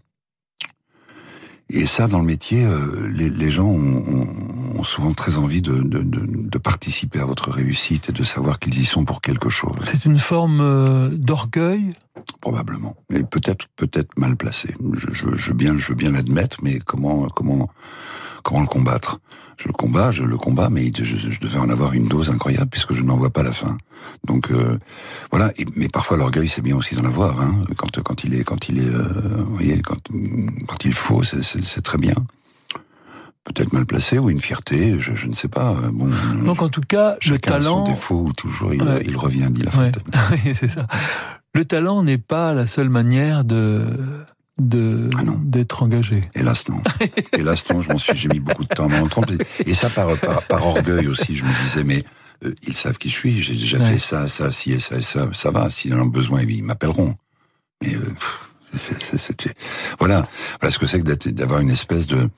Et 1.73 1.87
ça, 1.87 2.09
dans 2.09 2.19
le 2.19 2.25
métier, 2.25 2.65
euh, 2.65 3.09
les, 3.15 3.49
gens 3.49 3.69
ont, 3.69 4.83
souvent 4.83 5.13
très 5.13 5.37
envie 5.37 5.63
de 5.63 6.59
participer 6.59 7.21
à 7.21 7.25
votre 7.25 7.51
réussite 7.51 8.09
et 8.09 8.13
de 8.13 8.25
savoir 8.25 8.59
qu'ils 8.59 8.81
y 8.81 8.85
sont 8.85 9.05
pour 9.05 9.21
quelque 9.21 9.49
chose, 9.49 9.77
C'est 9.85 10.05
une 10.05 10.19
forme 10.19 10.61
euh, 10.61 11.09
d'orgueil? 11.11 11.93
Probablement. 12.41 12.97
Et 13.13 13.23
peut-être, 13.23 13.67
peut-être 13.77 14.11
mal 14.19 14.37
placé. 14.37 14.75
Je, 14.95 15.07
je, 15.13 15.35
je 15.37 15.49
veux 15.49 15.55
bien, 15.55 15.77
je 15.79 15.89
veux 15.89 15.95
bien 15.95 16.11
l'admettre, 16.13 16.59
mais 16.63 16.79
comment, 16.79 17.29
comment, 17.29 17.69
comment 18.43 18.61
le 18.61 18.67
combattre? 18.67 19.21
Je 19.59 19.69
le 19.69 19.75
combats, 19.75 20.11
je 20.11 20.23
le 20.23 20.39
combats, 20.39 20.71
mais 20.71 20.91
je, 20.97 21.05
je 21.05 21.39
devais 21.41 21.59
en 21.59 21.69
avoir 21.69 21.93
une 21.93 22.07
dose 22.07 22.31
incroyable 22.31 22.71
puisque 22.71 22.95
je 22.95 23.03
n'en 23.03 23.17
vois 23.17 23.29
pas 23.29 23.43
la 23.43 23.53
fin. 23.53 23.77
Donc 24.25 24.51
euh, 24.51 24.79
voilà. 25.31 25.53
Et- 25.59 25.67
mais 25.77 25.89
parfois 25.89 26.17
l'orgueil, 26.17 26.49
c'est 26.49 26.63
bien 26.63 26.77
aussi 26.77 26.95
d'en 26.95 27.05
avoir. 27.05 27.39
Hein, 27.43 27.65
quand 27.77 28.03
quand 28.03 28.25
il 28.25 28.35
est, 28.35 28.43
quand 28.43 28.71
il 28.71 28.79
est, 28.79 28.89
euh, 28.89 29.45
vous 29.47 29.55
voyez, 29.55 29.83
quand 29.83 29.99
quand 30.67 30.85
il 30.87 30.95
faut, 30.95 31.23
c'est- 31.25 31.83
très 31.83 31.99
bien. 31.99 32.15
Peut-être 33.45 33.73
mal 33.73 33.85
placé 33.87 34.19
ou 34.19 34.31
une 34.31 34.41
fierté, 34.41 35.01
je, 35.01 35.15
je 35.15 35.27
ne 35.27 35.35
sais 35.35 35.49
pas. 35.49 35.71
euh, 35.73 35.91
Bon, 35.93 36.09
Donc 36.45 36.63
en 36.63 36.69
tout 36.69 36.83
cas, 36.83 37.17
le 37.29 37.39
talent... 37.39 37.85
son 37.87 37.91
défaut 37.93 38.25
ou 38.29 38.33
toujours 38.33 38.73
il, 38.75 38.83
Ouais. 38.83 39.03
il 39.05 39.17
revient, 39.17 39.49
dit 39.51 39.63
la 39.63 39.77
Ouais. 39.77 39.93
C'est 40.55 40.69
ça. 40.71 40.87
Le 41.55 41.65
talent 41.65 42.03
n'est 42.03 42.19
pas 42.19 42.53
la 42.55 42.67
seule 42.67 42.89
manière 42.89 43.45
de 43.45 43.87
de 44.59 45.09
Ah 45.19 45.23
d'être 45.43 45.83
engagé. 45.83 46.29
Hélas 46.35 46.69
non. 46.69 46.83
Hélas 47.33 47.65
non, 47.71 47.81
je 47.81 47.91
m'en 47.91 47.99
suis, 47.99 48.15
j'ai 48.17 48.29
mis 48.29 48.41
beaucoup 48.41 48.65
de 48.65 48.69
temps 48.69 48.85
à 48.85 48.89
m'en. 48.89 49.09
Et 49.65 49.75
ça 49.75 49.89
par, 49.89 50.17
par, 50.19 50.43
par 50.43 50.67
orgueil 50.67 51.07
aussi, 51.09 51.35
je 51.35 51.45
me 51.45 51.65
disais, 51.65 51.83
mais 51.83 52.05
euh, 52.45 52.53
ils 52.67 52.75
savent 52.75 52.99
qui 52.99 53.09
je 53.09 53.15
suis, 53.15 53.41
j'ai 53.43 53.55
déjà 53.55 53.79
Ouais. 53.79 53.93
fait 53.93 53.99
ça, 53.99 54.29
ça, 54.29 54.53
ci 54.53 54.73
et 54.73 54.81
ça 54.81 54.97
et 54.99 55.03
ça, 55.03 55.29
ça 55.33 55.51
va, 55.51 55.71
s'ils 55.71 55.95
en 55.95 56.01
ont 56.01 56.07
besoin, 56.07 56.43
ils 56.43 56.63
m'appelleront. 56.63 57.15
Mais 57.83 57.95
euh, 57.95 58.01
c'était... 58.77 59.55
Voilà, 59.99 60.29
voilà 60.61 60.71
ce 60.71 60.79
que 60.79 60.87
c'est 60.87 61.01
que 61.03 61.29
d'avoir 61.31 61.61
une 61.61 61.71
espèce 61.71 62.07
de 62.07 62.29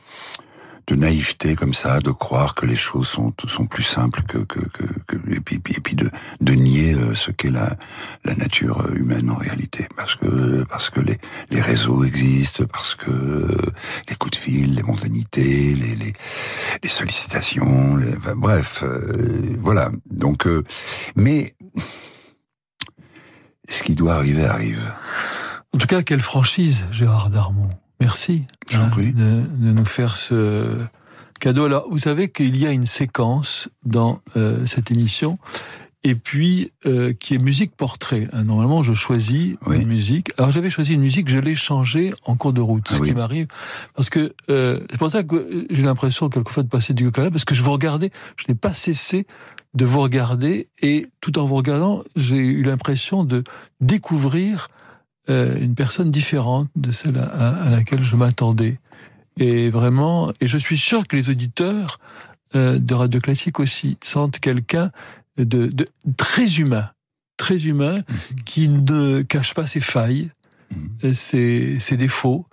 de 0.88 0.94
naïveté 0.96 1.54
comme 1.54 1.74
ça, 1.74 2.00
de 2.00 2.10
croire 2.10 2.54
que 2.54 2.66
les 2.66 2.76
choses 2.76 3.08
sont 3.08 3.32
sont 3.46 3.66
plus 3.66 3.82
simples 3.84 4.22
que 4.22 4.38
que, 4.38 4.60
que, 4.60 4.84
que- 5.06 5.32
et 5.34 5.40
puis 5.40 5.56
et 5.76 5.80
puis 5.80 5.94
de 5.94 6.10
de 6.40 6.52
nier 6.54 6.94
euh, 6.94 7.14
ce 7.14 7.30
qu'est 7.30 7.50
la 7.50 7.76
la 8.24 8.34
nature 8.34 8.80
euh, 8.82 8.94
humaine 8.94 9.30
en 9.30 9.36
réalité 9.36 9.86
parce 9.96 10.14
que 10.16 10.64
parce 10.64 10.90
que 10.90 11.00
les 11.00 11.18
les 11.50 11.60
réseaux 11.60 12.04
existent 12.04 12.64
parce 12.72 12.94
que 12.94 13.10
euh, 13.10 13.56
les 14.08 14.16
coups 14.16 14.32
de 14.38 14.42
fil, 14.42 14.74
les 14.74 14.82
mondanités, 14.82 15.74
les 15.74 15.94
les, 15.94 16.12
les 16.82 16.88
sollicitations, 16.88 17.96
les, 17.96 18.16
enfin, 18.16 18.34
bref, 18.36 18.80
euh, 18.82 19.56
voilà. 19.60 19.90
Donc 20.10 20.46
euh, 20.46 20.64
mais 21.16 21.54
ce 23.68 23.82
qui 23.82 23.94
doit 23.94 24.14
arriver 24.14 24.44
arrive. 24.44 24.82
En 25.74 25.78
tout 25.78 25.86
cas, 25.86 26.02
quelle 26.02 26.20
franchise, 26.20 26.86
Gérard 26.92 27.30
Darmon? 27.30 27.70
Merci 28.02 28.46
hein, 28.74 28.90
de, 28.96 29.12
de 29.12 29.72
nous 29.72 29.84
faire 29.84 30.16
ce 30.16 30.76
cadeau. 31.38 31.64
Alors, 31.66 31.86
vous 31.88 31.98
savez 31.98 32.30
qu'il 32.32 32.56
y 32.56 32.66
a 32.66 32.72
une 32.72 32.86
séquence 32.86 33.68
dans 33.84 34.20
euh, 34.36 34.66
cette 34.66 34.90
émission, 34.90 35.34
et 36.02 36.16
puis 36.16 36.72
euh, 36.84 37.12
qui 37.12 37.34
est 37.34 37.38
musique 37.38 37.76
portrait. 37.76 38.26
Hein, 38.32 38.42
Normalement, 38.42 38.82
je 38.82 38.92
choisis 38.92 39.54
Oui. 39.66 39.76
une 39.82 39.86
musique. 39.86 40.30
Alors, 40.36 40.50
j'avais 40.50 40.68
choisi 40.68 40.94
une 40.94 41.00
musique, 41.02 41.28
je 41.28 41.38
l'ai 41.38 41.54
changée 41.54 42.12
en 42.24 42.34
cours 42.34 42.52
de 42.52 42.60
route, 42.60 42.86
Ah 42.90 42.96
ce 42.96 43.02
oui. 43.02 43.10
qui 43.10 43.14
m'arrive, 43.14 43.46
parce 43.94 44.10
que 44.10 44.34
euh, 44.50 44.80
c'est 44.90 44.98
pour 44.98 45.10
ça 45.12 45.22
que 45.22 45.66
j'ai 45.70 45.82
l'impression 45.82 46.28
quelquefois 46.28 46.64
de 46.64 46.68
passer 46.68 46.94
du 46.94 47.08
l'âne, 47.16 47.30
parce 47.30 47.44
que 47.44 47.54
je 47.54 47.62
vous 47.62 47.70
regardais, 47.72 48.10
je 48.36 48.46
n'ai 48.48 48.56
pas 48.56 48.72
cessé 48.74 49.28
de 49.74 49.84
vous 49.84 50.00
regarder, 50.00 50.68
et 50.82 51.06
tout 51.20 51.38
en 51.38 51.44
vous 51.44 51.54
regardant, 51.54 52.02
j'ai 52.16 52.36
eu 52.38 52.64
l'impression 52.64 53.22
de 53.22 53.44
découvrir 53.80 54.68
euh, 55.28 55.58
une 55.60 55.74
personne 55.74 56.10
différente 56.10 56.68
de 56.76 56.92
celle 56.92 57.18
à, 57.18 57.64
à 57.66 57.70
laquelle 57.70 58.02
je 58.02 58.16
m'attendais. 58.16 58.78
Et 59.38 59.70
vraiment, 59.70 60.32
et 60.40 60.48
je 60.48 60.58
suis 60.58 60.76
sûr 60.76 61.06
que 61.06 61.16
les 61.16 61.30
auditeurs 61.30 62.00
euh, 62.54 62.78
de 62.78 62.94
Radio 62.94 63.20
Classique 63.20 63.60
aussi 63.60 63.96
sentent 64.02 64.38
quelqu'un 64.40 64.90
de, 65.38 65.68
de 65.68 65.88
très 66.16 66.58
humain, 66.58 66.90
très 67.38 67.64
humain, 67.64 68.02
qui 68.44 68.68
ne 68.68 69.22
cache 69.22 69.54
pas 69.54 69.66
ses 69.66 69.80
failles, 69.80 70.30
euh, 71.04 71.14
ses, 71.14 71.80
ses 71.80 71.96
défauts, 71.96 72.46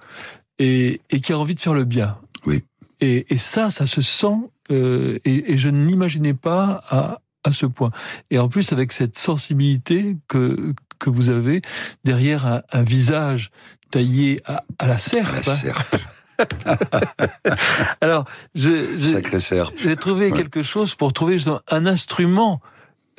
et, 0.58 1.02
et 1.10 1.20
qui 1.20 1.34
a 1.34 1.38
envie 1.38 1.56
de 1.56 1.60
faire 1.60 1.74
le 1.74 1.84
bien. 1.84 2.18
Oui. 2.46 2.64
Et, 3.02 3.34
et 3.34 3.38
ça, 3.38 3.72
ça 3.72 3.86
se 3.86 4.02
sent, 4.02 4.38
euh, 4.72 5.20
et, 5.26 5.54
et 5.54 5.58
je 5.58 5.70
ne 5.70 5.86
l'imaginais 5.86 6.34
pas 6.34 6.82
à, 6.90 7.22
à 7.44 7.52
ce 7.52 7.66
point. 7.66 7.92
Et 8.30 8.40
en 8.40 8.48
plus, 8.48 8.72
avec 8.72 8.94
cette 8.94 9.20
sensibilité 9.20 10.18
que, 10.28 10.74
que 11.00 11.10
vous 11.10 11.30
avez 11.30 11.62
derrière 12.04 12.46
un, 12.46 12.62
un 12.72 12.84
visage 12.84 13.50
taillé 13.92 14.42
à, 14.46 14.64
à 14.78 14.88
la 14.88 14.98
serpe. 15.00 15.32
La 15.32 15.52
hein. 15.52 15.56
serpe, 15.56 15.96
Alors, 18.02 18.26
je, 18.56 18.72
je- 18.98 19.04
sacré 19.14 19.40
serpe. 19.40 19.74
j'ai 19.82 19.96
trouvé 19.96 20.32
Ouais. 20.32 20.38
quelque 20.38 20.64
chose 20.64 20.96
pour 20.96 21.12
trouver 21.14 21.38
un 21.70 21.86
instrument 21.86 22.62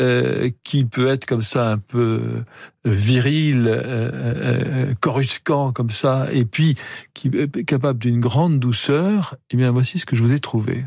euh, 0.01 0.49
qui 0.65 0.85
peut 0.87 1.09
être 1.09 1.27
comme 1.27 1.43
ça 1.43 1.71
un 1.73 1.77
peu 1.79 1.99
euh, 2.87 2.91
viril, 2.91 3.67
euh, 3.69 3.83
euh, 3.85 4.95
coruscant 5.01 5.73
comme 5.73 5.91
ça, 5.91 6.29
et 6.33 6.47
puis 6.47 6.77
qui 7.13 7.29
est 7.29 7.65
capable 7.65 7.99
d'une 7.99 8.21
grande 8.21 8.59
douceur. 8.59 9.37
Eh 9.51 9.57
bien, 9.59 9.71
voici 9.71 9.99
ce 9.99 10.07
que 10.07 10.17
je 10.17 10.23
vous 10.23 10.33
ai 10.33 10.41
trouvé. 10.41 10.87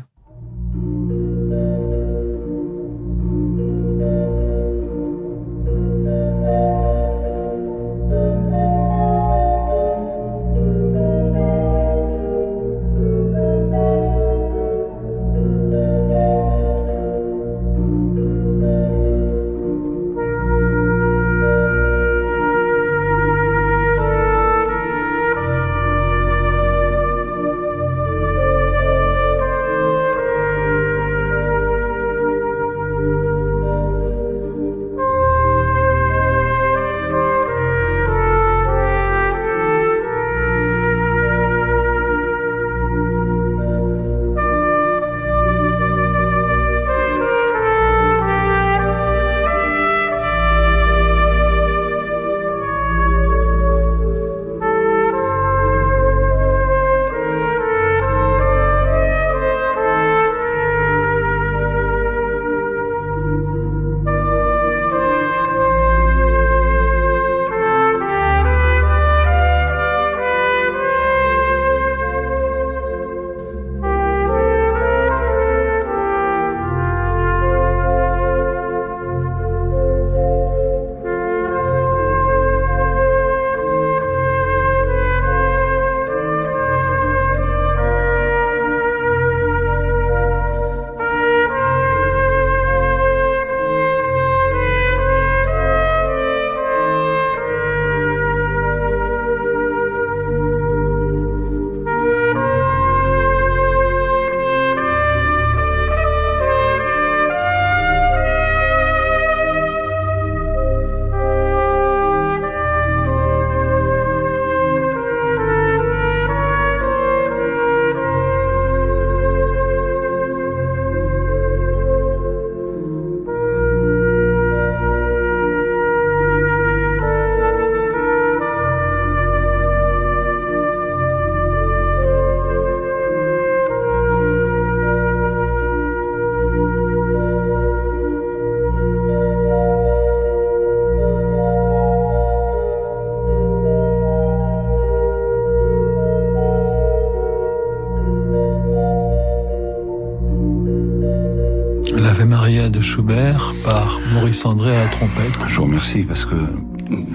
André 154.44 154.76
à 154.76 154.84
la 154.84 154.90
trompette. 154.90 155.32
Je 155.48 155.56
vous 155.56 155.62
remercie 155.64 156.02
parce 156.02 156.24
que 156.24 156.34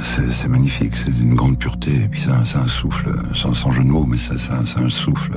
c'est 0.01 0.47
magnifique, 0.47 0.95
c'est 0.95 1.11
d'une 1.13 1.35
grande 1.35 1.59
pureté, 1.59 1.93
et 1.93 2.07
puis 2.07 2.21
c'est 2.21 2.57
un, 2.57 2.67
souffle, 2.67 3.11
sans, 3.35 3.53
sans 3.53 3.71
jeu 3.71 3.83
de 3.83 3.87
mots, 3.89 4.05
mais 4.07 4.17
c'est 4.17 4.37
c'est 4.39 4.79
un, 4.79 4.89
souffle 4.89 5.31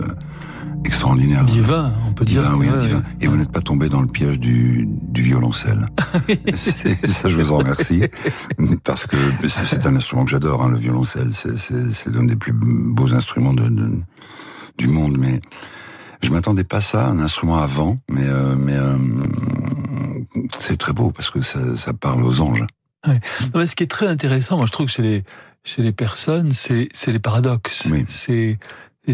extraordinaire. 0.85 1.45
Divin, 1.45 1.93
on 2.09 2.13
peut 2.13 2.25
dire. 2.25 2.43
Divin, 2.43 2.55
oui, 2.57 2.69
Ouais, 2.71 2.79
divin. 2.87 2.97
ouais. 2.97 3.03
Et 3.21 3.27
vous 3.29 3.37
n'êtes 3.37 3.53
pas 3.53 3.61
tombé 3.61 3.89
dans 3.91 4.01
le 4.01 4.07
piège 4.09 4.39
du, 4.41 4.89
du 4.89 5.21
violoncelle. 5.23 5.87
Ça, 6.57 7.29
je 7.29 7.37
vous 7.41 7.53
en 7.53 7.59
remercie. 7.59 8.05
Parce 8.85 9.07
que 9.07 9.17
c'est 9.47 9.87
un 9.87 9.95
instrument 9.95 10.25
que 10.25 10.31
j'adore, 10.31 10.63
hein, 10.63 10.71
le 10.71 10.79
violoncelle. 10.79 11.31
C'est- 11.35 12.07
l'un 12.11 12.25
des 12.25 12.37
plus 12.37 12.53
beaux 12.55 13.13
instruments 13.13 13.53
de, 13.55 13.69
de- 13.69 14.01
du 14.79 14.89
monde. 14.89 15.19
Mais 15.19 15.41
je 16.23 16.31
m'attendais 16.31 16.65
pas 16.65 16.79
à 16.79 16.81
ça, 16.81 17.07
un 17.09 17.21
instrument 17.21 17.59
avant. 17.59 17.99
Mais, 18.11 18.25
euh, 18.25 18.57
mais 18.59 18.75
euh, 18.77 18.97
c'est 20.59 20.77
très 20.77 20.93
beau 20.93 21.11
parce 21.11 21.31
que 21.31 21.43
ça, 21.43 21.77
ça 21.77 21.93
parle 21.93 22.25
aux 22.25 22.41
anges. 22.41 22.65
Non, 23.07 23.15
mais 23.55 23.67
ce 23.67 23.75
qui 23.75 23.83
est 23.83 23.91
très 23.91 24.07
intéressant, 24.07 24.57
moi 24.57 24.67
je 24.67 24.73
trouve 24.73 24.87
que 24.87 24.93
chez 24.93 25.03
les, 25.03 25.25
chez 25.65 25.83
les 25.83 25.93
personnes, 25.93 26.53
c'est 26.55 26.89
c'est 26.95 27.13
les 27.13 27.19
paradoxes. 27.19 27.85
Oui. 27.91 28.05
C'est 28.09 28.59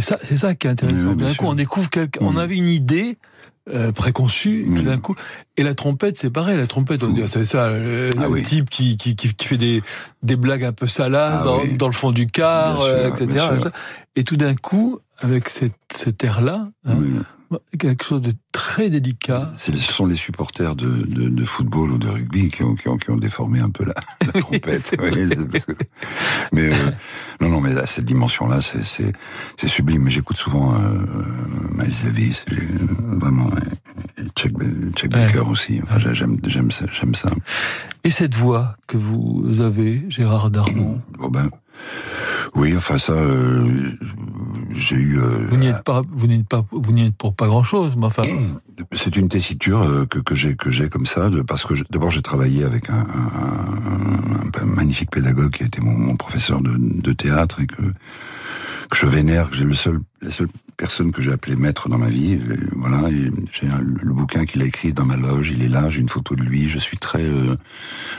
ça, 0.00 0.18
c'est 0.22 0.36
ça 0.36 0.54
qui 0.54 0.66
est 0.66 0.70
intéressant. 0.70 1.08
Oui, 1.08 1.16
d'un 1.16 1.34
coup, 1.34 1.46
on 1.46 1.54
découvre 1.54 1.88
quelque, 1.88 2.18
on 2.20 2.36
avait 2.36 2.56
une 2.56 2.68
idée 2.68 3.16
euh, 3.70 3.92
préconçue, 3.92 4.66
tout 4.76 4.82
d'un 4.82 4.98
coup. 4.98 5.14
Et 5.56 5.62
la 5.62 5.74
trompette, 5.74 6.16
c'est 6.18 6.30
pareil. 6.30 6.56
La 6.56 6.66
trompette, 6.66 7.02
on 7.02 7.08
dit, 7.08 7.22
c'est 7.26 7.44
ça, 7.44 7.70
le, 7.70 8.12
Ah 8.18 8.22
le 8.22 8.28
oui. 8.28 8.42
type 8.42 8.70
qui, 8.70 8.96
qui, 8.96 9.14
qui, 9.16 9.46
fait 9.46 9.56
des, 9.56 9.82
des 10.22 10.36
blagues 10.36 10.64
un 10.64 10.72
peu 10.72 10.86
salaces 10.86 11.42
Ah 11.42 11.76
dans, 11.76 11.86
le 11.86 11.92
fond 11.92 12.10
du 12.10 12.26
car, 12.26 12.80
euh, 12.80 13.14
sûr, 13.14 13.22
etc. 13.22 13.46
Et 14.16 14.24
tout 14.24 14.36
d'un 14.36 14.54
coup, 14.54 15.00
avec 15.20 15.48
cette, 15.48 15.74
cet 15.94 16.22
air-là. 16.24 16.68
hein, 16.84 16.96
Oui. 16.98 17.58
quelque 17.78 18.04
chose 18.04 18.20
de 18.22 18.32
très 18.52 18.90
délicat. 18.90 19.50
Ce 19.56 19.72
sont 19.72 20.06
les 20.06 20.16
supporters 20.16 20.76
de, 20.76 20.86
de, 20.88 21.28
de 21.28 21.44
football 21.44 21.92
ou 21.92 21.98
de 21.98 22.08
rugby 22.08 22.50
qui 22.50 22.62
ont, 22.62 22.74
qui 22.74 22.88
ont, 22.88 22.96
qui 22.98 23.10
ont 23.10 23.16
déformé 23.16 23.58
un 23.60 23.70
peu 23.70 23.84
la, 23.84 23.94
la 24.34 24.40
trompette. 24.40 24.94
Oui, 25.00 25.28
parce 25.50 25.64
que- 25.64 25.72
mais 26.52 26.66
euh, 26.72 26.90
non, 27.40 27.48
non, 27.48 27.60
mais 27.60 27.76
à 27.76 27.86
cette 27.86 28.04
dimension-là, 28.04 28.60
c'est- 28.62 28.84
c'est 28.84 29.12
c'est 29.56 29.68
sublime. 29.68 30.08
J'écoute 30.08 30.36
souvent 30.36 30.74
euh, 30.74 30.78
euh, 30.78 31.24
Miles 31.74 31.94
Davis, 32.04 32.44
j'ai- 32.48 32.68
vraiment, 33.18 33.50
et 34.18 34.24
Chuck, 34.36 34.52
Chuck 34.94 35.12
Ouais. 35.14 35.26
Baker 35.26 35.40
aussi. 35.50 35.80
Enfin, 35.82 35.98
j'ai- 35.98 36.14
j'aime 36.14 36.38
j'aime 36.46 36.70
ça. 36.70 36.84
J'aime 36.92 37.14
ça. 37.14 37.30
Et 38.04 38.10
cette 38.10 38.34
voix 38.34 38.76
que 38.86 38.96
vous 38.98 39.60
avez, 39.60 40.04
Gérard 40.08 40.50
Darmon, 40.50 41.00
Bon 41.18 41.28
ben, 41.28 41.48
oui, 42.54 42.74
enfin 42.76 42.98
ça, 42.98 43.12
euh, 43.12 43.90
j'ai 44.70 44.96
eu. 44.96 45.18
euh, 45.18 45.46
vous 45.48 45.56
n'y 45.56 45.68
êtes 45.68 45.82
pas, 45.84 46.02
vous 46.10 46.26
n'y 46.26 46.34
êtes 46.36 46.48
pas, 46.48 46.64
vous 46.72 46.92
n'y 46.92 47.06
êtes 47.06 47.16
pour 47.16 47.34
pas 47.34 47.46
grand-chose, 47.46 47.92
mais 47.96 48.06
enfin, 48.06 48.22
C'est 48.92 49.16
une 49.16 49.28
tessiture 49.28 49.82
euh, 49.82 50.06
que, 50.06 50.18
que 50.20 50.36
j'ai 50.36 50.54
que 50.54 50.70
j'ai 50.70 50.88
comme 50.88 51.04
ça, 51.06 51.30
de, 51.30 51.42
parce 51.42 51.64
que 51.64 51.74
d'abord 51.90 52.10
j'ai 52.12 52.22
travaillé 52.22 52.62
avec 52.64 52.90
un, 52.90 52.94
un- 52.94 53.92
un- 53.92 54.62
un 54.62 54.64
magnifique 54.66 55.10
pédagogue 55.10 55.50
qui 55.50 55.64
a 55.64 55.66
été 55.66 55.80
mon, 55.80 55.96
mon 55.98 56.16
professeur 56.16 56.60
de, 56.60 56.70
de 56.78 57.12
théâtre 57.12 57.60
et 57.60 57.66
que, 57.66 57.82
que 58.90 58.96
je 58.96 59.06
vénère, 59.06 59.50
que 59.50 59.56
j'ai 59.56 59.64
le 59.64 59.74
seul 59.74 60.00
la 60.20 60.32
seule 60.32 60.48
personne 60.76 61.12
que 61.12 61.22
j'ai 61.22 61.32
appelé 61.32 61.54
maître 61.54 61.88
dans 61.88 61.98
ma 61.98 62.08
vie. 62.08 62.32
Et 62.32 62.40
voilà, 62.76 63.08
j'ai 63.52 63.66
le 63.68 64.12
bouquin 64.12 64.44
qu'il 64.46 64.62
a 64.62 64.64
écrit 64.64 64.92
dans 64.92 65.04
ma 65.04 65.16
loge, 65.16 65.50
il 65.50 65.62
est 65.62 65.68
là, 65.68 65.88
j'ai 65.88 66.00
une 66.00 66.08
photo 66.08 66.34
de 66.34 66.42
lui, 66.42 66.68
je 66.68 66.78
suis 66.80 66.98
très, 66.98 67.22
euh, 67.22 67.56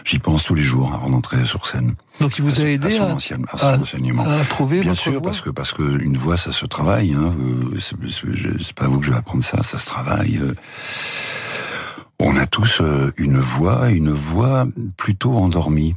j'y 0.05 0.19
pense 0.19 0.43
tous 0.45 0.55
les 0.55 0.63
jours 0.63 0.93
avant 0.93 1.09
d'entrer 1.09 1.45
sur 1.45 1.65
scène. 1.67 1.95
donc 2.21 2.37
il 2.37 2.43
vous 2.43 2.61
a 2.61 2.65
aidé 2.65 2.91
son, 2.91 3.03
à, 3.03 3.13
ancien- 3.13 3.39
à 3.51 3.57
son 3.57 3.67
à- 3.67 3.77
enseignement. 3.79 4.23
à 4.23 4.43
trouver 4.45 4.79
Bien 4.81 4.91
votre 4.91 5.01
sûr, 5.01 5.11
voix. 5.13 5.21
parce 5.23 5.41
que 5.41 5.49
parce 5.49 5.73
que 5.73 5.83
une 6.01 6.15
voix, 6.17 6.37
ça 6.37 6.53
se 6.53 6.65
travaille. 6.65 7.13
Hein. 7.13 7.33
euh, 7.39 7.79
C'est 7.79 8.73
pas 8.73 8.85
à 8.85 8.87
vous 8.87 8.99
que 8.99 9.05
je 9.05 9.11
vais 9.11 9.17
apprendre 9.17 9.43
ça. 9.43 9.61
Ça 9.63 9.77
se 9.77 9.85
travaille. 9.85 10.37
euh. 10.41 10.53
On 12.21 12.35
a 12.35 12.45
tous 12.45 12.81
euh, 12.81 13.11
une 13.17 13.37
voix, 13.37 13.89
une 13.89 14.11
voix 14.11 14.67
plutôt 14.97 15.37
endormie, 15.37 15.95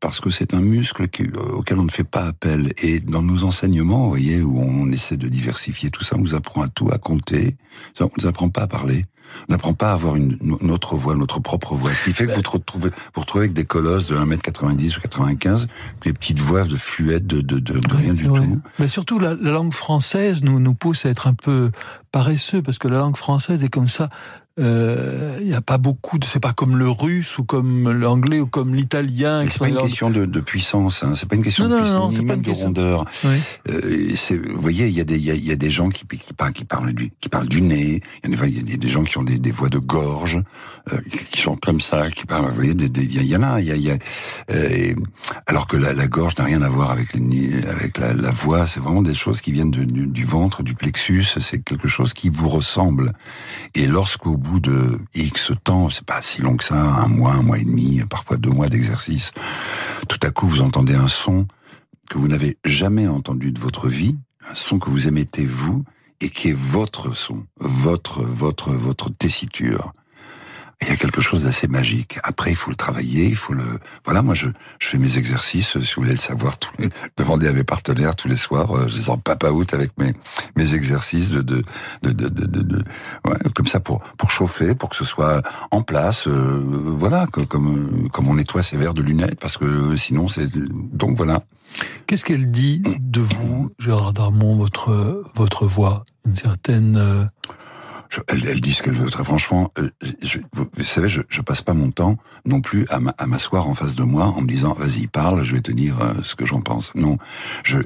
parce 0.00 0.18
que 0.18 0.30
c'est 0.30 0.54
un 0.54 0.62
muscle 0.62 1.02
euh, 1.02 1.52
auquel 1.52 1.78
on 1.78 1.84
ne 1.84 1.90
fait 1.90 2.04
pas 2.04 2.24
appel. 2.24 2.72
Et 2.82 3.00
dans 3.00 3.20
nos 3.20 3.44
enseignements, 3.44 4.04
vous 4.04 4.08
voyez, 4.08 4.40
où 4.40 4.58
on 4.58 4.90
essaie 4.90 5.18
de 5.18 5.28
diversifier 5.28 5.90
tout 5.90 6.04
ça, 6.04 6.16
on 6.16 6.22
nous 6.22 6.34
apprend 6.34 6.62
à 6.62 6.68
tout, 6.68 6.90
à 6.90 6.96
compter. 6.96 7.56
On 8.00 8.08
nous 8.18 8.26
apprend 8.26 8.48
pas 8.48 8.62
à 8.62 8.66
parler. 8.66 9.04
On 9.48 9.52
n'apprend 9.52 9.74
pas 9.74 9.90
à 9.90 9.94
avoir 9.94 10.16
une, 10.16 10.36
notre 10.62 10.96
voix, 10.96 11.14
notre 11.14 11.40
propre 11.40 11.74
voix. 11.74 11.94
Ce 11.94 12.04
qui 12.04 12.12
fait 12.12 12.26
que 12.26 12.32
vous 12.32 12.42
te 12.42 12.50
retrouvez, 12.50 12.90
vous 12.90 12.94
vous 13.14 13.20
retrouvez 13.22 13.44
avec 13.44 13.52
des 13.54 13.64
colosses 13.64 14.06
de 14.06 14.16
1m90 14.16 14.98
ou 14.98 15.00
95, 15.00 15.66
des 16.04 16.12
petites 16.12 16.38
voix 16.40 16.64
de 16.64 16.76
fluettes, 16.76 17.26
de, 17.26 17.40
de, 17.40 17.58
de, 17.58 17.80
rien 17.94 18.12
du 18.12 18.24
vrai. 18.24 18.40
tout. 18.40 18.60
Mais 18.78 18.88
surtout, 18.88 19.18
la, 19.18 19.34
la 19.34 19.50
langue 19.50 19.72
française 19.72 20.42
nous, 20.42 20.58
nous 20.60 20.74
pousse 20.74 21.06
à 21.06 21.10
être 21.10 21.26
un 21.26 21.34
peu 21.34 21.70
paresseux, 22.10 22.62
parce 22.62 22.78
que 22.78 22.88
la 22.88 22.98
langue 22.98 23.16
française 23.16 23.62
est 23.64 23.68
comme 23.70 23.88
ça. 23.88 24.08
euh, 24.58 25.38
Il 25.40 25.46
n'y 25.46 25.54
a 25.54 25.60
pas 25.62 25.78
beaucoup 25.78 26.18
de. 26.18 26.24
C'est 26.26 26.40
pas 26.40 26.52
comme 26.52 26.76
le 26.76 26.88
russe 26.90 27.38
ou 27.38 27.44
comme 27.44 27.90
l'anglais 27.90 28.38
ou 28.40 28.46
comme 28.46 28.74
l'italien. 28.74 29.44
C'est 29.46 29.52
sont 29.52 29.58
pas 29.64 29.68
une 29.70 29.76
question 29.78 30.10
de, 30.10 30.26
de 30.26 30.40
puissance, 30.40 31.02
hein. 31.02 31.14
c'est 31.16 31.26
pas 31.28 31.36
une 31.36 31.42
question 31.42 31.68
de 31.68 31.76
puissance, 31.78 32.12
ni 32.12 32.18
pas 32.26 32.34
même 32.36 32.42
de 32.42 32.50
rondeur. 32.50 33.04
Oui. 33.24 33.30
Euh, 33.70 34.40
vous 34.52 34.60
voyez, 34.60 34.88
il 34.88 34.94
y 34.94 35.00
a 35.00 35.04
des, 35.04 35.16
il 35.16 35.24
y 35.24 35.30
a, 35.30 35.34
y 35.34 35.50
a 35.50 35.56
des 35.56 35.70
gens 35.70 35.88
qui, 35.88 36.06
qui, 36.06 36.32
parlent, 36.34 36.52
qui 36.52 36.64
parlent 36.66 36.92
du, 36.92 37.12
qui 37.20 37.28
parlent 37.30 37.48
du 37.48 37.62
nez. 37.62 38.02
Il 38.24 38.30
y, 38.30 38.56
y 38.56 38.58
a 38.60 38.62
des- 38.62 38.76
des 38.76 38.88
gens 38.88 39.04
qui 39.04 39.16
ont 39.18 39.21
des, 39.24 39.50
voix 39.50 39.68
de 39.68 39.78
gorge, 39.78 40.42
euh, 40.92 41.00
qui- 41.30 41.40
sont 41.40 41.56
comme 41.56 41.80
ça, 41.80 42.10
qui 42.10 42.24
parlent. 42.24 42.48
Vous 42.48 42.54
voyez, 42.54 42.72
il 42.72 43.24
y, 43.26 43.36
en 43.36 43.42
a, 43.42 43.60
il 43.60 43.80
y 43.80 43.90
a, 43.90 43.96
euh, 44.50 44.94
alors 45.46 45.66
que 45.66 45.76
la, 45.76 46.06
gorge 46.06 46.36
n'a 46.38 46.44
rien 46.44 46.62
à 46.62 46.68
voir 46.68 46.90
avec, 46.90 47.08
la, 47.98 48.30
voix. 48.30 48.66
C'est 48.66 48.80
vraiment 48.80 49.02
des 49.02 49.14
choses 49.14 49.40
qui 49.40 49.52
viennent 49.52 49.70
du, 49.70 49.86
du 49.86 50.24
ventre, 50.24 50.62
du 50.62 50.74
plexus. 50.74 51.24
C'est 51.40 51.62
quelque 51.62 51.88
chose 51.88 52.12
qui 52.12 52.28
vous 52.28 52.48
ressemble. 52.48 53.12
Et 53.74 53.86
lorsqu'au 53.86 54.36
bout 54.36 54.60
de 54.60 54.98
X 55.14 55.52
temps, 55.64 55.90
c'est 55.90 56.04
pas 56.04 56.22
si 56.22 56.42
long 56.42 56.56
que 56.56 56.64
ça, 56.64 56.76
un 56.76 57.08
mois, 57.08 57.32
un 57.32 57.42
mois 57.42 57.58
et 57.58 57.64
demi, 57.64 58.00
parfois 58.08 58.36
deux 58.36 58.50
mois 58.50 58.68
d'exercice, 58.68 59.32
tout 60.08 60.18
à 60.22 60.30
coup 60.30 60.46
vous 60.46 60.60
entendez 60.60 60.94
un 60.94 61.08
son 61.08 61.46
que 62.08 62.18
vous 62.18 62.28
n'avez 62.28 62.58
jamais 62.64 63.06
entendu 63.08 63.52
de 63.52 63.60
votre 63.60 63.88
vie, 63.88 64.18
un 64.48 64.54
son 64.54 64.78
que 64.78 64.90
vous 64.90 65.08
émettez 65.08 65.44
vous 65.44 65.84
et 66.22 66.30
qui 66.30 66.50
est 66.50 66.56
votre 66.56 67.14
son, 67.16 67.44
votre 67.58 68.22
votre 68.22 68.70
votre 68.70 69.10
tessiture. 69.10 69.92
Il 70.82 70.88
y 70.88 70.90
a 70.90 70.96
quelque 70.96 71.20
chose 71.20 71.44
d'assez 71.44 71.68
magique. 71.68 72.18
Après, 72.24 72.50
il 72.50 72.56
faut 72.56 72.70
le 72.70 72.76
travailler, 72.76 73.26
il 73.26 73.36
faut 73.36 73.52
le. 73.54 73.62
Voilà, 74.04 74.20
moi, 74.20 74.34
je, 74.34 74.48
je 74.80 74.88
fais 74.88 74.98
mes 74.98 75.16
exercices. 75.16 75.68
Si 75.80 75.94
vous 75.94 76.02
voulez 76.02 76.10
le 76.10 76.16
savoir, 76.16 76.58
tous 76.58 76.70
les... 76.78 76.88
demandez 77.16 77.46
à 77.46 77.52
mes 77.52 77.62
partenaires 77.64 78.16
tous 78.16 78.28
les 78.28 78.36
soirs. 78.36 78.76
euh, 78.76 78.88
Je 78.88 78.96
les 78.96 79.08
en 79.08 79.16
papa 79.16 79.50
out 79.50 79.72
avec 79.74 79.92
mes 79.98 80.12
mes 80.56 80.74
exercices 80.74 81.30
de 81.30 81.40
de 81.40 81.62
de 82.02 82.10
de, 82.12 82.28
de, 82.28 82.62
de- 82.62 82.84
ouais, 83.26 83.36
comme 83.54 83.66
ça 83.68 83.80
pour 83.80 84.00
pour 84.18 84.30
chauffer, 84.32 84.74
pour 84.74 84.88
que 84.90 84.96
ce 84.96 85.04
soit 85.04 85.42
en 85.70 85.82
place. 85.82 86.26
euh, 86.26 86.60
voilà, 86.98 87.26
que- 87.26 87.40
comme 87.42 88.08
comme 88.12 88.28
on 88.28 88.34
nettoie 88.34 88.62
ses 88.64 88.76
verres 88.76 88.94
de 88.94 89.02
lunettes, 89.02 89.38
parce 89.40 89.56
que 89.56 89.96
sinon 89.96 90.26
c'est 90.28 90.48
donc 90.52 91.16
voilà. 91.16 91.42
Qu'est-ce 92.06 92.24
qu'elle 92.24 92.50
dit 92.50 92.82
de 93.00 93.20
vous, 93.22 93.70
Gérard 93.78 94.12
Darmon, 94.12 94.56
votre, 94.56 95.24
votre 95.34 95.66
voix? 95.66 96.04
Une 96.26 96.36
certaine. 96.36 97.28
Euh, 98.18 98.22
elle, 98.28 98.60
dit 98.60 98.72
ce 98.74 98.82
qu'elle 98.82 98.94
veut, 98.94 99.10
très 99.10 99.24
franchement. 99.24 99.72
euh, 99.78 99.90
vous, 100.52 100.84
savez, 100.84 101.08
je, 101.08 101.22
je 101.28 101.40
passe 101.40 101.62
pas 101.62 101.74
mon 101.74 101.90
temps 101.90 102.16
non 102.44 102.60
plus 102.60 102.86
à 102.90 103.00
ma- 103.00 103.14
à 103.18 103.26
m'asseoir 103.26 103.68
en 103.68 103.74
face 103.74 103.94
de 103.94 104.02
moi 104.04 104.26
en 104.26 104.42
me 104.42 104.46
disant 104.46 104.72
vas-y 104.74 105.06
parle, 105.06 105.44
je 105.44 105.54
vais 105.54 105.60
te 105.60 105.72
dire 105.72 106.00
euh, 106.00 106.14
ce 106.24 106.34
que 106.34 106.46
j'en 106.46 106.60
pense. 106.60 106.94
Non, 106.94 107.18
je 107.64 107.78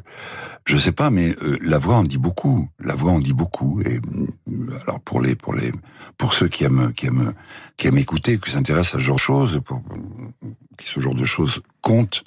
je 0.65 0.77
sais 0.77 0.93
pas, 0.93 1.11
mais 1.11 1.35
euh, 1.43 1.57
la 1.63 1.79
voix 1.79 1.97
en 1.97 2.03
dit 2.03 2.19
beaucoup. 2.19 2.69
La 2.81 2.95
voix 2.97 3.13
en 3.13 3.21
dit 3.21 3.33
beaucoup. 3.33 3.81
Et 3.83 4.01
euh, 4.49 4.69
alors 4.87 5.01
pour 5.01 5.21
les 5.21 5.37
pour 5.37 5.55
les 5.55 5.73
pour 6.19 6.35
ceux 6.35 6.49
qui 6.49 6.65
aiment 6.65 6.93
qui 6.93 7.07
aiment 7.07 7.33
qui 7.77 7.87
aiment 7.87 7.99
écouter, 7.99 8.39
qui 8.39 8.51
s'intéressent 8.51 8.95
à 8.97 8.99
ce 8.99 9.05
genre 9.05 9.17
de 9.17 9.21
choses, 9.21 9.61
pour, 9.65 9.81
qui 10.77 10.87
ce 10.89 11.01
genre 11.01 11.15
de 11.15 11.25
choses 11.25 11.61
compte. 11.83 12.25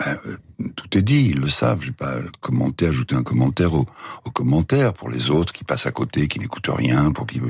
Ben, 0.00 0.18
euh, 0.26 0.36
tout 0.76 0.96
est 0.98 1.02
dit, 1.02 1.28
ils 1.30 1.38
le 1.40 1.48
savent. 1.48 1.80
Je 1.82 1.86
vais 1.86 1.92
pas 1.92 2.14
commenter, 2.40 2.86
ajouter 2.86 3.14
un 3.14 3.22
commentaire 3.22 3.74
au, 3.74 3.86
au 4.24 4.30
commentaire 4.30 4.92
pour 4.92 5.08
les 5.10 5.30
autres 5.30 5.52
qui 5.52 5.62
passent 5.64 5.86
à 5.86 5.90
côté, 5.92 6.26
qui 6.28 6.38
n'écoutent 6.40 6.68
rien, 6.74 7.12
pour 7.12 7.26
qui 7.26 7.40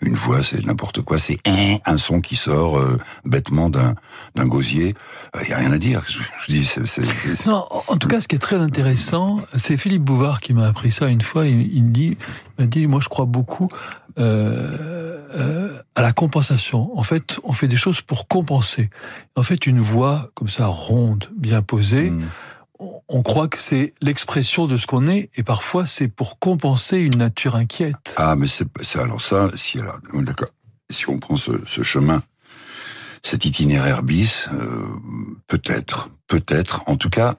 une 0.00 0.14
voix 0.14 0.42
c'est 0.44 0.64
n'importe 0.64 1.02
quoi, 1.02 1.18
c'est 1.18 1.38
un, 1.46 1.76
un 1.86 1.96
son 1.96 2.20
qui 2.20 2.36
sort 2.36 2.78
euh, 2.78 2.98
bêtement 3.24 3.70
d'un 3.70 3.94
d'un 4.34 4.46
gosier. 4.46 4.94
Il 5.42 5.48
y 5.48 5.52
a 5.52 5.58
rien 5.58 5.72
à 5.72 5.78
dire. 5.78 6.02
Je, 6.08 6.52
dis, 6.52 6.64
c'est, 6.64 6.86
c'est- 6.86 7.04
c'est- 7.04 7.46
Non, 7.46 7.66
en- 7.88 7.96
tout 7.96 8.08
cas, 8.08 8.20
ce 8.20 8.28
qui 8.28 8.36
est 8.36 8.38
très 8.38 8.56
intéressant, 8.56 9.36
c'est 9.56 9.76
Philippe 9.76 10.02
Bouvard 10.04 10.40
qui 10.40 10.54
m'a 10.54 10.66
appris 10.66 10.92
ça 10.92 11.08
une 11.08 11.20
fois. 11.22 11.46
Il, 11.46 11.74
il 11.74 11.90
dit, 11.92 12.16
m'a 12.58 12.66
dit, 12.66 12.86
moi, 12.86 13.00
je 13.02 13.08
crois 13.08 13.24
beaucoup 13.26 13.68
euh, 14.18 15.28
euh, 15.34 15.82
à 15.94 16.02
la 16.02 16.12
compensation. 16.12 16.96
En 16.98 17.02
fait, 17.02 17.38
on 17.44 17.52
fait 17.52 17.68
des 17.68 17.76
choses 17.76 18.00
pour 18.00 18.28
compenser. 18.28 18.90
En 19.36 19.42
fait, 19.42 19.66
une 19.66 19.80
voix 19.80 20.30
comme 20.34 20.48
ça 20.48 20.66
ronde, 20.66 21.28
bien 21.36 21.62
posée, 21.62 22.10
Mm. 22.10 22.22
on, 22.78 23.00
on 23.08 23.22
croit 23.22 23.48
que 23.48 23.58
c'est 23.58 23.94
l'expression 24.00 24.66
de 24.66 24.76
ce 24.76 24.86
qu'on 24.86 25.06
est, 25.06 25.30
et 25.36 25.42
parfois 25.42 25.86
c'est 25.86 26.08
pour 26.08 26.38
compenser 26.38 26.98
une 26.98 27.16
nature 27.16 27.56
inquiète. 27.56 28.14
Ah, 28.16 28.36
mais 28.36 28.46
c'est, 28.48 28.66
c'est 28.82 28.98
alors 29.00 29.22
ça. 29.22 29.50
Si 29.56 29.78
alors, 29.78 29.98
d'accord. 30.14 30.50
Si 30.90 31.08
on 31.08 31.18
prend 31.18 31.36
ce, 31.36 31.52
ce 31.66 31.82
chemin, 31.82 32.22
cet 33.22 33.44
itinéraire 33.46 34.02
bis, 34.02 34.48
euh, 34.52 34.84
peut-être, 35.46 36.10
peut-être. 36.26 36.82
En 36.86 36.96
tout 36.96 37.08
cas, 37.10 37.36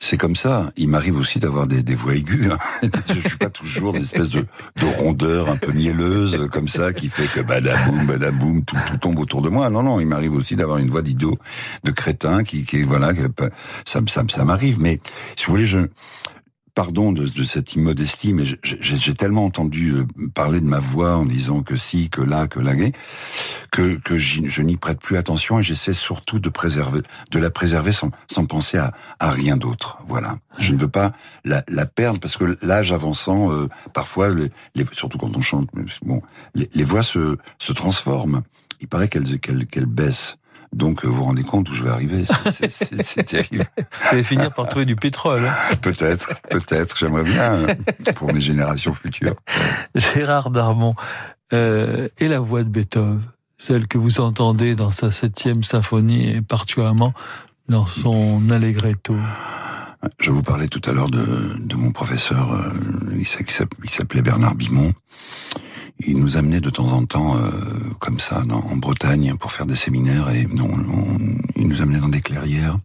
c'est 0.00 0.16
comme 0.16 0.36
ça. 0.36 0.72
Il 0.76 0.88
m'arrive 0.88 1.16
aussi 1.16 1.40
d'avoir 1.40 1.66
des, 1.66 1.82
des 1.82 1.94
voix 1.94 2.14
aiguës. 2.14 2.52
hein. 2.52 2.88
Je 3.08 3.28
suis 3.28 3.36
pas 3.38 3.50
toujours 3.50 3.96
une 3.96 4.02
espèce 4.02 4.30
de, 4.30 4.40
de 4.76 4.86
rondeur 4.96 5.48
un 5.50 5.56
peu 5.56 5.72
mielleuse 5.72 6.48
comme 6.52 6.68
ça 6.68 6.92
qui 6.92 7.08
fait 7.08 7.26
que 7.26 7.40
badaboum, 7.40 8.06
badaboum, 8.06 8.64
tout, 8.64 8.76
tout 8.86 8.96
tombe 8.98 9.18
autour 9.18 9.42
de 9.42 9.48
moi. 9.48 9.68
Non, 9.70 9.82
non, 9.82 9.98
il 10.00 10.06
m'arrive 10.06 10.34
aussi 10.34 10.54
d'avoir 10.56 10.78
une 10.78 10.88
voix 10.90 11.02
d'idiot, 11.02 11.36
de 11.84 11.90
crétin 11.90 12.44
qui, 12.44 12.64
qui 12.64 12.82
voilà, 12.84 13.12
ça, 13.84 14.00
ça, 14.06 14.22
ça 14.28 14.44
m'arrive. 14.44 14.80
Mais 14.80 15.00
si 15.36 15.46
vous 15.46 15.52
voulez, 15.52 15.66
je 15.66 15.80
pardon 16.78 17.10
de, 17.10 17.26
de 17.26 17.42
cette 17.42 17.74
immodestie, 17.74 18.32
mais 18.32 18.44
j'ai- 18.62 19.14
tellement 19.14 19.44
entendu 19.44 19.94
euh, 19.94 20.06
parler 20.32 20.60
de 20.60 20.64
ma 20.66 20.78
voix 20.78 21.16
en 21.16 21.24
disant 21.24 21.62
que 21.62 21.74
si, 21.76 22.08
que 22.08 22.20
là, 22.20 22.46
que 22.46 22.60
là, 22.60 22.74
que, 23.72 23.96
que 23.96 24.16
je 24.16 24.62
n'y 24.62 24.76
prête 24.76 25.00
plus 25.00 25.16
attention 25.16 25.58
et 25.58 25.64
j'essaie 25.64 25.92
surtout 25.92 26.38
de 26.38 26.48
préserver, 26.48 27.00
de 27.32 27.38
la 27.40 27.50
préserver 27.50 27.90
sans, 27.90 28.12
sans 28.30 28.44
penser 28.46 28.78
à, 28.78 28.92
à 29.18 29.32
rien 29.32 29.56
d'autre. 29.56 29.98
Voilà. 30.06 30.38
Je 30.60 30.72
ne 30.72 30.78
veux 30.78 30.86
pas 30.88 31.14
la, 31.44 31.64
la 31.66 31.84
perdre 31.84 32.20
parce 32.20 32.36
que 32.36 32.56
l'âge 32.62 32.92
avançant, 32.92 33.50
euh, 33.50 33.66
parfois, 33.92 34.28
les, 34.28 34.52
les- 34.76 34.86
surtout 34.92 35.18
quand 35.18 35.36
on 35.36 35.40
chante, 35.40 35.68
bon, 36.04 36.22
les, 36.54 36.70
les 36.74 36.84
voix 36.84 37.02
se, 37.02 37.36
se 37.58 37.72
transforment. 37.72 38.42
Il 38.80 38.86
paraît 38.86 39.08
qu'elles 39.08 39.40
qu'elles 39.40 39.66
qu'elles 39.66 39.86
baissent. 39.86 40.36
Donc, 40.72 41.04
euh, 41.04 41.08
vous 41.08 41.16
vous 41.16 41.22
rendez 41.24 41.42
compte 41.44 41.68
où 41.70 41.72
je 41.72 41.82
vais 41.84 41.90
arriver 41.90 42.24
C'est- 42.50 43.22
terrible. 43.26 43.66
Vous 43.76 43.84
allez 44.12 44.22
finir 44.24 44.52
par 44.52 44.68
trouver 44.68 44.84
du 44.84 44.96
pétrole. 44.96 45.46
hein. 45.46 45.76
Peut-être, 45.80 46.34
peut-être. 46.50 46.96
J'aimerais 46.96 47.22
bien 47.24 47.54
euh, 47.54 47.74
pour 48.14 48.32
mes 48.32 48.40
générations 48.40 48.94
futures. 48.94 49.36
Gérard 49.94 50.50
Darmon 50.50 50.92
euh, 51.52 52.08
et 52.18 52.28
la 52.28 52.38
voix 52.40 52.62
de 52.64 52.68
Beethoven, 52.68 53.22
celle 53.56 53.88
que 53.88 53.98
vous 53.98 54.20
entendez 54.20 54.74
dans 54.74 54.90
sa 54.92 55.10
septième 55.10 55.62
symphonie 55.64 56.30
et 56.36 56.42
particulièrement 56.42 57.14
dans 57.68 57.86
son 57.86 58.50
allegretto. 58.50 59.16
Je 60.20 60.30
vous 60.30 60.42
parlais 60.42 60.68
tout 60.68 60.82
à 60.88 60.92
l'heure 60.92 61.10
de, 61.10 61.66
de 61.66 61.74
mon 61.74 61.90
professeur, 61.90 62.52
euh, 62.52 62.72
il 63.16 63.26
s'appelait 63.90 64.22
Bernard 64.22 64.54
Bimon. 64.54 64.92
Il 66.00 66.18
nous 66.18 66.36
amenait 66.36 66.60
de 66.60 66.70
temps 66.70 66.92
en 66.92 67.04
temps, 67.04 67.36
euh, 67.36 67.50
comme 67.98 68.20
ça, 68.20 68.42
en 68.48 68.76
Bretagne, 68.76 69.36
pour 69.36 69.52
faire 69.52 69.66
des 69.66 69.74
séminaires, 69.76 70.30
et 70.30 70.46
on- 70.52 71.18
il 71.56 71.66
nous 71.66 71.82
amenait 71.82 71.98
dans 71.98 72.08
des 72.08 72.20
clairières. 72.20 72.78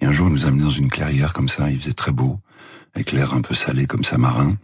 Et 0.00 0.06
un 0.06 0.12
jour, 0.12 0.28
il 0.28 0.34
nous 0.34 0.46
amenait 0.46 0.62
dans 0.62 0.70
une 0.70 0.88
clairière 0.88 1.32
comme 1.32 1.48
ça, 1.48 1.70
il 1.70 1.80
faisait 1.80 1.92
très 1.92 2.12
beau, 2.12 2.38
avec 2.94 3.10
l'air 3.12 3.34
un 3.34 3.40
peu 3.40 3.54
salé 3.54 3.86
comme 3.86 4.04
ça, 4.04 4.16
marin. 4.16 4.56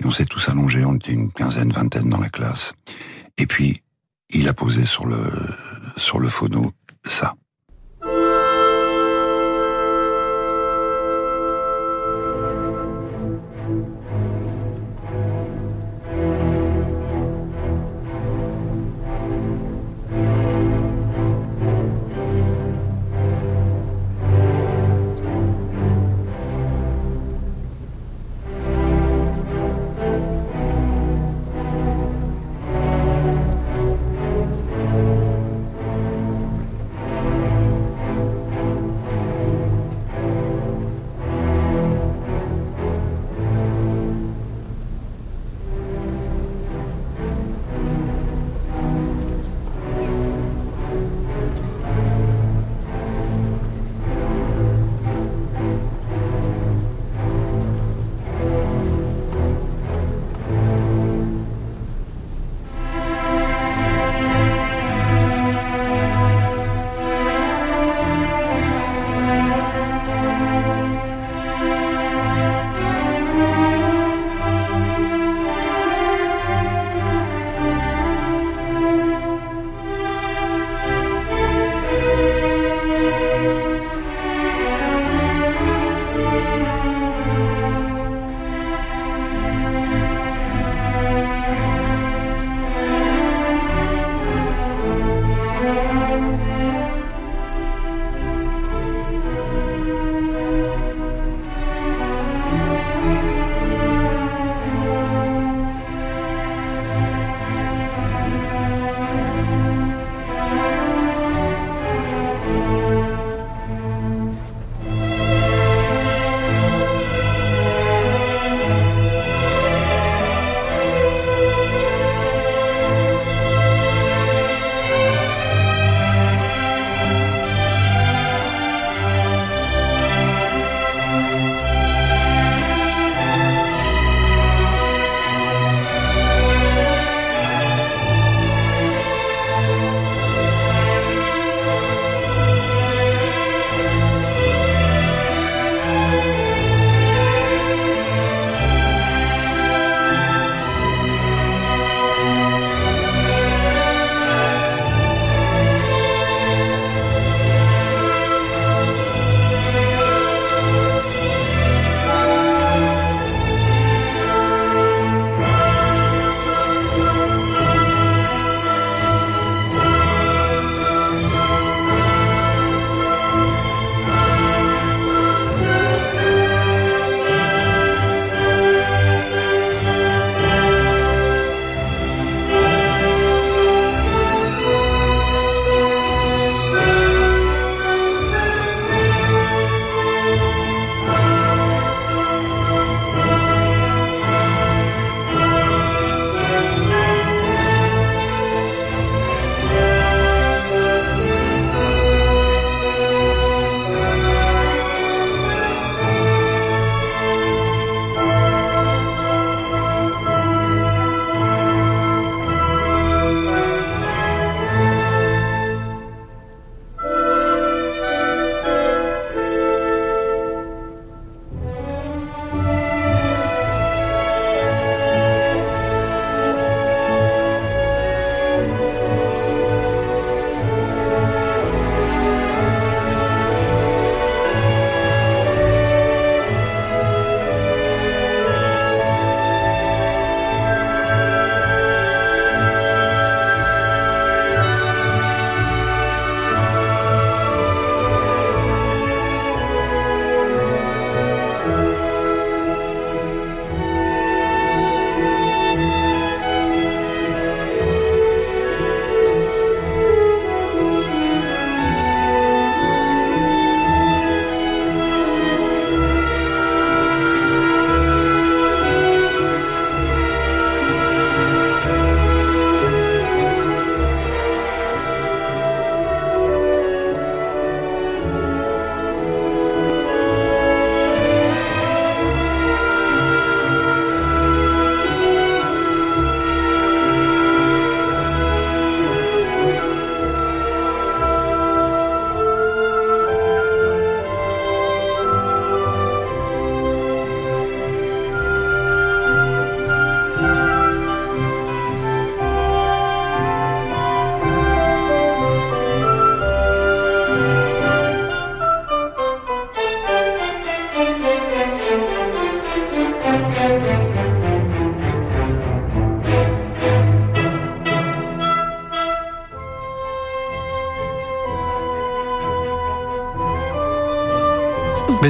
Et 0.00 0.06
on 0.06 0.10
s'est 0.10 0.24
tous 0.26 0.48
allongés, 0.48 0.84
on 0.84 0.96
était 0.96 1.12
une 1.12 1.30
quinzaine, 1.30 1.70
vingtaine 1.70 2.10
dans 2.10 2.20
la 2.20 2.28
classe. 2.28 2.74
Et 3.38 3.46
puis, 3.46 3.82
il 4.30 4.48
a 4.48 4.52
posé 4.52 4.84
sur 4.84 5.06
le, 5.06 5.20
sur 5.96 6.18
le 6.18 6.28
phono 6.28 6.72
ça. 7.04 7.36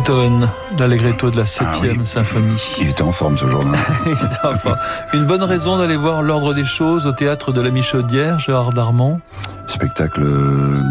Beethoven, 0.00 0.46
l'allegretto 0.78 1.30
de 1.30 1.38
la 1.38 1.46
7 1.46 1.66
Ah 1.66 1.76
oui. 1.80 2.04
symphonie. 2.04 2.62
Il 2.78 2.90
était 2.90 3.00
en 3.00 3.12
forme 3.12 3.38
ce 3.38 3.46
jour-là. 3.46 3.78
Une 5.14 5.24
bonne 5.24 5.42
raison 5.42 5.78
d'aller 5.78 5.96
voir 5.96 6.20
l'ordre 6.20 6.52
des 6.52 6.66
choses 6.66 7.06
au 7.06 7.12
théâtre 7.12 7.50
de 7.50 7.62
la 7.62 7.70
Michaudière, 7.70 8.38
Gérard 8.38 8.74
Darmon? 8.74 9.18
Spectacle 9.66 10.20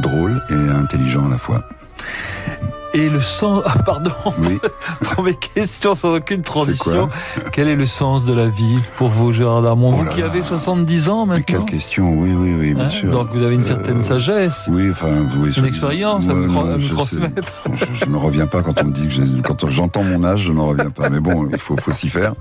drôle 0.02 0.42
et 0.50 0.70
intelligent 0.72 1.28
à 1.28 1.30
la 1.30 1.38
fois. 1.38 1.62
Et 2.96 3.10
le 3.10 3.20
sens, 3.20 3.62
ah, 3.66 3.78
pardon, 3.86 4.12
Oui, 4.40 4.58
pour 5.02 5.26
mes 5.26 5.34
questions 5.36 5.96
sans 5.96 6.16
aucune 6.16 6.44
transition, 6.44 7.10
quel 7.52 7.68
est 7.68 7.76
le 7.76 7.86
sens 7.86 8.24
de 8.24 8.32
la 8.32 8.48
vie 8.48 8.80
pour 8.98 9.10
vous, 9.10 9.34
Gérard 9.34 9.62
Darmon 9.62 9.90
Oh 9.92 9.98
Vous 9.98 10.06
qui 10.06 10.22
avez 10.22 10.42
70 10.42 11.10
ans 11.10 11.26
mais 11.26 11.36
maintenant 11.40 11.46
quelle 11.46 11.66
question, 11.66 12.14
oui, 12.18 12.30
oui, 12.34 12.56
oui, 12.58 12.74
bien 12.74 12.86
hein, 12.86 12.90
sûr. 12.90 13.12
Donc 13.12 13.32
vous 13.34 13.44
avez 13.44 13.56
une 13.56 13.64
certaine 13.64 13.98
Euh, 13.98 14.02
sagesse. 14.02 14.70
Oui, 14.72 14.90
enfin, 14.92 15.10
oui, 15.38 15.52
Une 15.58 15.66
expérience 15.66 16.30
à 16.30 16.34
me 16.34 16.46
à 16.48 16.90
transmettre. 16.90 17.54
Je, 17.94 18.06
ne 18.06 18.16
reviens 18.16 18.48
pas 18.48 18.62
quand 18.62 18.82
on 18.82 18.86
me 18.86 18.94
dit 18.94 19.10
que 19.10 19.42
quand 19.42 19.68
j'entends 19.70 20.04
mon 20.04 20.24
âge, 20.24 20.44
je 20.44 20.54
n'en 20.54 20.68
reviens 20.68 20.90
pas. 20.90 21.10
Mais 21.10 21.20
bon, 21.20 21.50
il 21.52 21.58
faut, 21.58 21.76
faut 21.76 21.92
s'y 21.92 22.08
faire. 22.08 22.34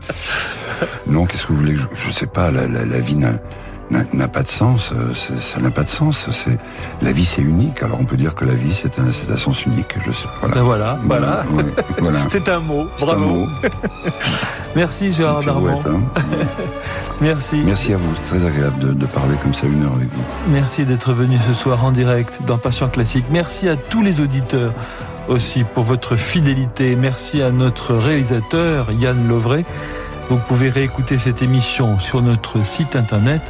Non, 1.08 1.26
qu'est-ce 1.26 1.48
que 1.48 1.52
vous 1.52 1.58
voulez? 1.58 1.74
Je, 1.74 1.82
je 1.96 2.10
sais 2.12 2.28
pas. 2.28 2.52
La, 2.52 2.68
la, 2.68 2.84
la 2.84 3.00
vie 3.00 3.16
n'a 3.16 3.32
n'a- 3.90 4.28
pas 4.28 4.42
de 4.42 4.48
sens. 4.48 4.90
euh, 4.92 5.12
Ça 5.40 5.60
n'a 5.60 5.70
pas 5.70 5.82
de 5.84 5.88
sens. 5.88 6.26
C'est 6.32 6.58
la 7.02 7.12
vie, 7.12 7.24
c'est 7.24 7.42
unique. 7.42 7.82
Alors 7.82 7.98
on 8.00 8.04
peut 8.04 8.16
dire 8.16 8.34
que 8.34 8.44
la 8.44 8.54
vie, 8.54 8.74
c'est 8.74 8.98
un, 8.98 9.36
sens 9.36 9.64
unique. 9.66 9.96
Je 10.06 10.12
sais. 10.12 10.26
Voilà. 10.40 10.54
Ben 10.54 10.62
voilà, 10.62 11.44
voilà. 11.98 12.18
C'est 12.28 12.48
un 12.48 12.60
mot, 12.60 12.86
un 13.00 13.04
bravo. 13.04 13.24
mot. 13.24 13.46
Merci 14.76 15.12
Gérard 15.12 15.42
Darmon. 15.44 15.78
Hein. 15.86 16.00
Merci. 17.20 17.62
Merci 17.64 17.92
à 17.92 17.96
vous. 17.96 18.10
C'est 18.16 18.36
très 18.38 18.46
agréable 18.46 18.78
de, 18.78 18.92
de 18.92 19.06
parler 19.06 19.34
comme 19.42 19.54
ça 19.54 19.66
une 19.66 19.84
heure 19.84 19.94
avec 19.94 20.12
vous. 20.12 20.22
Merci 20.48 20.84
d'être 20.84 21.12
venu 21.12 21.38
ce 21.48 21.54
soir 21.54 21.84
en 21.84 21.92
direct 21.92 22.40
dans 22.46 22.58
Passion 22.58 22.88
Classique. 22.88 23.26
Merci 23.30 23.68
à 23.68 23.76
tous 23.76 24.02
les 24.02 24.20
auditeurs 24.20 24.72
aussi 25.28 25.64
pour 25.64 25.84
votre 25.84 26.16
fidélité. 26.16 26.96
Merci 26.96 27.40
à 27.42 27.50
notre 27.50 27.94
réalisateur 27.94 28.90
Yann 28.92 29.28
Lovray. 29.28 29.64
Vous 30.28 30.38
pouvez 30.38 30.70
réécouter 30.70 31.18
cette 31.18 31.42
émission 31.42 31.98
sur 31.98 32.22
notre 32.22 32.64
site 32.66 32.96
internet 32.96 33.42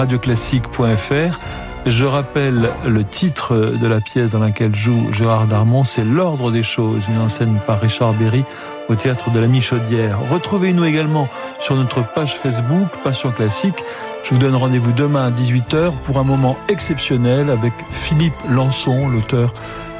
radioclassique.fr. 0.00 1.38
Je 1.84 2.04
rappelle 2.06 2.70
le 2.86 3.04
titre 3.04 3.74
de 3.78 3.86
la 3.86 4.00
pièce 4.00 4.30
dans 4.30 4.38
laquelle 4.38 4.74
joue 4.74 5.12
Gérard 5.12 5.46
Darmon, 5.46 5.84
c'est 5.84 6.04
L'ordre 6.04 6.50
des 6.50 6.62
choses, 6.62 7.02
une 7.08 7.28
scène 7.28 7.58
par 7.66 7.80
Richard 7.82 8.14
Berry 8.14 8.44
au 8.88 8.94
théâtre 8.94 9.30
de 9.30 9.38
la 9.38 9.46
Michaudière. 9.46 10.18
Retrouvez-nous 10.30 10.86
également 10.86 11.28
sur 11.60 11.76
notre 11.76 12.02
page 12.14 12.34
Facebook 12.34 12.88
Passion 13.04 13.30
Classique. 13.30 13.84
Je 14.24 14.30
vous 14.30 14.38
donne 14.38 14.54
rendez-vous 14.54 14.92
demain 14.92 15.26
à 15.26 15.30
18h 15.30 15.92
pour 16.04 16.16
un 16.18 16.24
moment 16.24 16.56
exceptionnel 16.68 17.50
avec 17.50 17.74
Philippe 17.90 18.40
Lançon, 18.48 19.06
l'auteur 19.10 19.52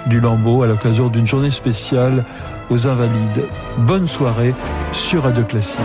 du 0.07 0.19
Lambeau, 0.19 0.63
à 0.63 0.67
l'occasion 0.67 1.09
d'une 1.09 1.27
journée 1.27 1.51
spéciale 1.51 2.25
aux 2.71 2.87
Invalides. 2.87 3.45
Bonne 3.77 4.09
soirée 4.09 4.55
sur 4.93 5.25
Radio 5.25 5.45
Classique. 5.45 5.79